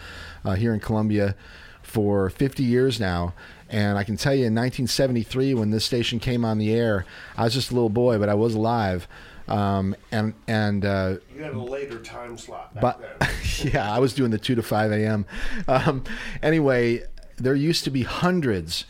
[0.44, 1.36] uh, here in Columbia
[1.82, 3.32] for 50 years now.
[3.70, 7.04] And I can tell you, in 1973, when this station came on the air,
[7.36, 9.06] I was just a little boy, but I was alive.
[9.46, 13.30] Um, and and uh, You had a later time slot back but then.
[13.72, 15.24] yeah, I was doing the two to five a.m.
[15.66, 16.04] Um,
[16.42, 17.02] anyway,
[17.36, 18.84] there used to be hundreds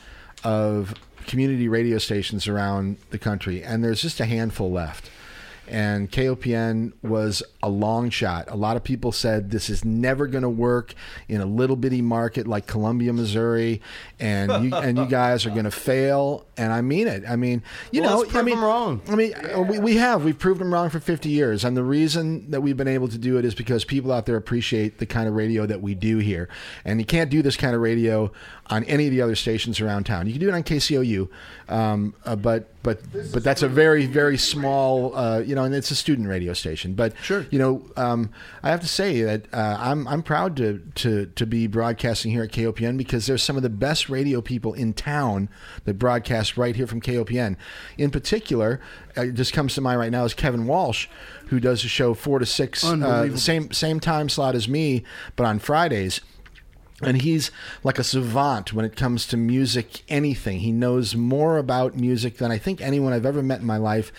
[0.44, 0.94] of
[1.26, 5.10] community radio stations around the country, and there's just a handful left.
[5.68, 8.46] And KOPN was a long shot.
[8.48, 10.94] A lot of people said this is never going to work
[11.28, 13.80] in a little bitty market like Columbia, Missouri,
[14.18, 16.46] and you, and you guys are going to fail.
[16.56, 17.24] And I mean it.
[17.28, 17.62] I mean,
[17.92, 19.00] you Well, know, I mean, them wrong.
[19.08, 20.24] I mean, uh, we, we have.
[20.24, 21.64] We've proved them wrong for 50 years.
[21.64, 24.36] And the reason that we've been able to do it is because people out there
[24.36, 26.48] appreciate the kind of radio that we do here.
[26.84, 28.32] And you can't do this kind of radio
[28.70, 30.26] on any of the other stations around town.
[30.26, 31.28] You can do it on KCOU,
[31.68, 33.00] um, uh, but but
[33.32, 36.94] but that's a very very small, uh, you know, and it's a student radio station.
[36.94, 37.46] But Sure.
[37.50, 38.30] you know, um,
[38.62, 42.42] I have to say that uh, I'm I'm proud to to to be broadcasting here
[42.42, 45.48] at KOPN because there's some of the best radio people in town
[45.84, 47.56] that broadcast right here from KOPN.
[47.96, 48.80] In particular,
[49.16, 51.08] uh, it just comes to mind right now is Kevin Walsh,
[51.46, 55.04] who does a show four to six, uh, same same time slot as me,
[55.36, 56.20] but on Fridays.
[57.02, 57.50] And he's
[57.84, 60.60] like a savant when it comes to music, anything.
[60.60, 64.12] He knows more about music than I think anyone I've ever met in my life.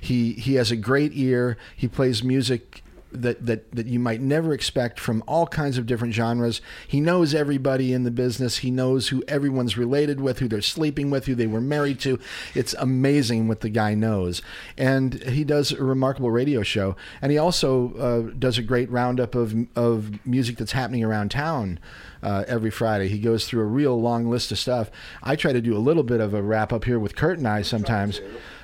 [0.00, 1.56] He he has a great ear.
[1.76, 2.83] He plays music
[3.14, 6.60] that, that, that you might never expect from all kinds of different genres.
[6.86, 8.58] He knows everybody in the business.
[8.58, 12.18] He knows who everyone's related with, who they're sleeping with, who they were married to.
[12.54, 14.42] It's amazing what the guy knows.
[14.76, 16.96] And he does a remarkable radio show.
[17.22, 21.78] And he also uh, does a great roundup of, of music that's happening around town
[22.22, 23.08] uh, every Friday.
[23.08, 24.90] He goes through a real long list of stuff.
[25.22, 27.46] I try to do a little bit of a wrap up here with Kurt and
[27.46, 28.20] I sometimes.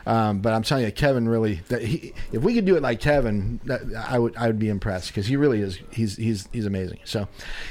[0.06, 1.60] Um, but I'm telling you, Kevin really.
[1.68, 5.08] He, if we could do it like Kevin, that, I would I would be impressed
[5.08, 5.78] because he really is.
[5.90, 7.00] He's he's he's amazing.
[7.04, 7.28] So,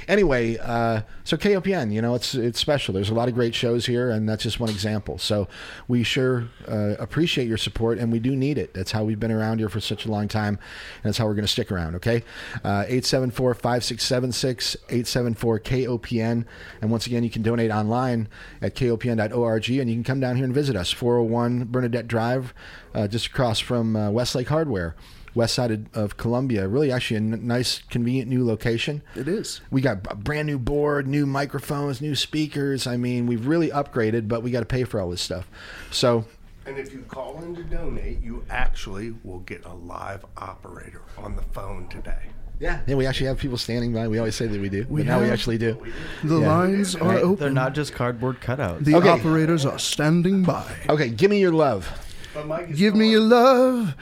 [0.08, 2.94] anyway, uh, so KOPN, you know, it's it's special.
[2.94, 5.18] There's a lot of great shows here, and that's just one example.
[5.18, 5.48] So,
[5.88, 8.74] we sure uh, appreciate your support, and we do need it.
[8.74, 10.60] That's how we've been around here for such a long time,
[10.96, 11.96] and that's how we're going to stick around.
[11.96, 12.24] Okay,
[12.64, 16.46] Uh, eight seven four five six seven six eight seven four KOPN,
[16.82, 18.28] and once again, you can donate online
[18.62, 20.92] at kopn.org, and you can come down here and visit us.
[20.92, 24.96] 401 Bernadette Drive, uh, just across from uh, Westlake Hardware.
[25.36, 29.04] West side of, of Columbia, really actually a n- nice, convenient new location.
[29.16, 29.62] It is.
[29.70, 32.88] We got a brand new board, new microphones, new speakers.
[32.88, 35.48] I mean, we've really upgraded, but we got to pay for all this stuff.
[35.92, 36.26] So,
[36.66, 41.36] And if you call in to donate, you actually will get a live operator on
[41.36, 42.24] the phone today.
[42.60, 44.08] yeah, yeah, we actually have people standing by.
[44.08, 45.78] We always say that we do, We but now we actually do.
[46.24, 46.58] The Yeah.
[46.58, 47.24] lines are Right.
[47.24, 47.38] open.
[47.40, 48.84] They're not just cardboard cutouts.
[48.84, 49.08] The Okay.
[49.10, 50.66] operators are standing by.
[50.90, 51.88] Okay, give me your love.
[52.76, 53.96] Give me your love.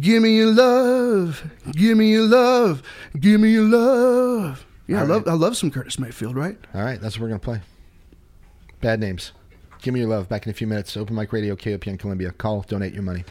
[0.00, 1.50] Give me your love.
[1.72, 2.82] Give me your love.
[3.18, 4.64] Give me your love.
[4.86, 5.32] Yeah, I love right.
[5.32, 6.58] I love some Curtis Mayfield, right?
[6.74, 7.60] All right, that's what we're gonna play.
[8.80, 9.32] Bad names.
[9.82, 10.28] Give me your love.
[10.28, 10.96] Back in a few minutes.
[10.96, 12.32] Open mic radio, KOPN Columbia.
[12.32, 13.24] Call, donate your money.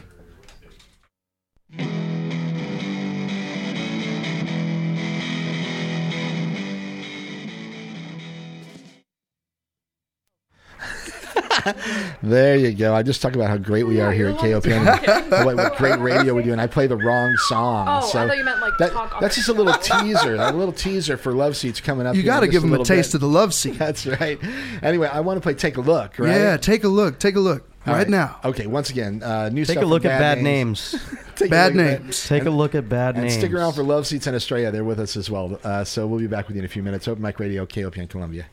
[12.22, 12.94] There you go.
[12.94, 15.44] I just talk about how great we are here at KOPN.
[15.44, 17.86] what, what great radio we do, and I play the wrong song.
[17.88, 20.72] Oh, I thought you meant, like, that, talk That's just a little teaser, a little
[20.72, 22.14] teaser for Love Seats coming up.
[22.16, 23.14] You got to give them a little taste bit.
[23.16, 23.70] of the love seat.
[23.78, 24.38] That's right.
[24.82, 26.28] Anyway, I want to play Take a Look, right?
[26.30, 27.18] Yeah, take a look.
[27.18, 28.38] Take a look right now.
[28.44, 30.92] Okay, once again, uh, new Take stuff a look at bad names.
[31.36, 32.28] Take a Bad look at names.
[32.28, 33.34] Take a look at bad And names.
[33.38, 34.70] stick around for Love Seats in Estrella.
[34.70, 35.58] They're with us as well.
[35.64, 37.08] Uh, so we'll be back with you in a few minutes.
[37.08, 38.44] Open Mic Radio, KOPN Columbia.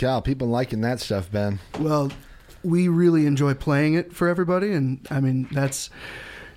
[0.00, 0.18] Cow.
[0.20, 1.58] People liking that stuff, Ben.
[1.78, 2.10] Well,
[2.64, 5.90] we really enjoy playing it for everybody, and I mean that's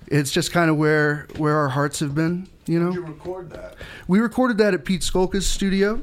[0.06, 2.48] it's just kind of where where our hearts have been.
[2.66, 3.76] You know, You record that.
[4.08, 6.00] we recorded that at Pete Skolka's studio,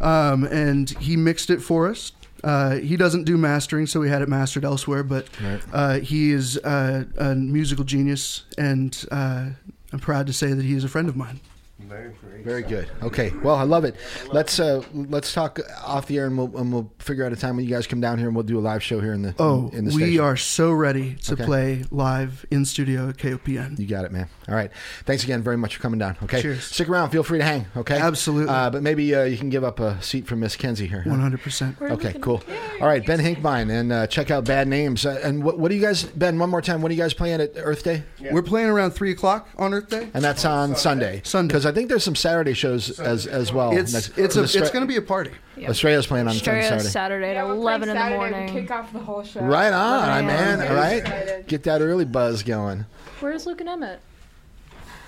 [0.00, 2.12] um, and he mixed it for us.
[2.44, 5.02] Uh, he doesn't do mastering, so we had it mastered elsewhere.
[5.02, 5.26] But
[5.72, 9.46] uh, he is uh, a musical genius, and uh,
[9.92, 11.40] I'm proud to say that he is a friend of mine.
[11.78, 12.90] Very, very, Very good.
[13.02, 13.30] Okay.
[13.42, 13.96] Well, I love it.
[14.32, 17.56] Let's uh let's talk off the air and we'll and we'll figure out a time
[17.56, 19.34] when you guys come down here and we'll do a live show here in the
[19.38, 20.20] Oh, in the we station.
[20.20, 21.44] are so ready to Okay.
[21.44, 23.78] play live in studio at KOPN.
[23.78, 24.28] You got it, man.
[24.48, 24.70] All right.
[25.04, 26.16] Thanks again very much for coming down.
[26.22, 26.40] Okay.
[26.40, 26.64] Cheers.
[26.64, 27.10] Stick around.
[27.10, 27.66] Feel free to hang.
[27.76, 27.98] Okay.
[27.98, 28.52] Absolutely.
[28.54, 31.04] Uh, but maybe uh, you can give up a seat for Miss Kenzie here.
[31.06, 31.90] 100%.
[31.90, 32.42] Okay, cool.
[32.80, 35.04] All right, Ben Hinkmine, and uh, check out Bad Names.
[35.04, 36.38] Uh, and what, what do you guys, Ben?
[36.38, 36.80] One more time.
[36.80, 38.02] What are you guys playing at Earth Day?
[38.32, 40.08] We're playing around 3 o'clock on Earth Day.
[40.14, 41.20] And that's on Sunday.
[41.24, 41.65] Sunday.
[41.66, 43.76] Because I think there's some Saturday shows as as well.
[43.76, 45.32] It's Next- it's a, Austra- it's going to be a party.
[45.58, 46.88] Estrella's playing on Estrella Saturday.
[46.88, 48.54] Saturday Yeah, at we're playing 11 in the Saturday to morning.
[48.54, 49.40] Kick off the whole show.
[49.40, 50.60] Right on, 11 man.
[50.60, 50.70] a.m.
[50.70, 51.46] All right, Excited.
[51.48, 52.86] get that early buzz going.
[53.18, 54.00] Where's Luke and Emmett?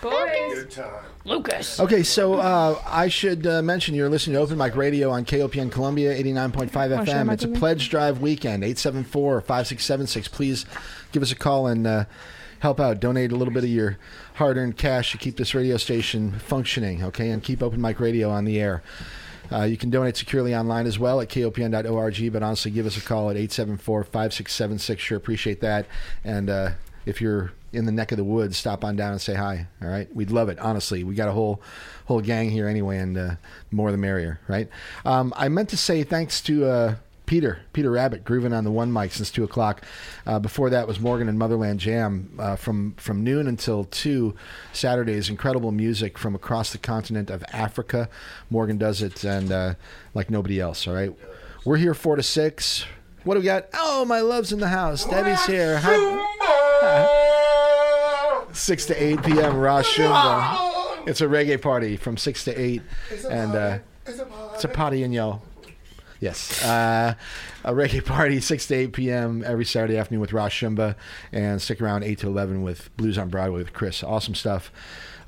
[0.01, 0.13] Boys.
[0.55, 1.05] Good time.
[1.25, 1.79] Lucas.
[1.79, 5.71] Okay, so uh, I should uh, mention you're listening to Open Mic Radio on KOPN
[5.71, 7.33] Columbia 89.5 FM.
[7.33, 10.27] It's a pledge drive weekend, 874 5676.
[10.29, 10.67] Please
[11.13, 12.05] give us a call and uh,
[12.61, 12.99] help out.
[13.01, 13.99] Donate a little bit of your
[14.39, 18.31] hard earned cash to keep this radio station functioning, okay, and keep Open Mic Radio
[18.31, 18.85] on the air.
[19.51, 23.01] Uh, you can donate securely online as well at kopn.org, but honestly, give us a
[23.01, 25.03] call at 874 5676.
[25.03, 25.87] Sure appreciate that.
[26.23, 26.71] And uh,
[27.05, 29.67] if you're in the neck of the woods, stop on down and say hi.
[29.83, 30.61] All right, we'd love it.
[30.61, 31.61] Honestly, we got a whole
[32.07, 33.31] whole gang here anyway, and uh,
[33.73, 34.39] more the merrier.
[34.47, 34.69] Right.
[35.05, 36.95] Um, I meant to say thanks to uh,
[37.29, 39.83] Peter Peter Rabbit grooving on the one mic since two o'clock.
[40.27, 44.35] Uh, before that was Morgan and Motherland Jam uh, from from noon until two
[44.73, 45.29] Saturdays.
[45.29, 48.09] Incredible music from across the continent of Africa.
[48.49, 49.75] Morgan does it and uh,
[50.15, 50.89] like nobody else.
[50.89, 51.15] All right,
[51.67, 52.87] we're here four to six.
[53.25, 53.67] What do we got?
[53.75, 55.05] Oh, my love's in the house.
[55.05, 55.79] Debbie's here.
[55.83, 57.15] Hi.
[58.51, 59.57] 6 to 8 p.m.
[59.59, 61.07] Rosh Shumba.
[61.07, 62.83] It's a reggae party from 6 to 8.
[63.31, 65.43] And uh, it's a party in yo.
[66.21, 66.65] Yes.
[66.65, 67.15] Uh,
[67.65, 69.45] a reggae party, 6 to 8 p.m.
[69.47, 70.97] every Saturday afternoon with Rosh Shumba.
[71.33, 74.03] And stick around 8 to 11 with Blues on Broadway with Chris.
[74.03, 74.73] Awesome stuff.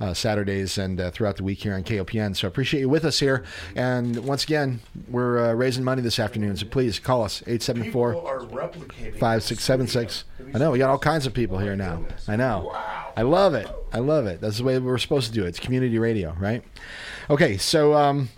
[0.00, 2.34] Uh, Saturdays and uh, throughout the week here on KOPN.
[2.34, 3.44] So appreciate you with us here.
[3.76, 4.80] And once again,
[5.10, 6.56] we're uh, raising money this afternoon.
[6.56, 10.24] So please call us 874 People five six seven six.
[10.54, 12.02] I know we got all kinds of people here now.
[12.26, 12.70] I know.
[13.14, 13.68] I love it.
[13.92, 14.40] I love it.
[14.40, 15.48] That's the way we're supposed to do it.
[15.48, 16.64] It's community radio, right?
[17.28, 18.30] Okay, so um,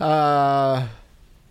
[0.00, 0.86] uh,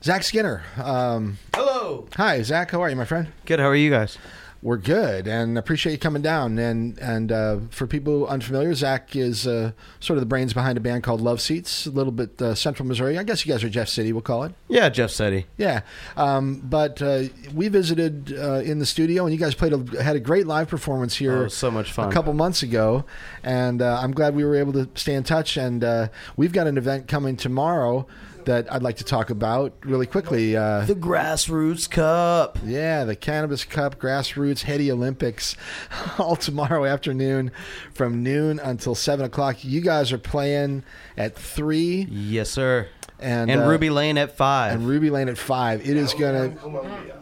[0.04, 0.64] Zach Skinner.
[0.82, 2.08] Um, Hello.
[2.16, 2.72] hi, Zach.
[2.72, 3.28] How are you, my friend?
[3.46, 3.60] Good.
[3.60, 4.18] How are you guys?
[4.62, 6.58] We're good, and appreciate you coming down.
[6.58, 10.82] And and uh, for people unfamiliar, Zach is uh, sort of the brains behind a
[10.82, 13.18] band called Love Seats, a little bit uh, Central Missouri.
[13.18, 14.14] I guess you guys are Jeff City.
[14.14, 14.54] We'll call it.
[14.70, 15.48] Yeah, Jeff City.
[15.58, 15.82] Yeah,
[16.16, 17.24] um, but uh,
[17.54, 20.70] we visited uh, in the studio, and you guys played a, had a great live
[20.70, 21.44] performance here.
[21.44, 22.08] Oh, so much fun.
[22.08, 23.04] A couple months ago,
[23.44, 25.58] and uh, I'm glad we were able to stay in touch.
[25.58, 28.08] And uh, we've got an event coming tomorrow
[28.46, 30.56] that I'd like to talk about really quickly.
[30.56, 32.58] Uh, The Grassroots Cup.
[32.66, 35.56] yeah, the Cannabis Cup Grassroots Heady Olympics,
[36.18, 37.52] all tomorrow afternoon
[37.94, 39.64] from noon until seven o'clock.
[39.64, 40.84] You guys are playing
[41.18, 42.88] at three Yes, sir.
[43.20, 44.74] and And uh, Ruby Lane at five.
[44.74, 45.88] and Ruby Lane at five.
[45.88, 46.54] It is gonna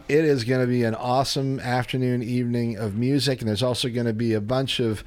[0.08, 4.34] it is gonna be an awesome afternoon evening of music, and there's also gonna be
[4.34, 5.04] a bunch of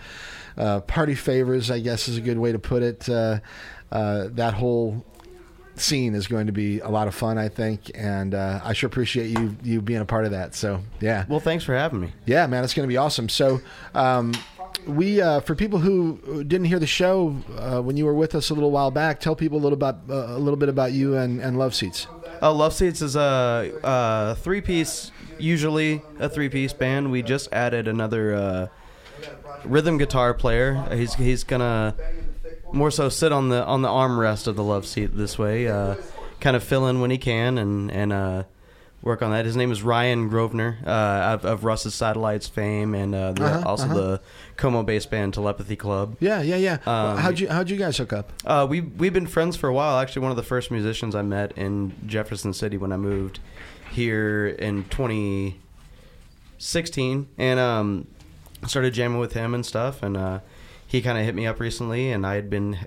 [0.57, 1.69] uh, party favors.
[1.69, 3.09] I guess is a good way to put it.
[3.09, 3.39] Uh,
[3.91, 5.05] uh, that whole
[5.75, 8.87] scene is going to be a lot of fun, I think, and uh, I sure
[8.87, 10.55] appreciate you you being a part of that.
[10.55, 12.13] So yeah, well, thanks for having me.
[12.25, 13.29] yeah, man, it's going to be awesome.
[13.29, 13.61] So,
[13.93, 14.33] um,
[14.87, 18.49] we uh, for people who didn't hear the show uh, when you were with us
[18.49, 21.15] a little while back, tell people a little about uh, a little bit about you
[21.15, 22.07] and, and Love Seats.
[22.41, 27.11] Oh, Love Seats is a, a three piece, usually a three piece band.
[27.11, 28.67] We just added another uh,
[29.63, 30.85] rhythm guitar player.
[30.91, 31.95] He's he's gonna
[32.75, 35.95] more so sit on the on the armrest of the Love Seat this way, uh,
[36.39, 38.43] kind of fill in when he can and and uh,
[39.01, 39.45] work on that.
[39.45, 40.89] His name is Ryan Grosvenor uh,
[41.35, 43.93] of, of Russ's Satellites fame and uh, the, Uh-huh, also uh-huh.
[43.93, 44.21] the
[44.57, 46.17] Como based band Telepathy Club.
[46.19, 46.77] Yeah, yeah, yeah.
[46.85, 48.31] Um, how'd you how'd you guys hook up?
[48.45, 49.99] Uh, we we've been friends for a while.
[49.99, 53.39] Actually, one of the first musicians I met in Jefferson City when I moved
[53.91, 58.07] here in 2016, and um,
[58.67, 60.03] started jamming with him and stuff.
[60.03, 60.39] And uh,
[60.95, 62.77] he kind of hit me up recently, and I had been,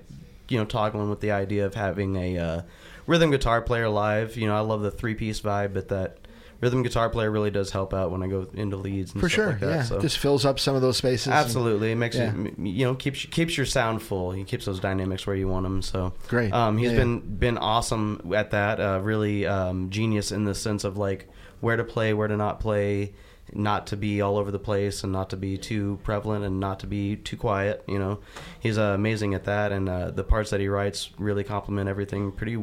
[0.47, 2.61] you know, toggling with the idea of having a uh,
[3.07, 4.35] rhythm guitar player live.
[4.37, 6.17] You know, I love the three piece vibe, but that
[6.61, 9.35] rhythm guitar player really does help out when I go into leads and For stuff
[9.35, 9.69] sure, like that.
[9.69, 9.83] yeah.
[9.83, 9.99] So.
[10.01, 11.27] Just fills up some of those spaces.
[11.27, 12.33] and- Absolutely, it makes Yeah.
[12.35, 14.31] you you know keeps keeps your sound full.
[14.31, 15.81] He keeps those dynamics where you want them.
[15.81, 16.51] So Great.
[16.51, 18.79] Um, he's Yeah, been been awesome at that.
[18.81, 21.29] Uh, really um, genius in the sense of like
[21.61, 23.13] where to play, where to not play,
[23.53, 26.79] not to be all over the place, and not to be too prevalent, and not
[26.81, 27.83] to be too quiet.
[27.87, 28.19] You know,
[28.59, 32.31] he's uh, amazing at that, and uh, the parts that he writes really complement everything
[32.31, 32.57] pretty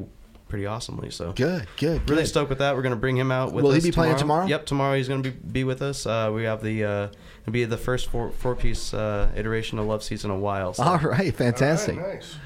[0.49, 1.11] pretty awesomely.
[1.11, 2.09] So Good, good.
[2.09, 2.29] Really good.
[2.29, 2.77] stoked with that.
[2.77, 3.53] We're gonna bring him out.
[3.53, 4.47] With Will he us be playing tomorrow?
[4.47, 6.07] Yep, tomorrow he's gonna be be with us.
[6.07, 7.09] Uh, we have the uh,
[7.43, 10.75] it'll be the first four four piece uh, iteration of Love Seats in a while.
[10.75, 10.85] So.
[10.85, 11.97] All right, fantastic.
[11.97, 12.37] Nice.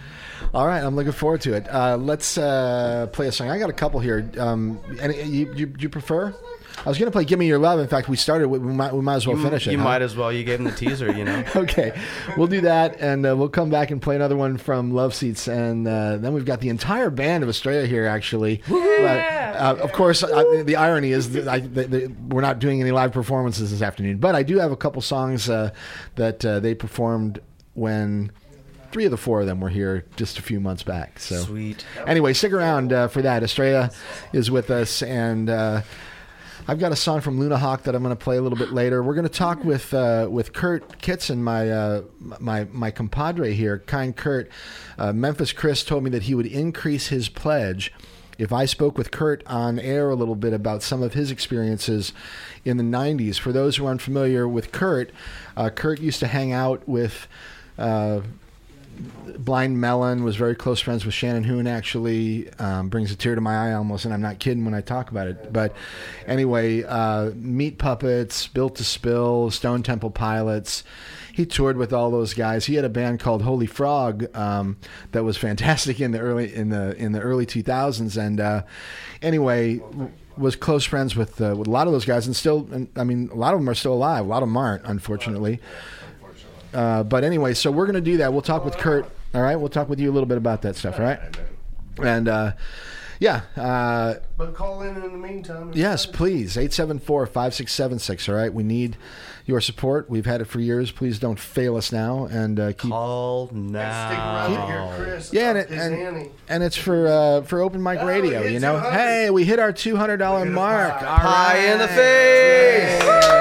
[0.55, 1.69] All right, I'm looking forward to it.
[1.69, 3.51] Uh, let's uh, play a song.
[3.51, 4.31] I got a couple here.
[4.39, 6.35] Um, and you, you, you prefer?
[6.85, 8.49] I was going to play "Give Me Your Love." In fact, we started.
[8.49, 9.73] We might, we might as well you, finish it.
[9.73, 9.85] You huh?
[9.85, 10.33] might as well.
[10.33, 11.13] You gave him the teaser.
[11.13, 11.45] You know.
[11.57, 11.99] okay,
[12.37, 15.47] we'll do that, and uh, we'll come back and play another one from Love Seats,
[15.47, 18.07] and uh, then we've got the entire band of Estrella here.
[18.07, 22.59] Actually, but, uh, of course, uh, the irony is that I, that that we're not
[22.59, 25.71] doing any live performances this afternoon, but I do have a couple songs uh,
[26.17, 27.41] that uh, they performed
[27.75, 28.33] when.
[28.93, 31.21] Three of the four of them were here just a few months back.
[31.21, 31.87] So Sweet.
[32.09, 33.45] Anyway, stick around uh, for that.
[33.45, 33.93] Estrella
[34.33, 35.83] is with us, and uh,
[36.71, 38.71] I've got a song from Luna Hawk that I'm going to play a little bit
[38.71, 39.03] later.
[39.03, 42.03] We're going to talk with uh, with Kurt Kitson, my uh,
[42.39, 44.49] my my compadre here, kind Kurt.
[44.97, 47.93] Uh, Memphis Chris told me that he would increase his pledge
[48.39, 52.13] if I spoke with Kurt on air a little bit about some of his experiences
[52.65, 53.37] in the 90s.
[53.37, 55.11] For those who are unfamiliar with Kurt,
[55.57, 57.27] uh, Kurt used to hang out with.
[57.77, 58.21] Uh,
[59.39, 61.67] Blind Melon was very close friends with Shannon Hoon.
[61.67, 64.81] Actually, um, brings a tear to my eye almost, and I'm not kidding when I
[64.81, 65.53] talk about it.
[65.53, 65.75] But
[66.27, 70.85] anyway, uh, Meat Puppets, Built to Spill, Stone Temple Pilots.
[71.33, 72.67] He toured with all those guys.
[72.67, 74.77] He had a band called Holy Frog um,
[75.13, 78.17] that was fantastic in the early in the in the early 2000s.
[78.17, 78.63] And uh,
[79.23, 79.81] anyway,
[80.37, 83.31] was close friends with uh, with a lot of those guys, and still, I mean,
[83.33, 84.25] a lot of them are still alive.
[84.25, 85.61] A lot of them aren't, unfortunately.
[86.73, 88.33] Uh, but anyway, so we're going to do that.
[88.33, 89.07] We'll talk with Kurt.
[89.35, 90.99] All right, we'll talk with you a little bit about that stuff.
[90.99, 91.19] All right,
[92.03, 92.53] and uh,
[93.19, 95.73] yeah, uh, But call in in the meantime.
[95.75, 98.97] yes, please, 874-5676, All right, we need
[99.47, 100.09] your support.
[100.09, 100.91] We've had it for years.
[100.93, 102.91] Please don't fail us now, and uh, keep.
[102.91, 104.97] Call Stick around to hear now.
[104.97, 105.33] Chris.
[105.33, 108.43] Yeah, and, it, and, and it's for uh, for open mic Oh, radio.
[108.43, 108.91] You know, 200.
[108.93, 110.93] hey, we hit our two hundred dollar Look mark.
[110.99, 111.07] pie.
[111.07, 113.03] All Pie in the face.
[113.03, 113.40] Whoa, my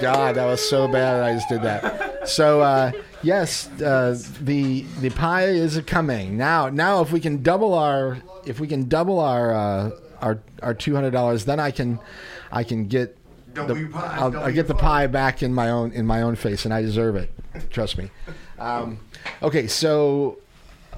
[0.00, 2.28] God, that was so bad I just did that.
[2.28, 2.92] So uh,
[3.22, 6.68] yes, uh, the the pie is coming now.
[6.68, 10.94] Now, if we can double our if we can double our uh, our our two
[10.94, 11.98] hundred dollars, then I can
[12.50, 13.16] I can get.
[13.54, 16.64] The, pie, I'll, I'll get the pie back in my own in my own face,
[16.64, 17.30] and I deserve it.
[17.70, 18.10] Trust me.
[18.58, 19.00] Um,
[19.42, 20.38] okay, so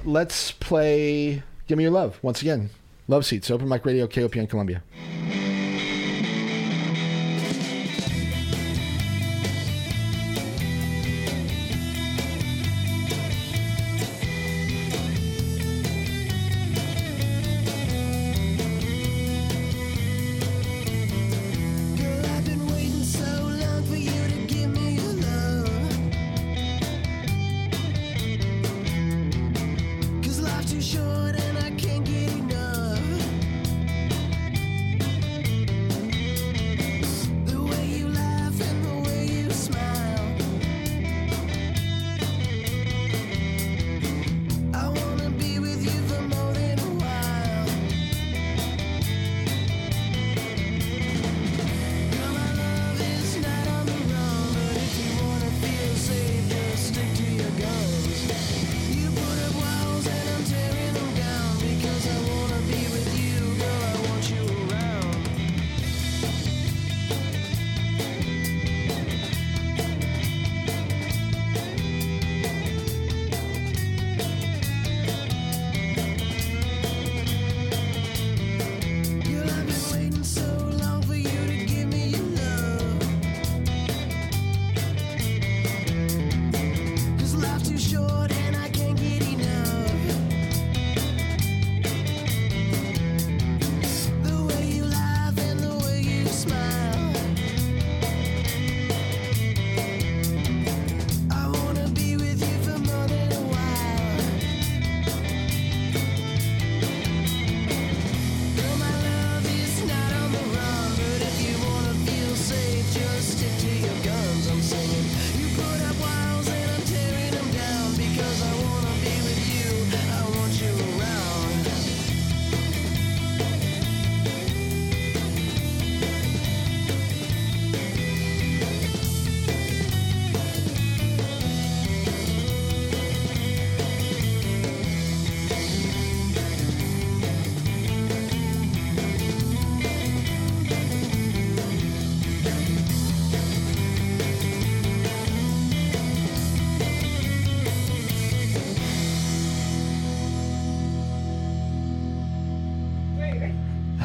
[0.04, 2.70] let's play "Give Me Your Love" once again.
[3.08, 4.82] Love seats, open mic radio, KOPN Columbia.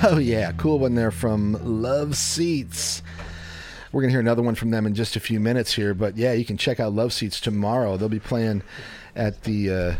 [0.07, 3.01] Oh yeah, cool one there from Love Seats.
[3.91, 6.31] We're gonna hear another one from them in just a few minutes here, but yeah,
[6.33, 7.97] you can check out Love Seats tomorrow.
[7.97, 8.61] They'll be playing
[9.15, 9.95] at the uh,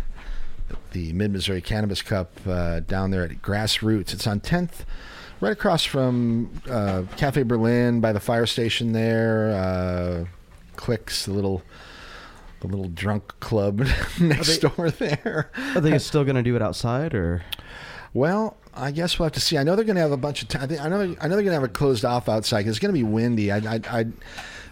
[0.91, 4.13] the Mid Missouri Cannabis Cup uh, down there at Grassroots.
[4.13, 4.85] It's on 10th,
[5.41, 9.55] right across from uh, Cafe Berlin by the fire station there.
[9.55, 10.25] Uh,
[10.75, 11.63] Clicks, the little
[12.59, 13.87] the little drunk club
[14.19, 15.49] next door there.
[15.73, 17.41] Are they still going to do it outside or?
[18.13, 19.57] Well, I guess we'll have to see.
[19.57, 20.69] I know they're going to have a bunch of time.
[20.79, 21.01] I know.
[21.01, 22.63] I know they're going to have it closed off outside.
[22.63, 23.51] Cause it's going to be windy.
[23.51, 23.57] I.
[23.57, 24.05] I, I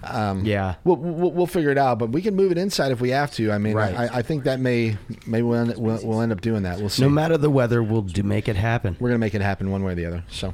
[0.04, 0.76] um, Yeah.
[0.84, 3.32] We'll, we'll we'll figure it out, but we can move it inside if we have
[3.36, 3.52] to.
[3.52, 3.96] I mean, Right.
[3.96, 6.80] I, I think that may maybe we'll end, we'll, we'll end up doing that.
[6.80, 7.02] We'll see.
[7.02, 8.98] No matter the weather, we'll do make it happen.
[9.00, 10.24] We're gonna make it happen one way or the other.
[10.30, 10.54] So,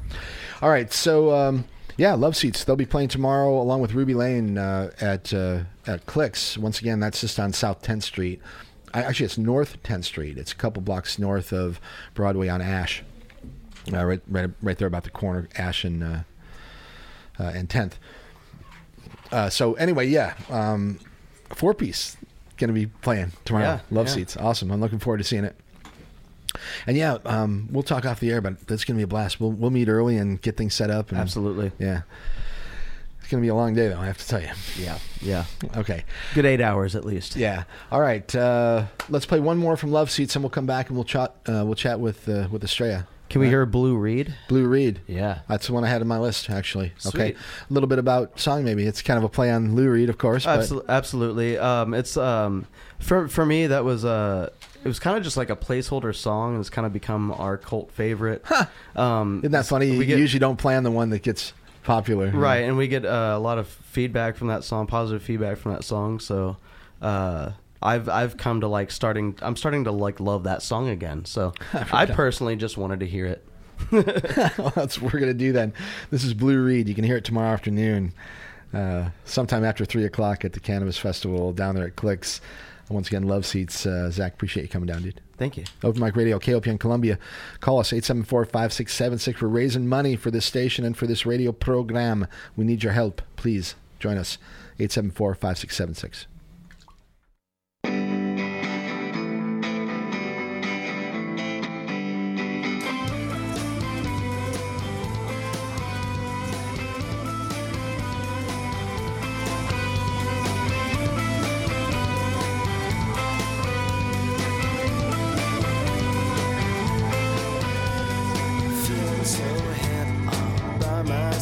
[0.61, 0.93] all right.
[0.93, 1.65] So, um,
[1.97, 2.63] yeah, Love Seats.
[2.63, 6.57] They'll be playing tomorrow along with Ruby Lane uh, at uh, at Clicks.
[6.57, 8.41] Once again, that's just on South 10th Street.
[8.93, 10.37] I, actually, it's North 10th Street.
[10.37, 11.79] It's a couple blocks north of
[12.13, 13.03] Broadway on Ash.
[13.93, 16.19] Uh, right, right, right there about the corner, Ash and uh,
[17.39, 17.93] uh, and 10th.
[19.31, 20.99] Uh, so anyway, yeah, um,
[21.49, 22.17] four piece
[22.57, 23.65] going to be playing tomorrow.
[23.65, 24.13] Yeah, Love yeah.
[24.13, 24.71] Seats, awesome.
[24.71, 25.55] I'm looking forward to seeing it.
[26.87, 29.39] And yeah, um, we'll talk off the air, but that's going to be a blast.
[29.39, 31.11] We'll we'll meet early and get things set up.
[31.11, 31.71] And, Absolutely.
[31.79, 32.01] Yeah.
[33.19, 33.99] It's going to be a long day, though.
[33.99, 34.49] I have to tell you.
[34.77, 34.97] Yeah.
[35.21, 35.45] Yeah.
[35.77, 36.03] Okay.
[36.33, 37.35] Good eight hours at least.
[37.35, 37.65] Yeah.
[37.91, 38.33] All right.
[38.35, 41.35] Uh, let's play one more from Love Seats, and we'll come back and we'll chat.
[41.47, 43.07] Uh, we'll chat with uh, with Estrella.
[43.29, 44.33] Can we hear Blue Reed?
[44.47, 45.01] Blue Reed.
[45.07, 45.39] Yeah.
[45.47, 46.93] That's the one I had on my list, actually.
[47.05, 47.33] Okay.
[47.33, 48.85] A little bit about song, maybe.
[48.85, 50.45] It's kind of a play on Lou Reed, of course.
[50.45, 51.57] But Absol- absolutely.
[51.57, 52.65] Um, it's um,
[52.99, 54.49] for for me that was uh,
[54.83, 56.53] it was kind of just like a placeholder song.
[56.53, 58.43] And it's kind of become our cult favorite.
[58.95, 59.91] Um, isn't that funny?
[59.91, 61.53] we You get- usually don't play on the one that gets
[61.83, 62.29] popular.
[62.31, 65.71] right, and we get uh, a lot of feedback from that song, positive feedback from
[65.73, 66.19] that song.
[66.19, 66.57] So
[67.01, 67.51] uh,
[67.81, 69.37] I've I've come to like starting.
[69.41, 71.25] I'm starting to like love that song again.
[71.25, 73.45] So I, personally just wanted to hear it.
[73.91, 75.73] well, that's what we're gonna do then.
[76.11, 76.87] This is Blue Reed.
[76.87, 78.13] You can hear it tomorrow afternoon,
[78.73, 82.41] uh, sometime after three o'clock at the Cannabis Festival down there at Clicks.
[82.89, 83.85] Once again, love seats.
[83.85, 85.21] Uh, Zach, appreciate you coming down, dude.
[85.37, 85.63] Thank you.
[85.83, 87.19] Open Mic Radio, KOPN Columbia.
[87.59, 89.41] Call us 874 5676.
[89.41, 92.27] We're raising money for this station and for this radio program.
[92.57, 93.21] We need your help.
[93.35, 94.37] Please join us
[94.79, 96.25] 874 5676.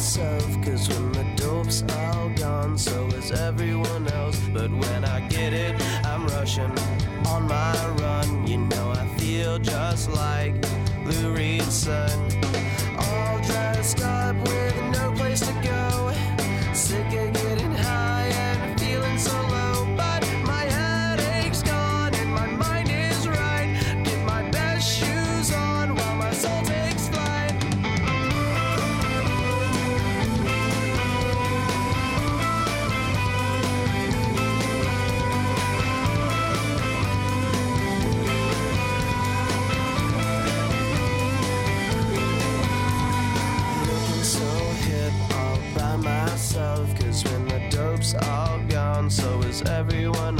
[0.08, 0.64] Myself.
[0.64, 4.40] Cause when the dope's all gone, so is everyone else.
[4.54, 5.74] But when I get it,
[6.06, 6.72] I'm rushing
[7.26, 8.46] on my run.
[8.46, 10.54] You know, I feel just like
[11.04, 12.27] Lou Reed's son.
[49.66, 50.38] Everyone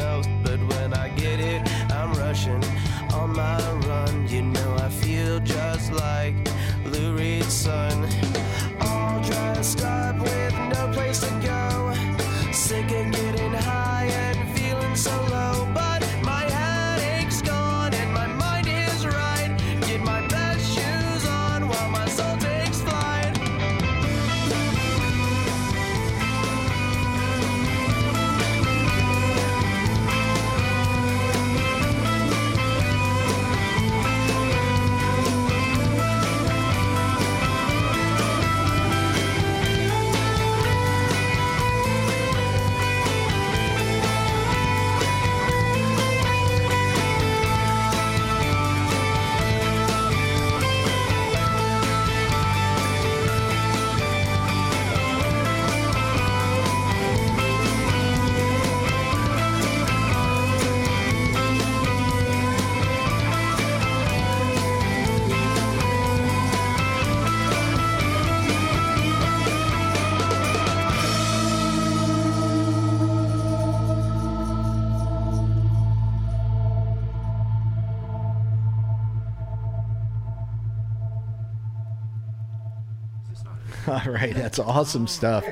[84.06, 85.44] All right, that's awesome stuff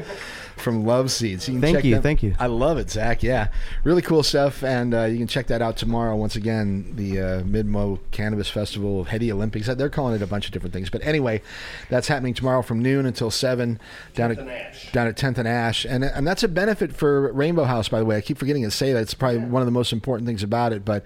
[0.67, 1.47] from Love Seats.
[1.47, 2.35] You can Thank check you, them- thank you.
[2.41, 3.23] I love it, Zach.
[3.23, 3.51] Yeah,
[3.85, 6.17] really cool stuff, and uh, you can check that out tomorrow.
[6.17, 9.69] Once again, the uh, Midmo Cannabis Festival, of Heady Olympics.
[9.69, 11.41] They're calling it a bunch of different things, but anyway,
[11.89, 13.79] that's happening tomorrow from noon until seven
[14.15, 14.91] down at Ash.
[14.91, 17.89] down at 10th and Ash, and and that's a benefit for Rainbow House.
[17.89, 19.93] By the way, I keep forgetting to say that it's probably one of the most
[19.93, 21.05] important things about it, but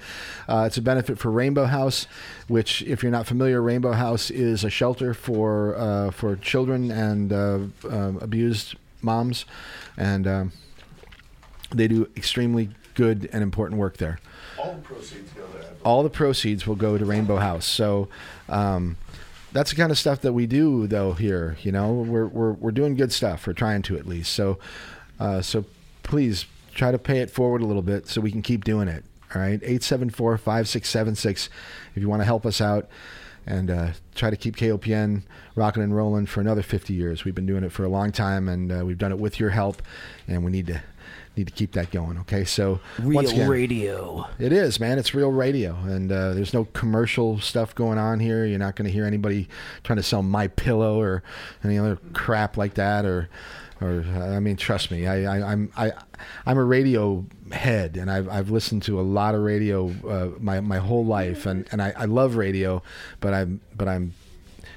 [0.49, 2.07] uh, it's a benefit for Rainbow House,
[2.49, 7.31] which, if you're not familiar, Rainbow House is a shelter for uh, for children and
[7.31, 9.45] uh, uh, abused moms,
[9.97, 10.53] and um,
[11.75, 14.19] they do extremely good and important work there
[14.59, 15.71] All the proceeds go there.
[15.85, 17.65] all the proceeds will go to Rainbow House.
[17.65, 18.09] So
[18.49, 18.97] um,
[19.53, 21.13] that's the kind of stuff that we do, though.
[21.13, 23.47] Here, you know, we're we're we're doing good stuff.
[23.47, 24.33] We're trying to at least.
[24.33, 24.59] So,
[25.19, 25.65] uh, so
[26.03, 29.05] please try to pay it forward a little bit so we can keep doing it.
[29.35, 31.49] All right, eight seven four five six seven six.
[31.95, 32.89] If you want to help us out.
[33.47, 35.23] And uh, try to keep KOPN
[35.55, 37.25] rocking and rolling for another 50 years.
[37.25, 39.51] We've been doing it for a long time, and uh, we've done it with your
[39.51, 39.83] help,
[40.29, 40.83] and we need to
[41.37, 42.19] need to keep that going.
[42.19, 44.29] Okay, so once again, radio.
[44.39, 44.99] it is, man.
[44.99, 48.45] It's real radio, and uh, there's no commercial stuff going on here.
[48.45, 49.49] You're not going to hear anybody
[49.85, 51.23] trying to sell my pillow or
[51.65, 53.05] any other crap like that.
[53.05, 53.29] Or,
[53.81, 55.93] or I mean, trust me, I, I, I'm I,
[56.47, 60.61] I'm a radio head, and I've I've listened to a lot of radio uh, my
[60.61, 62.82] my whole life, and, and I, I love radio,
[63.20, 64.12] but I'm but I'm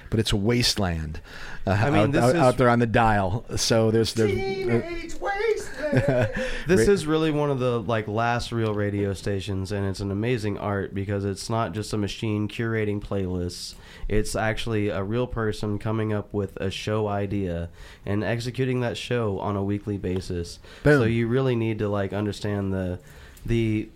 [0.10, 1.20] but it's a wasteland
[1.66, 3.46] uh, mean, out, this out, is- out there on the dial.
[3.58, 4.32] So there's there's.
[4.32, 6.30] uh, Teenage wasteland.
[6.68, 10.58] This is really one of the like last real radio stations, and it's an amazing
[10.58, 13.76] art because it's not just a machine curating playlists.
[14.08, 17.70] It's actually a real person coming up with a show idea
[18.06, 20.60] and executing that show on a weekly basis.
[20.84, 21.02] Boom.
[21.02, 23.00] So you really need to like understand the
[23.46, 23.90] the.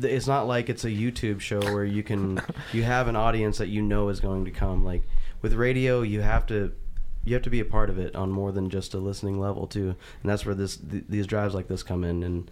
[0.00, 2.40] It's not like it's a YouTube show where you can
[2.72, 4.84] you have an audience that you know is going to come.
[4.84, 5.02] Like
[5.42, 6.72] with radio, you have to
[7.24, 9.66] you have to be a part of it on more than just a listening level
[9.66, 12.50] too, and that's where this th- these drives like this come in, and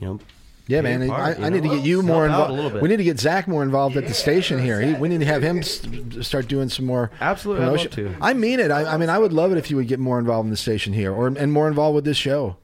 [0.00, 0.20] you know.
[0.68, 1.06] Yeah, man.
[1.08, 2.50] part, I, you I need to get you Help more involved.
[2.50, 2.82] a little bit.
[2.82, 4.80] We need to get Zach more involved at the station here.
[4.80, 5.86] He, we need to have him s-
[6.22, 7.10] start doing some more.
[7.20, 8.14] Absolutely, I'd love promotion.
[8.14, 8.16] to.
[8.20, 8.70] I mean it.
[8.72, 10.56] I, I mean, I would love it if you would get more involved in the
[10.56, 12.56] station here, or and more involved with this show.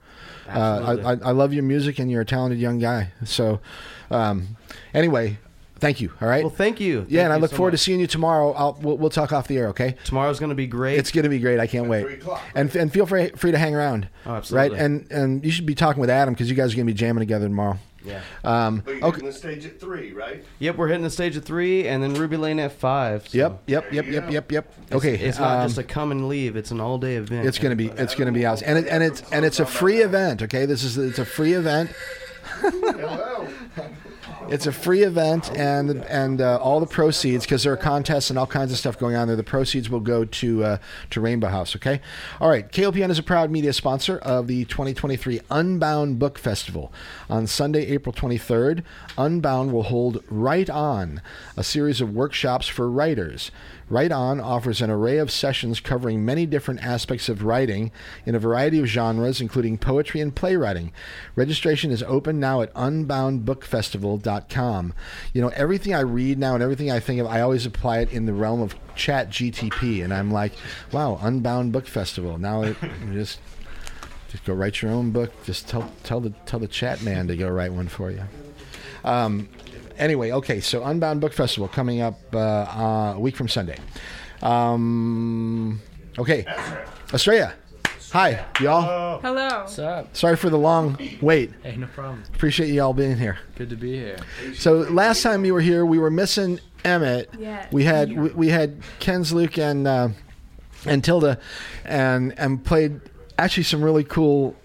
[0.49, 3.13] Uh, I, I, I love your music, and you're a talented young guy.
[3.25, 3.61] So,
[4.11, 4.57] um,
[4.93, 5.39] anyway,
[5.77, 6.13] thank you.
[6.21, 6.43] All right.
[6.45, 7.07] Well, thank you.
[7.09, 8.53] yeah, Thank and I look so forward to seeing you tomorrow.
[8.53, 9.97] I'll, we'll, we'll talk off the air, okay?
[10.05, 10.99] Tomorrow's going to be great.
[10.99, 11.61] It's going to be great.
[11.61, 12.03] I can't wait.
[12.03, 14.09] three o'clock, And and feel free free to hang around.
[14.27, 14.71] Oh, absolutely.
[14.77, 14.85] Right.
[14.85, 16.99] And and you should be talking with Adam because you guys are going to be
[16.99, 17.79] jamming together tomorrow.
[18.05, 18.21] Yeah.
[18.45, 19.11] Um, But you're okay.
[19.17, 20.45] hitting the stage at three, right?
[20.59, 23.29] Yep, we're hitting the stage at three, and then Ruby Lane at five.
[23.29, 24.73] so Yep, yep, yep, yep, yep, yep.
[24.93, 27.47] Okay, It's not um, just a come and leave; it's an all-day event.
[27.47, 29.99] It's gonna be, it's gonna be out, and it, and it's and it's a free
[30.03, 30.43] event.
[30.43, 31.91] Okay, this is it's a free event.
[32.61, 33.49] Hello.
[34.53, 38.39] It's a free event, and and uh, all the proceeds, because there are contests and
[38.39, 39.35] all kinds of stuff going on there.
[39.35, 41.75] The proceeds will go to uh, to Rainbow House.
[41.75, 42.03] Okay,
[42.39, 42.71] all right.
[42.71, 46.93] KOPN is a proud media sponsor of the 2023 Unbound Book Festival.
[47.31, 48.83] On Sunday, April 23rd,
[49.17, 51.23] Unbound will hold Write On,
[51.57, 53.51] a series of workshops for writers.
[53.93, 57.93] Write On offers an array of sessions covering many different aspects of writing
[58.25, 60.95] in a variety of genres, including poetry and playwriting.
[61.37, 64.95] Registration is open now at unboundbookfestival.com.
[65.35, 68.11] You know, everything I read now and everything I think of, I always apply it
[68.11, 70.03] in the realm of chat GTP.
[70.03, 70.55] And I'm like,
[70.91, 72.39] wow, Unbound Book Festival.
[72.39, 72.79] Now it
[73.13, 73.41] just
[74.31, 75.45] just go write your own book.
[75.45, 78.23] Just tell tell the tell the chat man to go write one for you.
[79.05, 79.51] Um,
[79.97, 83.77] anyway, okay, so Unbound Book Festival coming up uh, uh, a week from Sunday.
[84.43, 85.81] Um,
[86.19, 86.45] okay,
[87.13, 87.55] Estrella.
[88.13, 89.21] Hi, y'all.
[89.21, 89.49] Hello.
[89.61, 90.15] What's up?
[90.15, 91.51] Sorry for the long wait.
[91.63, 92.23] Hey, no problem.
[92.35, 93.39] Appreciate you all being here.
[93.55, 94.19] Good to be here.
[94.55, 97.31] So last time you were here, we were missing Emmett.
[97.39, 97.67] Yeah.
[97.73, 100.09] We had we, we had Ken's Luke and uh,
[100.85, 101.39] and Tilda,
[101.87, 103.01] and and played
[103.39, 104.57] actually some really cool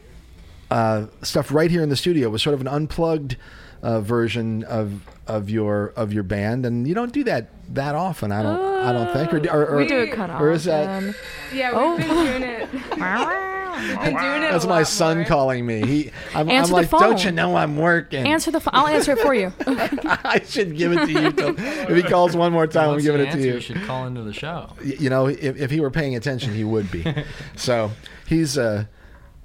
[0.70, 2.28] uh, stuff right here in the studio.
[2.28, 3.38] It was sort of an unplugged
[3.82, 8.32] uh, version of of your of your band, and you don't do that that often.
[8.32, 9.34] I don't I don't think.
[9.34, 11.16] Or, or, or we do it kind of or is that-
[11.54, 11.98] Yeah, we've Oh.
[11.98, 12.70] been doing it.
[12.74, 14.52] we've been doing it.
[14.52, 15.26] That's my son more.
[15.26, 15.86] calling me.
[15.86, 18.26] He I'm, I'm Answer the like, don't you know I'm working?
[18.28, 18.72] Answer the phone.
[18.74, 19.52] I'll answer it for you.
[19.68, 21.32] I should give it to you.
[21.32, 23.54] Till, if he calls one more time, I'm Once giving you it to you.
[23.56, 24.74] You should call into the show.
[24.84, 27.06] You know, if, if he were paying attention, he would be.
[27.56, 27.91] so
[28.28, 28.86] he's uh,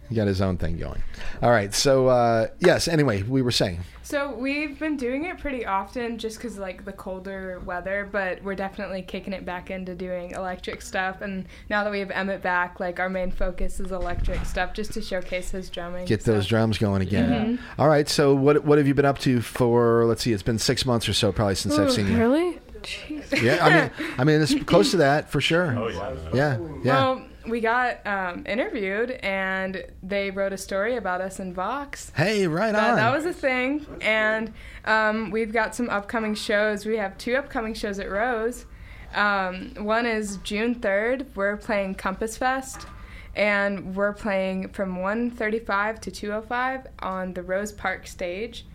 [0.08, 1.02] he got his own thing going.
[1.42, 1.74] All right.
[1.74, 2.88] So uh, yes.
[2.88, 3.80] Anyway, we were saying.
[4.02, 8.56] So we've been doing it pretty often just because like the colder weather, but we're
[8.56, 11.20] definitely kicking it back into doing electric stuff.
[11.20, 14.92] And now that we have Emmett back, like our main focus is electric stuff just
[14.94, 16.06] to showcase his drumming.
[16.06, 16.50] Get those so.
[16.50, 17.58] drums going again.
[17.58, 17.80] Mm-hmm.
[17.80, 18.08] All right.
[18.08, 20.04] So what what have you been up to for?
[20.04, 20.32] Let's see.
[20.32, 22.18] It's been six months or so, probably since I've seen you.
[22.18, 22.58] really?
[22.82, 23.40] Jeez.
[23.40, 23.64] Yeah.
[23.64, 25.76] I mean, I mean, it's close to that for sure.
[25.78, 26.14] Oh yeah.
[26.34, 26.58] Yeah.
[26.82, 26.92] Yeah.
[26.92, 32.12] Well, we got um, interviewed and they wrote a story about us in Vox.
[32.16, 32.96] Hey, right That, on.
[32.96, 33.86] that was a thing.
[34.00, 34.52] And
[34.84, 36.86] um, we've got some upcoming shows.
[36.86, 38.66] We have two upcoming shows at Rose.
[39.14, 41.26] Um, one is June 3rd.
[41.34, 42.86] We're playing Compass Fest.
[43.34, 48.66] And we're playing from 135 to 205 on the Rose Park stage.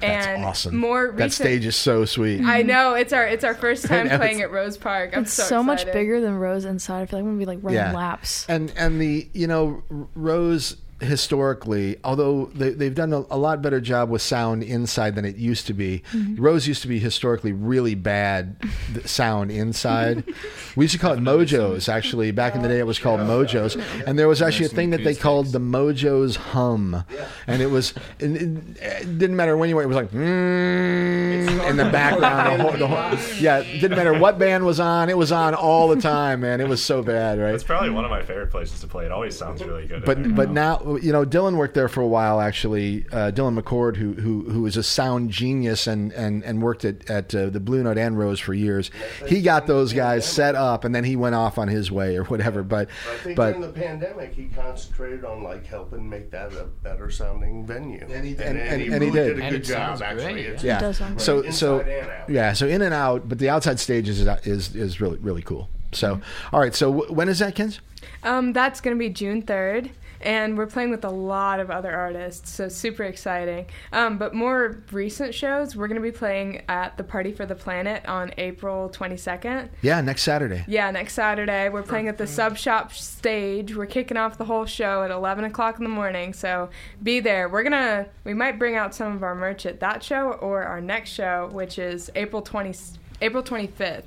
[0.00, 0.76] That's and awesome.
[0.76, 2.42] More that stage is so sweet.
[2.42, 5.16] I know it's our it's our first time know, playing at Rose Park.
[5.16, 7.02] I'm It's so, so, much bigger than Rose inside.
[7.02, 8.46] I feel like I'm gonna be like running laps.
[8.48, 9.82] And and the you know
[10.14, 15.24] Rose historically, although they, they've done a, a lot better job with sound inside than
[15.24, 16.02] it used to be.
[16.12, 16.42] Mm-hmm.
[16.42, 18.56] Rose used to be historically really bad
[19.04, 20.24] sound inside.
[20.76, 21.88] we used to call it Mojos.
[21.88, 24.90] Actually, back in the day, it was called Mojos, and there was actually a thing
[24.90, 27.04] that they called the Mojos hum,
[27.46, 29.84] and it was it, it, it didn't matter when you went.
[29.84, 32.60] It was like mm, in the background.
[32.60, 35.08] The whole, the whole, yeah, it didn't matter what band was on.
[35.10, 36.60] It was on all the time, man.
[36.60, 37.54] It was so bad, right?
[37.54, 39.04] It's probably one of my favorite places to play.
[39.06, 40.04] It always sounds really good.
[40.04, 43.04] But but now you know Dylan worked there for a while actually.
[43.12, 47.08] Uh, Dylan McCord, who who who is a sound genius and and and worked at
[47.10, 48.90] at uh, the Blue Note and Rose for years.
[49.26, 52.24] He got those guys set up, and then he went off on his way or
[52.24, 52.62] whatever.
[52.62, 56.64] But I think but during the pandemic, he concentrated on like helping make that a
[56.82, 58.06] better sounding venue.
[58.10, 59.34] And he- and, and- and- he and he really did.
[59.34, 59.38] did.
[59.38, 60.02] a And good job.
[60.02, 61.54] Actually, great, It's- yeah, does sound so great.
[61.54, 62.30] so and out.
[62.30, 65.68] yeah, so in and out, but the outside stage is is is really really cool.
[65.92, 66.20] So
[66.52, 67.80] all right, so w- when is that, Kens?
[68.22, 69.90] Um, that's going to be June 3rd,
[70.20, 73.66] and we're playing with a lot of other artists, so super exciting.
[73.92, 77.54] Um, but more recent shows, we're going to be playing at the Party for the
[77.54, 79.68] Planet on April 22nd.
[79.82, 80.64] Yeah, next Saturday.
[80.66, 81.68] Yeah, next Saturday.
[81.68, 83.74] We're playing at the Sub Shop stage.
[83.74, 86.70] We're kicking off the whole show at 11 o'clock in the morning, so
[87.02, 87.48] be there.
[87.48, 90.62] We're going to, we might bring out some of our merch at that show or
[90.64, 92.74] our next show, which is April 20,
[93.20, 94.04] April 25th.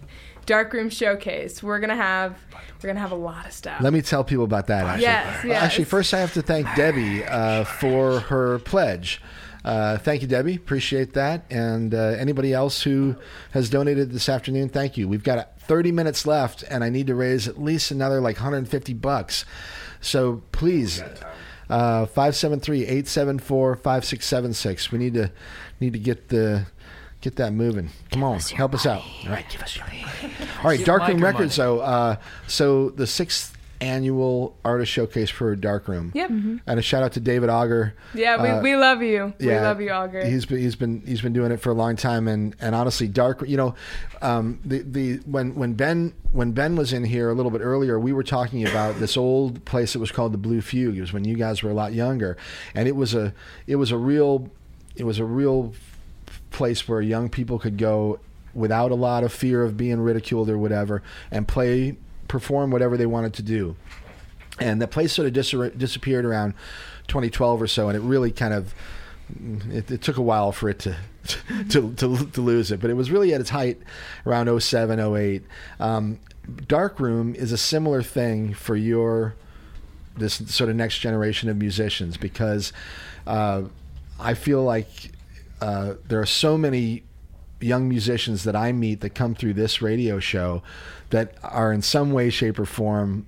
[0.52, 1.64] Darkroom Showcase.
[1.64, 2.38] We're gonna have
[2.84, 3.80] we're gonna have a lot of stuff.
[3.80, 4.86] Let me tell people about that.
[4.86, 9.22] Actually, Yes, Well, actually, first I have to thank Debbie uh, for her pledge.
[9.64, 10.56] Uh, thank you, Debbie.
[10.56, 11.46] Appreciate that.
[11.50, 13.16] And uh, anybody else who
[13.52, 15.08] has donated this afternoon, thank you.
[15.08, 18.36] We've got uh, 30 minutes left, and I need to raise at least another like
[18.36, 19.46] 150 bucks.
[20.02, 21.02] So please,
[21.70, 24.92] uh, 573-874-5676.
[24.92, 25.32] We need to
[25.80, 26.66] need to get the
[27.22, 27.90] get that moving.
[28.12, 29.04] Come on, help us out.
[29.24, 29.86] All right, give us your
[30.60, 31.56] All right, Darkroom Mike your Records.
[31.56, 32.16] So, uh,
[32.48, 36.12] so the sixth annual artist showcase for Darkroom.
[36.14, 36.30] Yep.
[36.30, 37.96] And a shout out to David Auger.
[38.14, 39.34] Yeah, we, Uh, we love you.
[39.40, 40.24] Yeah, we love you, Auger.
[40.24, 43.08] He's been he's been he's been doing it for a long time, and and honestly,
[43.08, 43.44] dark.
[43.48, 43.76] You know,
[44.22, 48.00] um, the the when when Ben when Ben was in here a little bit earlier,
[48.00, 50.96] we were talking about this old place that was called the Blue Fugue.
[50.96, 52.38] It was when you guys were a lot younger,
[52.76, 53.34] and it was a
[53.66, 54.50] it was a real
[54.96, 55.74] it was a real
[56.52, 58.20] place where young people could go
[58.54, 61.02] without a lot of fear of being ridiculed or whatever,
[61.32, 61.98] and play
[62.28, 63.76] perform whatever they wanted to do
[64.62, 66.54] and the place sort of dis- disappeared around
[67.08, 68.74] 2012 or so, and it really kind of
[69.70, 70.96] it, it took a while for it to,
[71.70, 73.80] to to to lose it, but it was really at its height
[74.26, 75.44] around 07, 08.
[75.80, 76.20] Um,
[76.68, 79.36] Darkroom is a similar thing for your
[80.18, 82.74] this sort of next generation of musicians because
[83.26, 83.64] uh,
[84.20, 85.12] I feel like
[85.62, 87.04] uh, there are so many
[87.60, 90.64] young musicians that I meet that come through this radio show
[91.12, 93.28] that are in some way, shape, or form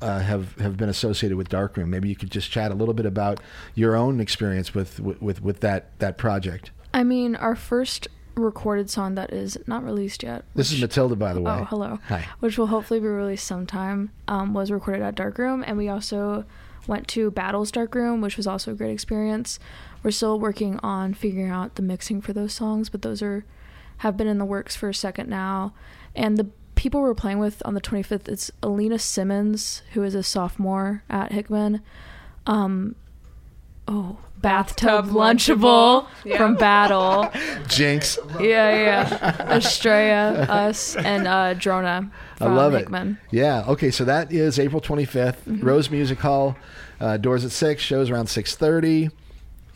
[0.00, 1.90] uh, have have been associated with Darkroom.
[1.90, 3.40] Maybe you could just chat a little bit about
[3.74, 6.70] your own experience with with with, that that project.
[6.94, 10.44] I mean, our first recorded song that is not released yet.
[10.54, 11.50] This is Matilda, by the way.
[11.50, 11.98] Oh, hello.
[12.06, 12.26] Hi.
[12.38, 14.10] Which will hopefully be released sometime.
[14.28, 16.44] Um, was recorded at Darkroom, and we also
[16.86, 19.58] went to Battles Darkroom, which was also a great experience.
[20.02, 23.44] We're still working on figuring out the mixing for those songs, but those are
[23.98, 25.74] have been in the works for a second now.
[26.14, 30.22] And the people we're playing with on the 25th, it's Alina Simmons, who is a
[30.22, 31.80] sophomore at Hickman.
[32.46, 32.94] Um,
[33.88, 36.36] oh, Bathtub, Bathtub Lunchable, Lunchable.
[36.36, 36.58] from Yeah.
[36.60, 37.30] Battle.
[37.68, 38.18] Jinx.
[38.38, 38.70] Yeah,
[39.08, 39.56] yeah.
[39.56, 43.18] Estrella, us, and uh, Drona I from love Hickman.
[43.32, 43.36] it.
[43.36, 43.64] Yeah.
[43.66, 43.90] Okay.
[43.90, 45.60] So that is April 25th, Mm-hmm.
[45.66, 46.56] Rose Music Hall.
[47.00, 47.82] Uh, doors at six.
[47.82, 49.10] Shows around six thirty.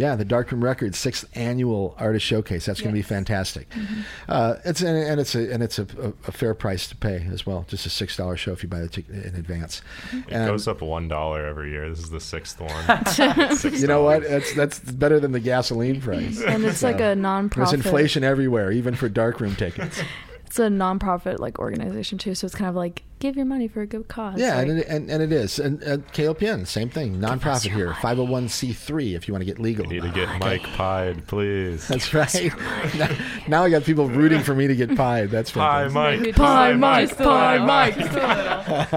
[0.03, 2.67] Yeah, the Darkroom Records sixth annual artist showcase.
[2.67, 3.71] That's going to be fantastic.
[3.71, 4.01] Mm-hmm.
[4.29, 7.25] Uh, it's and, and it's a and it's a, a, a fair price to pay
[7.31, 7.65] as well.
[7.69, 9.81] Just a six dollar show if you buy the ticket in advance.
[10.13, 11.89] It And- goes up one dollar every year.
[11.89, 13.07] This is the sixth one.
[13.57, 14.25] Six You know what?
[14.25, 14.53] dollars.
[14.55, 16.43] That's that's better than the gasoline price.
[16.43, 17.71] And it's like a There's non-profit.
[17.71, 20.01] There's inflation everywhere, even for darkroom tickets.
[20.53, 23.81] It's a non-profit like organization too, so it's kind of like give your money for
[23.81, 24.39] a good cause.
[24.39, 25.59] Yeah, like- and, it, and and it is.
[25.59, 29.15] And uh, KOPN, same thing, nonprofit here, five hundred one c three.
[29.15, 31.89] If you want to get legal, you Need to get Mike pied, please.
[31.89, 32.53] That's right.
[32.99, 33.09] now,
[33.49, 35.31] now I got people rooting for me to get pied.
[35.31, 36.27] That's Pie fantastic.
[36.27, 36.37] Mike.
[36.37, 37.67] Pie Mike, Just a pie little.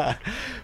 [0.05, 0.17] Mike.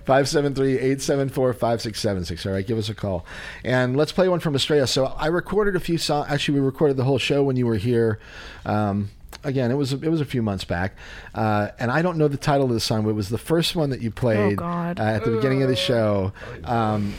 [0.06, 2.46] 573-874-5676.
[2.46, 3.26] All right, give us a call.
[3.64, 4.88] And let's play one from Estrella.
[4.88, 6.28] So I recorded a few songs.
[6.30, 8.20] Actually, we recorded the whole show when you were here.
[8.66, 9.10] Um,
[9.44, 10.96] again, it was it was a few months back.
[11.36, 13.76] Uh, and I don't know the title of the song, but it was the first
[13.76, 15.00] one that you played God.
[15.00, 16.34] Uh, at the beginning of the show.
[16.64, 17.14] Um,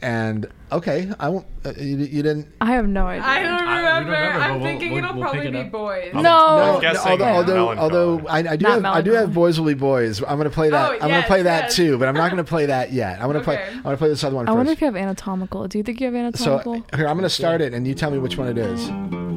[0.00, 1.44] and okay, I won't.
[1.64, 2.46] Uh, you, you didn't.
[2.60, 3.26] I have no idea.
[3.26, 4.12] I don't I- remember.
[4.12, 5.70] remember, I'm we'll- thinking we'll- it'll we'll probably it be up.
[5.72, 6.10] boys.
[6.14, 6.20] no.
[6.22, 9.16] No, guessing although although, although I, I do Not have I do Melancholy.
[9.16, 10.22] have boys will be boys.
[10.22, 10.90] I'm gonna play that.
[10.90, 11.74] Oh, I'm gonna yes, play that yes.
[11.76, 13.20] too, but I'm not gonna play that yet.
[13.20, 13.60] I'm gonna play.
[13.74, 14.56] I'm gonna play this other one I first.
[14.56, 15.66] wonder if you have anatomical.
[15.66, 16.44] Do you think you have anatomical?
[16.44, 16.96] so anatomical?
[16.98, 18.88] here I'm gonna start it, and you tell me which one it is.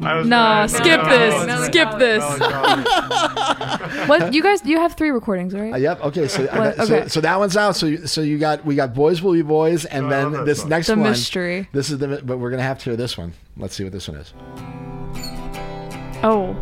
[0.04, 1.34] I Nah, gonna- skip No, this.
[1.46, 2.38] no, no, Skip no, this.
[2.38, 4.06] no, no.
[4.06, 4.64] what you guys?
[4.64, 5.72] You have three recordings, right?
[5.72, 6.00] Uh, yep.
[6.02, 6.28] Okay.
[6.28, 6.76] So, What?
[6.76, 7.08] so Okay.
[7.08, 7.76] so that one's out.
[7.76, 10.60] So you, so you got we got boys will be boys, and No, then this
[10.60, 11.02] not- next the one.
[11.10, 11.68] mystery.
[11.72, 13.32] This is the but we're gonna have to hear this one.
[13.56, 14.32] Let's see what this one is.
[16.24, 16.54] Oh,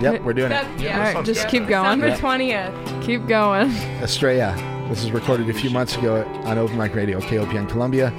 [0.00, 0.80] Yep, we're doing That, it.
[0.80, 0.98] yeah.
[1.08, 1.24] all right.
[1.24, 1.48] Just Yeah.
[1.50, 2.00] keep going.
[2.00, 2.72] December twentieth.
[3.02, 3.70] Keep going.
[4.02, 4.54] Estrella.
[4.88, 8.12] This is recorded a few months ago on Open Mic Radio, KOPN Columbia.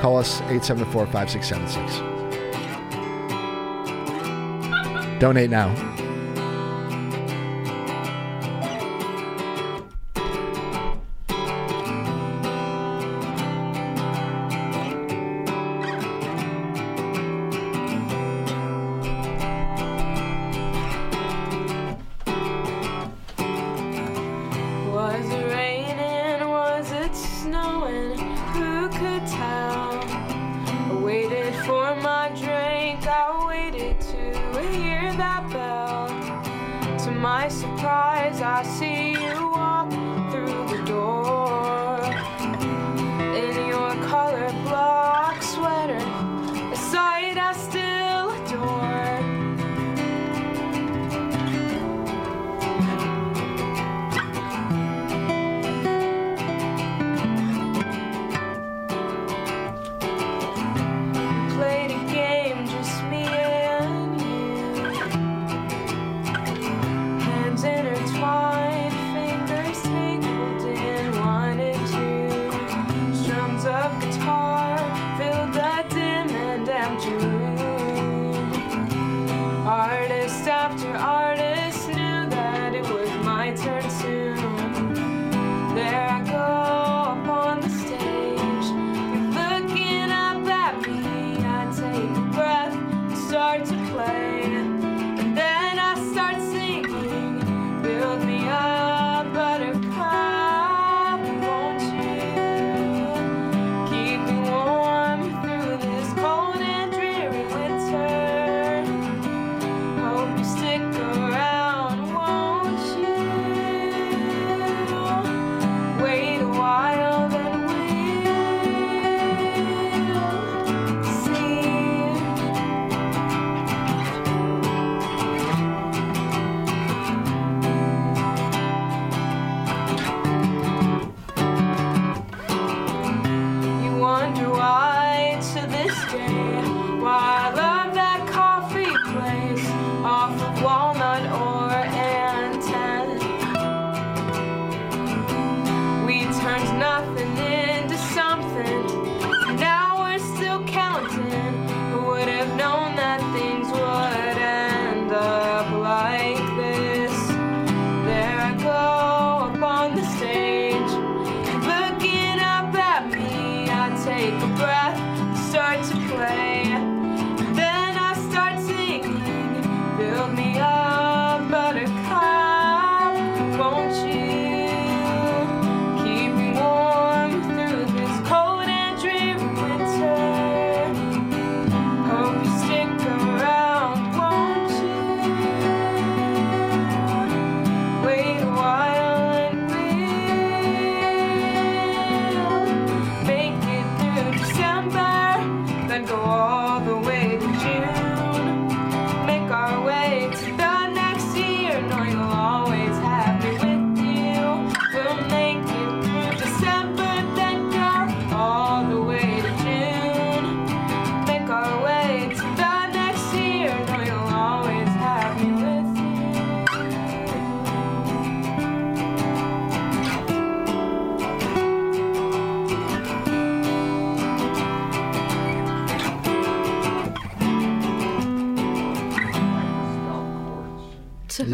[0.00, 2.19] Call us 874-5676.
[5.20, 5.99] Donate now.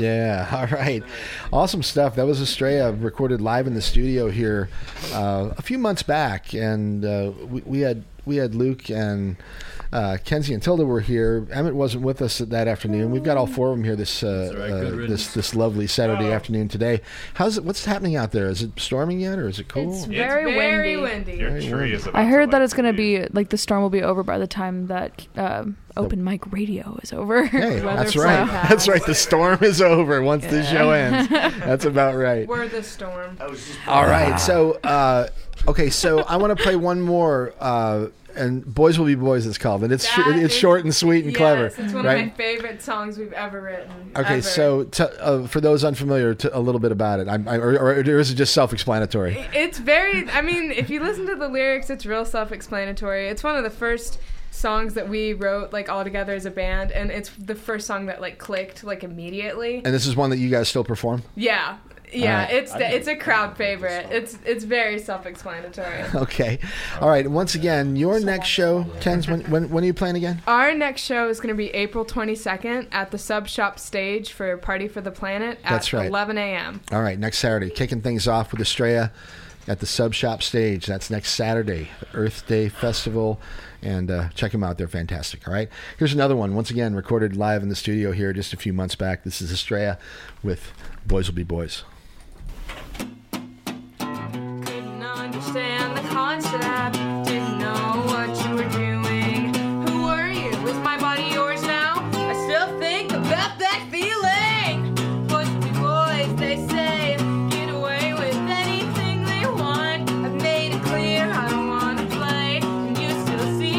[0.00, 1.02] Yeah, all right.
[1.52, 2.16] Awesome stuff.
[2.16, 4.68] That was Estrella recorded live in the studio here
[5.12, 9.36] uh, a few months back, and uh, we, we had we had Luke and
[9.96, 11.46] uh, Kenzie and Tilda were here.
[11.50, 13.10] Emmett wasn't with us that afternoon.
[13.12, 14.70] We've got all four of them here this uh, right.
[14.70, 17.00] uh, this this lovely Saturday afternoon today.
[17.34, 17.64] How's it?
[17.64, 18.48] What's happening out there?
[18.48, 19.94] Is it storming yet, or is it cool?
[19.94, 21.32] It's very, very windy.
[21.32, 21.36] windy.
[21.38, 21.92] Your Very tree windy.
[21.94, 24.02] is about I to, heard that it's gonna be- be like the storm will be
[24.02, 27.46] over by the time that um, open mic radio is over.
[27.46, 28.40] Hey, that's right.
[28.40, 28.68] forecast.
[28.68, 29.04] That's right.
[29.04, 31.28] The storm is over once the show ends.
[31.30, 32.46] That's about right.
[32.46, 33.38] We're the storm.
[33.86, 34.38] All right.
[34.38, 35.28] So, uh,
[35.68, 35.90] okay.
[35.90, 39.82] So I want to play one more, uh, and "Boys Will Be Boys" it's called,
[39.82, 42.18] and it's sh- it's is- short and sweet and yes, clever, It's one right?
[42.20, 44.12] of my favorite songs we've ever written.
[44.16, 44.34] okay.
[44.34, 44.42] ever.
[44.42, 47.78] So, t- uh, for those unfamiliar, t- a little bit about it, I'm, I, or,
[47.78, 49.46] or is it just self-explanatory?
[49.54, 50.28] It's very.
[50.30, 53.28] I mean, if you listen to the lyrics, it's real self-explanatory.
[53.28, 54.18] It's one of the first
[54.50, 58.06] songs that we wrote like all together as a band, and it's the first song
[58.06, 59.82] that like clicked like immediately.
[59.84, 61.22] And this is one that you guys still perform.
[61.34, 61.76] Yeah,
[62.12, 62.44] yeah.
[62.44, 62.54] right.
[62.54, 64.08] It's the, it's a crowd favorite.
[64.10, 66.04] It's it's very self-explanatory.
[66.16, 66.58] Okay.
[67.00, 67.28] All right.
[67.28, 69.28] Once again, your next show, Ken's.
[69.28, 70.42] When, when when are you playing again?
[70.46, 74.56] Our next show is going to be April 22nd at the Sub Shop stage for
[74.56, 76.06] Party for the Planet at That's right.
[76.06, 76.80] 11 a.m.
[76.90, 79.12] All right, next Saturday, kicking things off with Estrella
[79.68, 80.86] at the Sub Shop stage.
[80.86, 83.40] That's next Saturday, Earth Day Festival,
[83.82, 84.78] and uh, check them out.
[84.78, 85.46] They're fantastic.
[85.46, 85.68] All right,
[85.98, 86.54] here's another one.
[86.54, 89.24] Once again, recorded live in the studio here just a few months back.
[89.24, 89.98] This is Estrella
[90.42, 90.72] with
[91.06, 91.84] "Boys Will Be Boys."
[96.36, 96.76] Objectify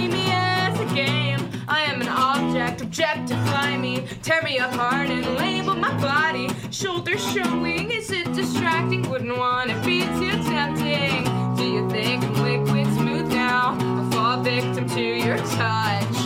[0.07, 0.31] me.
[0.31, 1.49] As a game.
[1.67, 6.49] I am an object, objective climbing, tear me apart and label my body.
[6.71, 9.09] Shoulders showing, is it distracting?
[9.09, 11.46] Wouldn't want to be too tempting.
[11.57, 13.75] Do you think I'm liquid smooth now?
[13.79, 16.17] I'll fall victim to your touch.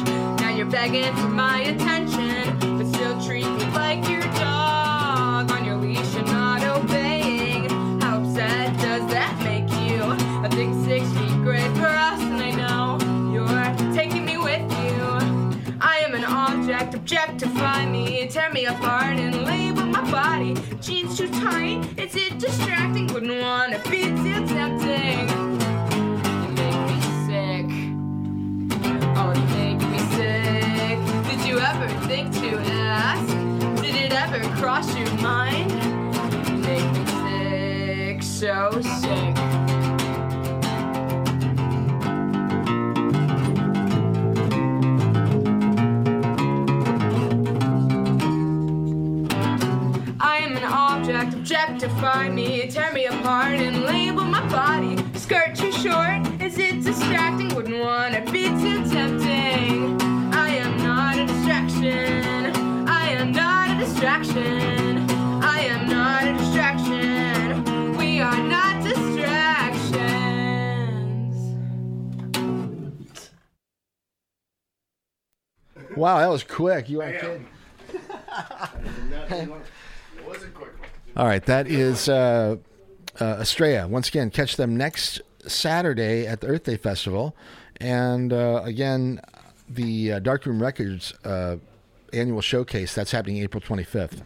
[0.42, 5.78] Now you're begging for my attention, but still treat me like your dog on your
[5.78, 7.70] leash and not obeying.
[8.02, 10.04] How upset does that make you?
[10.44, 12.98] I think six feet great for us, and I know
[13.32, 15.78] you're taking me with you.
[15.80, 20.56] I am an object, objectify me, tear me apart and label my body.
[20.82, 22.71] Jeans too tight, is it distracting?
[34.62, 35.74] Cross your mind?
[36.62, 39.31] Make me sick, so sick.
[64.34, 65.10] Distraction.
[65.44, 67.98] I am not a distraction.
[67.98, 69.20] We are not distractions.
[75.96, 76.90] Wow, that was quick.
[76.90, 77.48] You are kidding.
[81.18, 82.56] All right, that is uh,
[83.20, 83.88] uh, Estrella.
[83.88, 87.36] Once again, catch them next Saturday at the Earth Day Festival,
[87.82, 89.20] and uh, again,
[89.68, 91.58] the uh, Darkroom Records uh,
[92.14, 94.22] annual showcase that's happening April 25th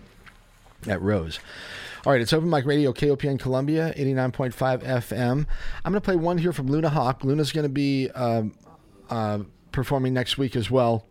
[0.88, 1.40] at Rose.
[2.06, 5.46] All right, it's Open Mic Radio, KOPN Columbia, 89.5 FM.
[5.84, 7.24] I'm going to play one here from Luna Hawk.
[7.24, 8.54] Luna's going to be um,
[9.10, 9.40] uh,
[9.72, 11.06] performing next week as well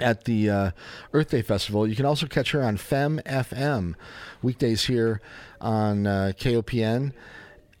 [0.00, 0.70] at the uh,
[1.12, 1.86] Earth Day Festival.
[1.86, 3.94] You can also catch her on Fem FM
[4.42, 5.20] weekdays here
[5.60, 7.12] on uh, KOPN.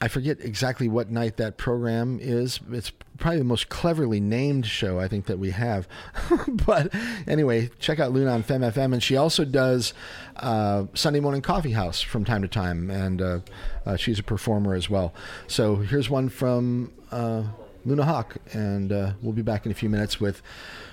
[0.00, 2.60] I forget exactly what night that program is.
[2.70, 5.86] It's probably the most cleverly named show I think that we have.
[6.48, 6.94] but
[7.26, 9.92] anyway, check out Luna on Fem FM, and she also does
[10.36, 13.40] uh, Sunday Morning Coffee House from time to time, and uh,
[13.84, 15.12] uh, she's a performer as well.
[15.46, 17.42] So here's one from uh,
[17.88, 20.42] Luna Hawk, and uh, we'll be back in a few minutes with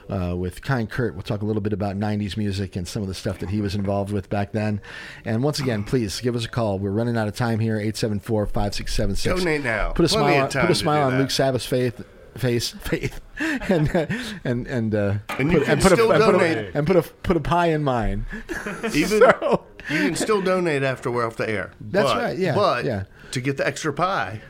[0.10, 1.14] uh, with Kind Kurt.
[1.14, 3.60] We'll talk a little bit about 90s music and some of the stuff that he
[3.62, 4.82] was involved with back then.
[5.26, 6.80] And once again, please give us a call.
[6.80, 7.76] We're running out of time here.
[7.76, 9.40] 874 5676.
[9.44, 9.92] Donate now.
[9.92, 11.20] Put a Plenty smile, put a smile on that.
[11.20, 12.04] Luke Sabbath's faith.
[12.38, 14.08] Face, faith, and uh,
[14.44, 16.86] and and uh, And you put, can and put a, still and put a and
[16.86, 18.26] put a put a pie in mine.
[18.94, 21.72] Even So- you can still donate after we're off the air.
[21.80, 23.04] That's But- right, yeah, But yeah.
[23.32, 24.42] to get the extra pie,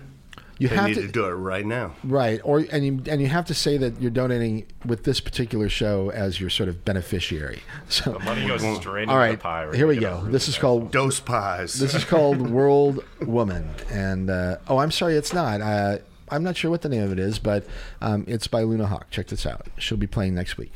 [0.57, 1.95] You they have need to, to do it right now.
[2.03, 5.67] right, or and you and you have to say that you're donating with this particular
[5.69, 7.61] show as your sort of beneficiary.
[7.89, 9.65] So, The money goes straight all into right, the pie.
[9.65, 10.19] We're here we gonna get a go.
[10.21, 11.73] really This is called Dose pies.
[11.73, 15.61] This is called World Woman, and uh, oh, I'm sorry, it's not.
[15.61, 15.97] Uh,
[16.29, 17.65] I'm not sure what the name of it is, but
[18.01, 19.11] um, it's by Luna Hawk.
[19.11, 19.67] Check this out.
[19.77, 20.73] She'll be playing next week.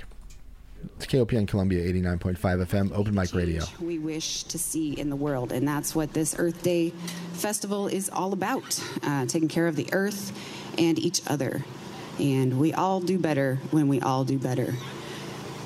[0.98, 3.64] It's KOPN Columbia 89.5 FM, Open Mic Radio.
[3.80, 5.52] we wish to see in the world.
[5.52, 6.92] And that's what this Earth Day
[7.34, 10.32] festival is all about uh, taking care of the earth
[10.78, 11.64] and each other.
[12.20, 14.76] And we all do better when we all do better.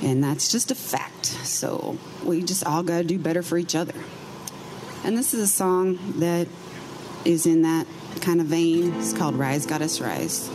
[0.01, 1.25] And that's just a fact.
[1.25, 3.95] So we just all got to do better for each other.
[5.03, 6.47] And this is a song that
[7.25, 7.87] is in that
[8.21, 8.93] kind of vein.
[8.95, 10.49] It's called Rise Goddess Rise.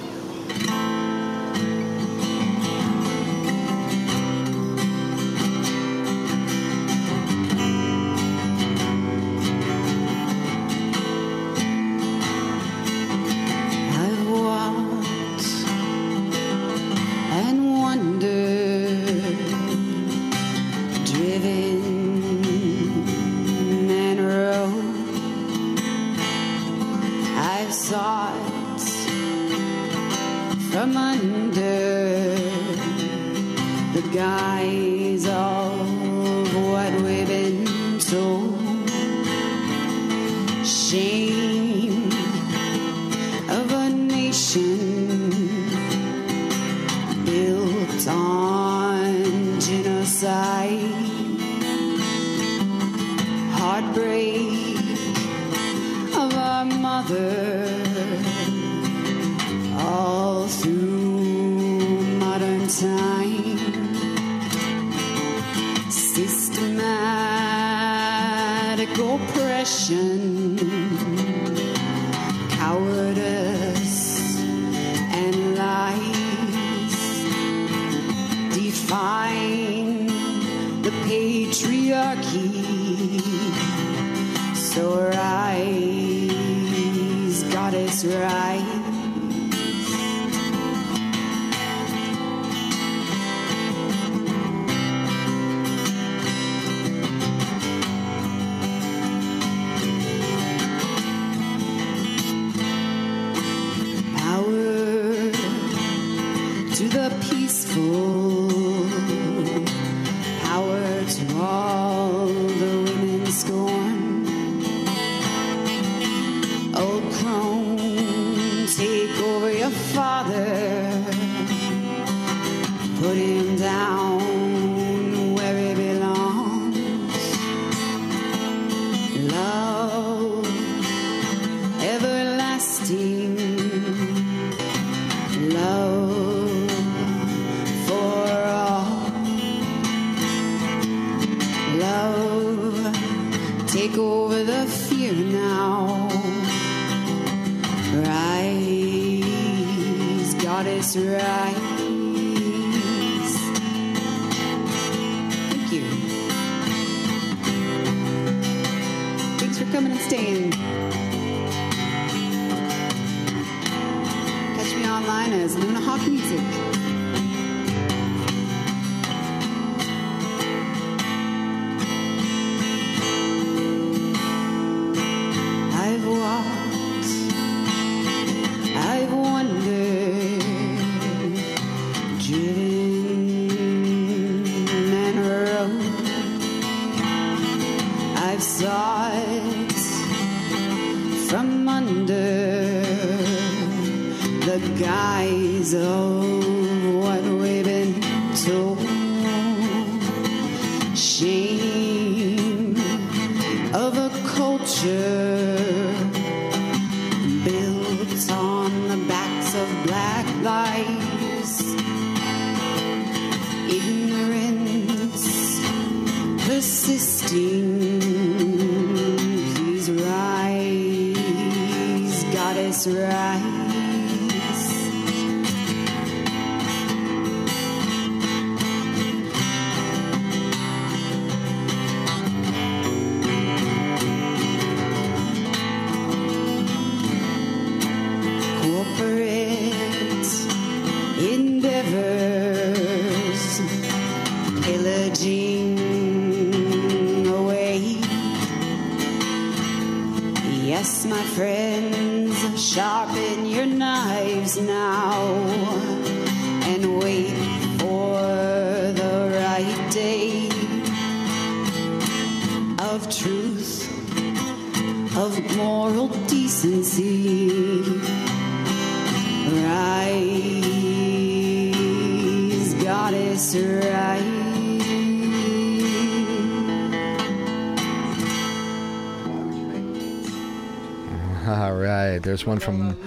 [282.49, 282.99] One from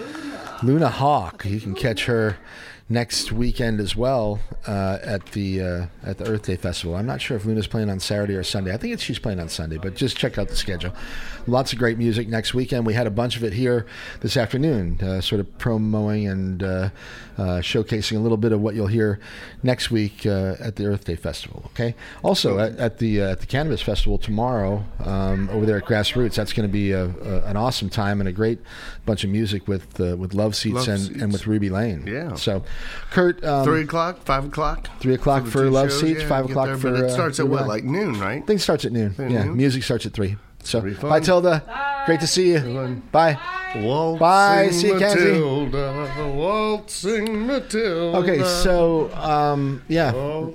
[0.63, 1.43] Luna Hawk.
[1.45, 2.37] You can catch her
[2.91, 6.95] next weekend as well uh, at the uh, at the Earth Day Festival.
[6.95, 8.73] I'm not sure if Luna's playing on Saturday or Sunday.
[8.73, 10.93] I think she's playing on Sunday, but just check out the schedule.
[11.47, 12.85] Lots of great music next weekend.
[12.85, 13.85] We had a bunch of it here
[14.19, 16.89] this afternoon, uh, sort of promoing and uh,
[17.37, 19.19] uh, showcasing a little bit of what you'll hear
[19.63, 21.63] next week uh, at the Earth Day Festival.
[21.67, 21.95] Okay.
[22.23, 26.35] Also at, at the at the Cannabis Festival tomorrow um, over there at Grassroots.
[26.35, 28.59] That's going to be a, a, an awesome time and a great
[29.05, 31.21] bunch of music with uh, with Love Seats, Love and, Seats.
[31.21, 32.05] and with Ruby Lane.
[32.07, 32.35] Yeah.
[32.35, 32.63] So,
[33.09, 34.89] Kurt, um, Three o'clock, five o'clock.
[34.99, 36.91] Three o'clock the for Love shows, Seats, yeah, five o'clock there, for.
[36.91, 38.41] But it uh, starts at Ruby what, like noon, right?
[38.43, 39.15] I think it starts at noon.
[39.17, 39.57] At yeah, noon?
[39.57, 40.37] music starts at three.
[40.63, 42.03] So, bye, Tilda.
[42.05, 43.01] Great to see you.
[43.11, 43.37] Bye.
[43.75, 44.69] Waltzing Bye.
[44.71, 45.31] See you, Kenzie.
[45.31, 48.17] Matilda, waltzing Matilda.
[48.17, 50.11] Okay, so um, yeah,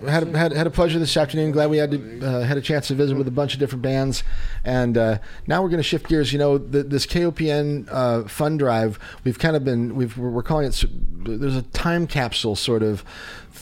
[0.06, 1.50] had a, had had a pleasure this afternoon.
[1.52, 3.82] Glad we had to, uh, had a chance to visit with a bunch of different
[3.82, 4.22] bands,
[4.64, 6.32] and uh, now we're going to shift gears.
[6.32, 8.98] You know, the, this KOPN uh, fund drive.
[9.24, 10.84] We've kind of been we've we're calling it.
[11.24, 13.02] There's a time capsule sort of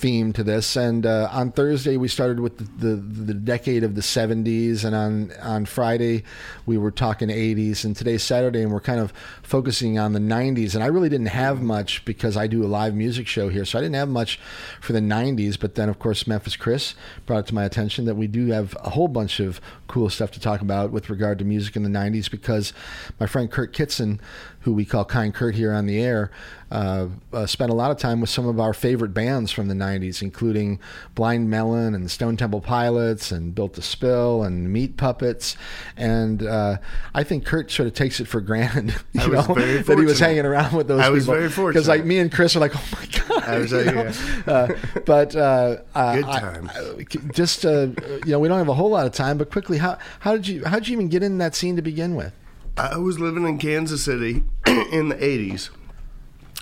[0.05, 3.95] theme to this, and uh, on Thursday we started with the, the the decade of
[3.95, 6.25] the 70s, and on on Friday
[6.67, 10.75] we were talking 80s, and today's Saturday, and we're kind of focusing on the 90s.
[10.75, 13.79] And I really didn't have much because I do a live music show here, so
[13.79, 14.39] I didn't have much
[14.79, 15.59] for the 90s.
[15.59, 16.95] But then, of course, Memphis Chris
[17.25, 20.31] brought it to my attention that we do have a whole bunch of cool stuff
[20.33, 22.75] to talk about with regard to music in the 90s because
[23.19, 24.21] my friend Kurt Kitson,
[24.61, 26.31] who we call Kind Kurt here on the air,
[26.75, 29.75] uh, uh, spent a lot of time with some of our favorite bands from the
[29.75, 30.81] 90s, including
[31.15, 35.57] Blind Melon and Stone Temple Pilots and Built to Spill and Meat Puppets.
[35.97, 36.79] And uh,
[37.15, 40.45] I think Kurt sort of takes it for granted you know, that he was hanging
[40.45, 41.49] around with those I was people.
[41.49, 43.45] very Because like me and Chris are like, oh my God.
[43.45, 44.13] I was like, yeah.
[44.53, 44.77] uh,
[45.07, 47.89] but uh, Good I- I- just uh,
[48.27, 50.49] you know, we don't have a whole lot of time, but quickly, how how did
[50.49, 52.33] you how did you even get in that scene to begin with?
[52.77, 55.71] I was living in Kansas City in the 80s,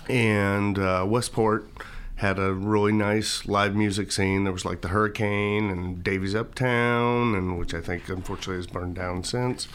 [0.09, 1.67] and uh, Westport
[2.15, 4.43] had a really nice live music scene.
[4.43, 8.95] There was like the Hurricane and Davey's Uptown, and which I think unfortunately has burned
[8.95, 9.67] down since.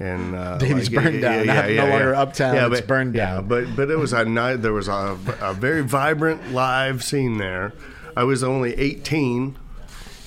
[0.00, 3.48] And uh, Davey's burned down, not- no longer Uptown, it's but, burned yeah, down.
[3.48, 4.56] but but it was a night.
[4.56, 7.72] There was a, a very vibrant live scene there.
[8.16, 9.56] I was only 18,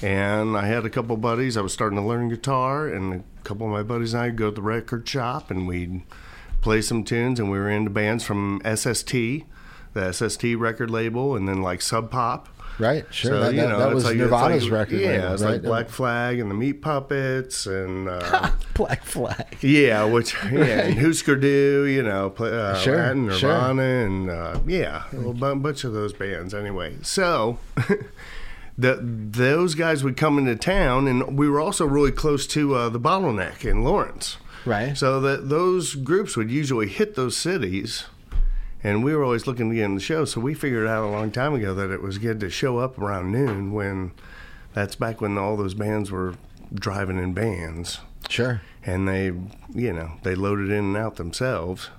[0.02, 1.58] and I had a couple buddies.
[1.58, 4.38] I was starting to learn guitar, and a couple of my buddies and I would
[4.38, 6.04] go to the record shop, and we'd
[6.66, 7.40] play some tunes.
[7.40, 9.14] And we were into bands from SST,
[9.94, 12.50] the SST record label, and then like Sub Pop.
[12.78, 13.32] Right, sure.
[13.32, 15.52] So, that you that, know, that was like- Nirvana's like- record Yeah, label, it's right?
[15.54, 19.56] like Black Flag and the Meat Puppets, and uh, Black Flag.
[19.62, 23.50] yeah, which yeah, and Husker Du, you know, play, uh, Sure, and sure.
[23.50, 26.54] Nirvana, and uh, yeah, a bunch of those bands.
[26.54, 27.60] Anyway, so
[28.78, 32.90] the those guys would come into town, and we were also really close to uh,
[32.90, 34.36] the Bottleneck in Lawrence.
[34.66, 34.98] Right.
[34.98, 38.06] So that those groups would usually hit those cities,
[38.84, 40.26] and we were always looking to get in the show.
[40.26, 42.98] So we figured out a long time ago that it was good to show up
[42.98, 44.12] around noon when
[44.74, 46.36] that's back when all those bands were
[46.74, 48.60] driving in bands Sure.
[48.84, 49.26] and they
[49.74, 51.90] you know they loaded in and out themselves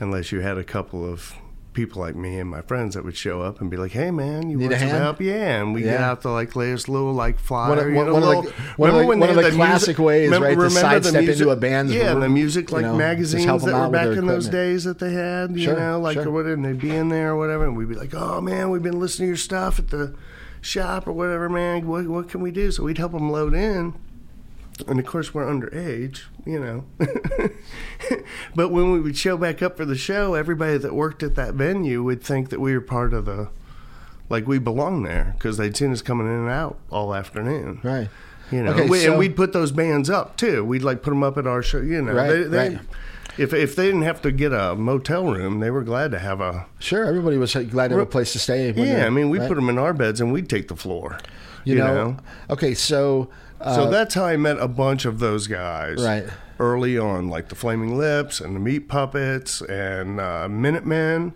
[0.00, 1.34] unless you had a couple of
[1.76, 4.48] people like me and my friends that would show up and be like hey man
[4.48, 5.02] you Need want a some hand?
[5.02, 6.10] help yeah and we get Yeah.
[6.10, 8.34] out the like latest little like flyer One of- you one- know, one of the-
[8.36, 10.80] little- one remember when one of had the classic ways, remember- right, to remember the
[10.80, 13.90] sidestep music- into a band's yeah room, the music you like know, magazines that were
[13.90, 16.26] back in those days that they had you Sure, know like sure.
[16.28, 18.70] or whatever and they'd be in there or whatever and we'd be like oh man
[18.70, 20.14] we've been listening to your stuff at the
[20.62, 23.92] shop or whatever man what, what can we do so we'd help them load in
[24.86, 26.84] and of course we're underage, you know.
[28.54, 31.54] but when we would show back up for the show, everybody that worked at that
[31.54, 33.48] venue would think that we were part of the,
[34.28, 37.80] like we belong there because they'd seen us coming in and out all afternoon.
[37.82, 38.08] Right.
[38.50, 40.64] You know, Okay, we, so- and we'd put those bands up too.
[40.64, 41.80] We'd like put them up at our show.
[41.80, 42.78] You know, Right, they, they, right.
[43.38, 46.40] If if they didn't have to get a motel room, they were glad to have
[46.40, 46.66] a.
[46.78, 47.04] Sure.
[47.04, 48.70] Everybody was glad to have a place to stay.
[48.70, 49.46] Yeah, I mean, we right?
[49.48, 51.18] put them in our beds and we'd take the floor.
[51.64, 52.16] You, know,
[52.48, 53.28] Okay, so
[53.66, 56.02] uh, So that's how I met a bunch of those guys.
[56.02, 56.24] Right.
[56.58, 61.34] Early on, like the Flaming Lips and the Meat Puppets and uh, Minutemen.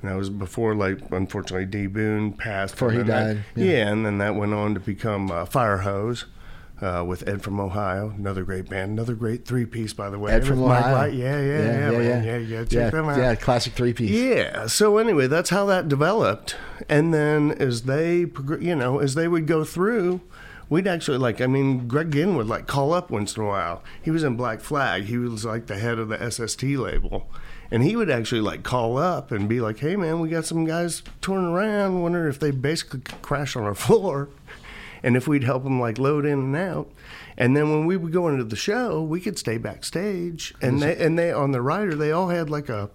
[0.00, 1.86] And that was before, like, unfortunately, D.
[1.86, 2.74] Boon passed.
[2.74, 3.64] Before he died, That, yeah.
[3.64, 3.88] yeah.
[3.90, 6.24] and then that went on to become uh, Fire Hose.
[6.80, 10.32] Uh, with Ed from Ohio, another great band, another great three piece, by the way.
[10.32, 11.04] Ed from Mike Ohio.
[11.12, 12.22] Yeah, yeah, yeah, yeah, yeah.
[12.22, 13.18] yeah, yeah, check them out.
[13.18, 14.10] yeah, classic three piece.
[14.10, 14.66] Yeah.
[14.66, 16.56] So anyway, that's how that developed.
[16.88, 18.26] And then as they,
[18.58, 20.22] you know, as they would go through,
[20.72, 21.40] we'd actually like.
[21.42, 23.84] I mean, Greg Ginn would like call up once in a while.
[24.00, 25.04] He was in Black Flag.
[25.04, 27.30] He was like the head of the SST label.
[27.70, 30.64] And he would actually like call up and be like, "Hey man, we got some
[30.64, 32.00] guys touring around.
[32.00, 34.30] Wonder if they basically crash on our floor,
[35.02, 36.90] and if we'd help them like load in and out."
[37.36, 40.96] And then when we would go into the show, we could stay backstage, and they
[40.96, 42.90] and they on the rider they all had like a,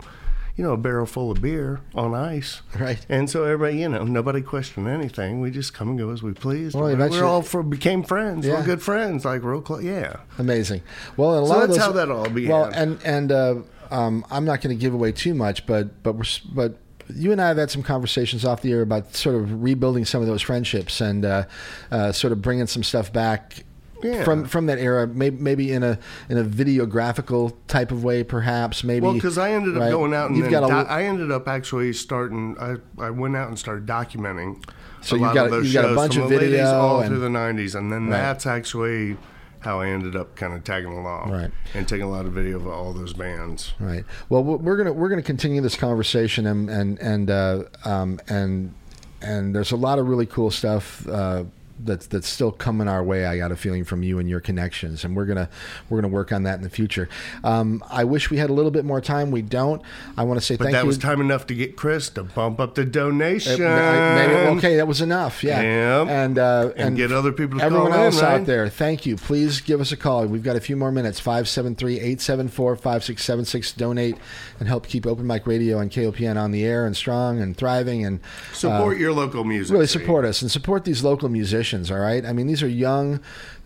[0.58, 2.62] you know, a barrel full of beer on ice.
[2.78, 3.06] Right.
[3.08, 5.40] And so everybody, you know, nobody questioned anything.
[5.40, 6.74] We just come and go as we please.
[6.74, 8.46] Well, we eventually- all for, became friends.
[8.46, 8.56] Yeah.
[8.60, 9.84] We're good friends, like real close.
[9.84, 10.18] Yeah.
[10.40, 10.82] Amazing.
[11.16, 12.52] Well, and So that's those, how that all began.
[12.52, 13.56] Well, and and uh,
[13.92, 16.78] um, I'm not going to give away too much, but but we're but.
[17.16, 20.20] You and I have had some conversations off the air about sort of rebuilding some
[20.20, 21.46] of those friendships and uh,
[21.90, 23.64] uh, sort of bringing some stuff back
[24.04, 24.24] Yeah.
[24.24, 25.98] from from that era, maybe maybe in a
[26.30, 28.84] in a videographical type of way, perhaps.
[28.84, 29.92] Maybe Well, because I ended up right?
[29.92, 32.56] going out and you've then got a, do- I ended up actually starting.
[32.60, 34.64] I, I went out and started documenting.
[35.02, 36.74] So a lot got- of those you've got a bunch of the late 80s video
[36.80, 38.18] all and- through the '90s, and then Right.
[38.18, 39.18] that's actually
[39.60, 41.52] how I ended up kind of tagging along Right.
[41.74, 43.74] and taking a lot of video of all those bands.
[43.80, 44.06] Right.
[44.30, 48.74] Well, we're we're gonna we're gonna continue this conversation and and and uh, um, and
[49.22, 51.08] and there's a lot of really cool stuff.
[51.08, 51.46] Uh,
[51.80, 53.26] that's that's still coming our way.
[53.26, 55.50] I got a feeling from you and your connections, and we're gonna
[55.90, 57.10] we're gonna work on that in the future.
[57.44, 59.32] Um, I wish we had a little bit more time.
[59.32, 59.82] We don't.
[60.18, 60.88] I want to say But thank that you.
[60.88, 63.64] was time enough to get Chris to bump up the Uh, donation.
[63.66, 65.44] I- maybe, okay, that was enough.
[65.44, 66.08] Yeah, Yep.
[66.10, 68.42] and uh, And get other people to everyone call in, else right?
[68.42, 68.70] out there.
[68.70, 69.16] Thank you.
[69.16, 70.26] Please give us a call.
[70.26, 71.20] We've got a few more minutes.
[71.20, 73.76] 573-874-5676.
[73.78, 74.18] Donate
[74.60, 78.06] and help keep Open Mic Radio and KOPN on the air and strong and thriving
[78.06, 78.20] and
[78.54, 79.74] Support uh, your local music.
[79.74, 81.67] really support us and support these local musicians.
[81.74, 82.26] All right.
[82.26, 83.20] I mean, these are young,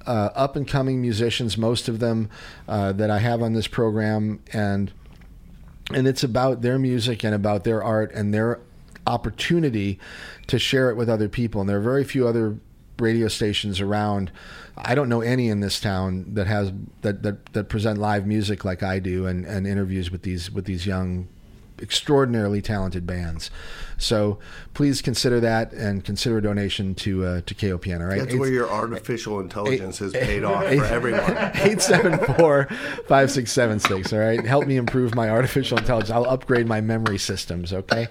[0.05, 1.57] uh, up and coming musicians.
[1.57, 2.29] Most of them
[2.67, 4.91] uh, that I have on this program, and
[5.93, 8.59] and it's about their music and about their art and their
[9.07, 9.99] opportunity
[10.47, 11.61] to share it with other people.
[11.61, 12.57] And there are very few other
[12.99, 14.31] radio stations around.
[14.77, 16.71] I don't know any in this town that has
[17.01, 20.65] that that, that present live music like I do and, and interviews with these with
[20.65, 21.27] these young
[21.81, 23.49] extraordinarily talented bands.
[24.01, 24.39] So
[24.73, 27.99] please consider that and consider a donation to uh, to KOPN.
[28.01, 31.21] All right, That's It's- where your artificial intelligence has paid off eight- for everyone.
[31.61, 38.07] 874-5676 all right help me improve my artificial intelligence i'll upgrade my memory systems okay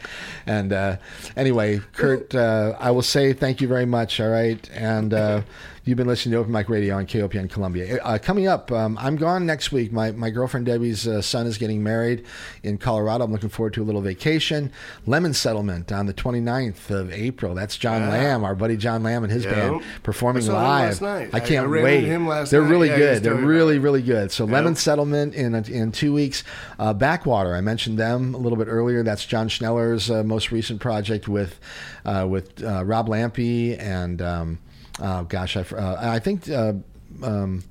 [0.47, 0.97] and uh,
[1.37, 5.43] anyway kurt uh, i will say thank you very much all right and uh,
[5.83, 8.01] You've been listening to Open Mic Radio on KOPN Columbia.
[8.05, 9.91] Uh, coming up, um, I'm gone next week.
[9.91, 12.27] My, my girlfriend Debbie's uh, son is getting married
[12.63, 13.25] in Colorado.
[13.25, 14.71] I'm looking forward to a little vacation.
[15.07, 17.55] Lemon Settlement on the 29th of April.
[17.55, 18.09] That's John Yeah.
[18.11, 19.53] Lamb, our buddy John Lamb and his Yeah.
[19.55, 21.31] band performing I live.
[21.35, 22.05] I can't I wait.
[22.05, 22.71] him last They're night.
[22.71, 23.23] really Yeah, good.
[23.23, 24.31] They're really, really good.
[24.33, 24.53] So Yep.
[24.53, 26.45] Lemon Settlement in in two weeks.
[26.79, 27.55] Uh, Backwater.
[27.55, 29.03] I mentioned them a little bit earlier.
[29.03, 31.59] That's John Schneller's uh, most recent project with
[32.05, 34.59] uh, with uh, Rob Lampy and um,
[35.01, 36.49] oh gosh, I, uh, I think.
[36.51, 36.75] Uh,
[37.23, 37.63] um,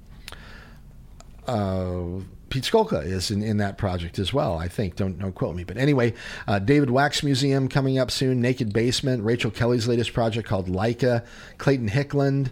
[1.47, 4.57] uh, Pete Skolka is in, in that project as well.
[4.57, 4.95] I think.
[4.95, 6.13] Don't don't quote me, but anyway,
[6.47, 8.41] uh, David Wax Museum coming up soon.
[8.41, 9.23] Naked Basement.
[9.23, 11.25] Rachel Kelly's latest project called Leica.
[11.57, 12.51] Clayton Hickland.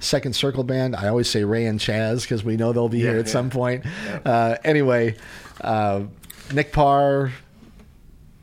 [0.00, 0.94] Second Circle Band.
[0.94, 3.32] I always say Ray and Chaz because we know they'll be here at yeah.
[3.32, 3.84] some point.
[4.24, 5.16] Uh, anyway,
[5.60, 6.02] uh,
[6.52, 7.32] Nick Parr,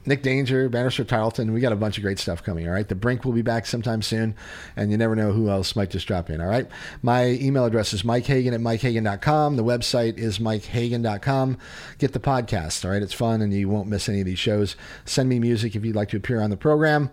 [0.05, 1.53] Nick Danger, Bannister Tarleton.
[1.53, 2.67] We got a bunch of great stuff coming.
[2.67, 2.87] All right.
[2.87, 4.35] The Brink will be back sometime soon,
[4.75, 6.41] and you never know who else might just drop in.
[6.41, 6.67] All right.
[7.01, 9.55] My email address is mikehagan at mikehagan.com.
[9.55, 11.57] The website is mikehagan.com.
[11.97, 12.85] Get the podcast.
[12.85, 13.03] All right.
[13.03, 14.75] It's fun, and you won't miss any of these shows.
[15.05, 17.11] Send me music if you'd like to appear on the program.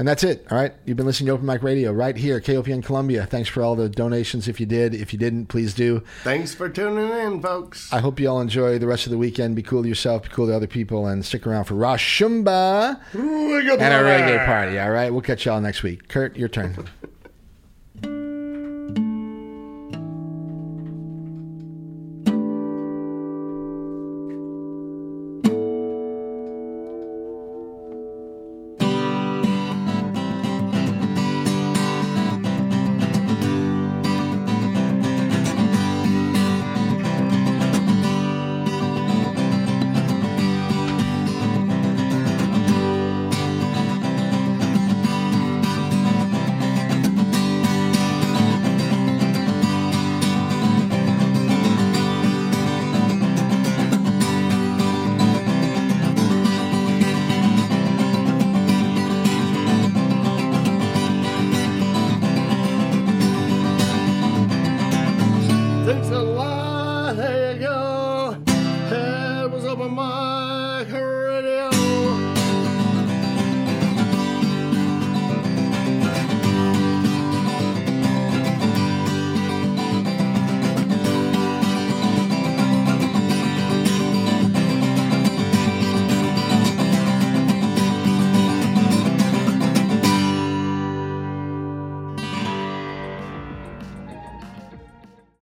[0.00, 0.46] And that's it.
[0.50, 0.72] All right.
[0.86, 3.26] You've been listening to Open Mic Radio right here, KOPN Columbia.
[3.26, 4.48] Thanks for all the donations.
[4.48, 6.02] If you did, if you didn't, please do.
[6.24, 7.92] Thanks for tuning in, folks.
[7.92, 9.56] I hope you all enjoy the rest of the weekend.
[9.56, 12.98] Be cool to yourself, be cool to other people, and stick around for Rosh Shumba
[13.12, 14.78] and a reggae party.
[14.78, 16.08] All right, we'll catch y'all next week.
[16.08, 16.88] Kurt, your turn.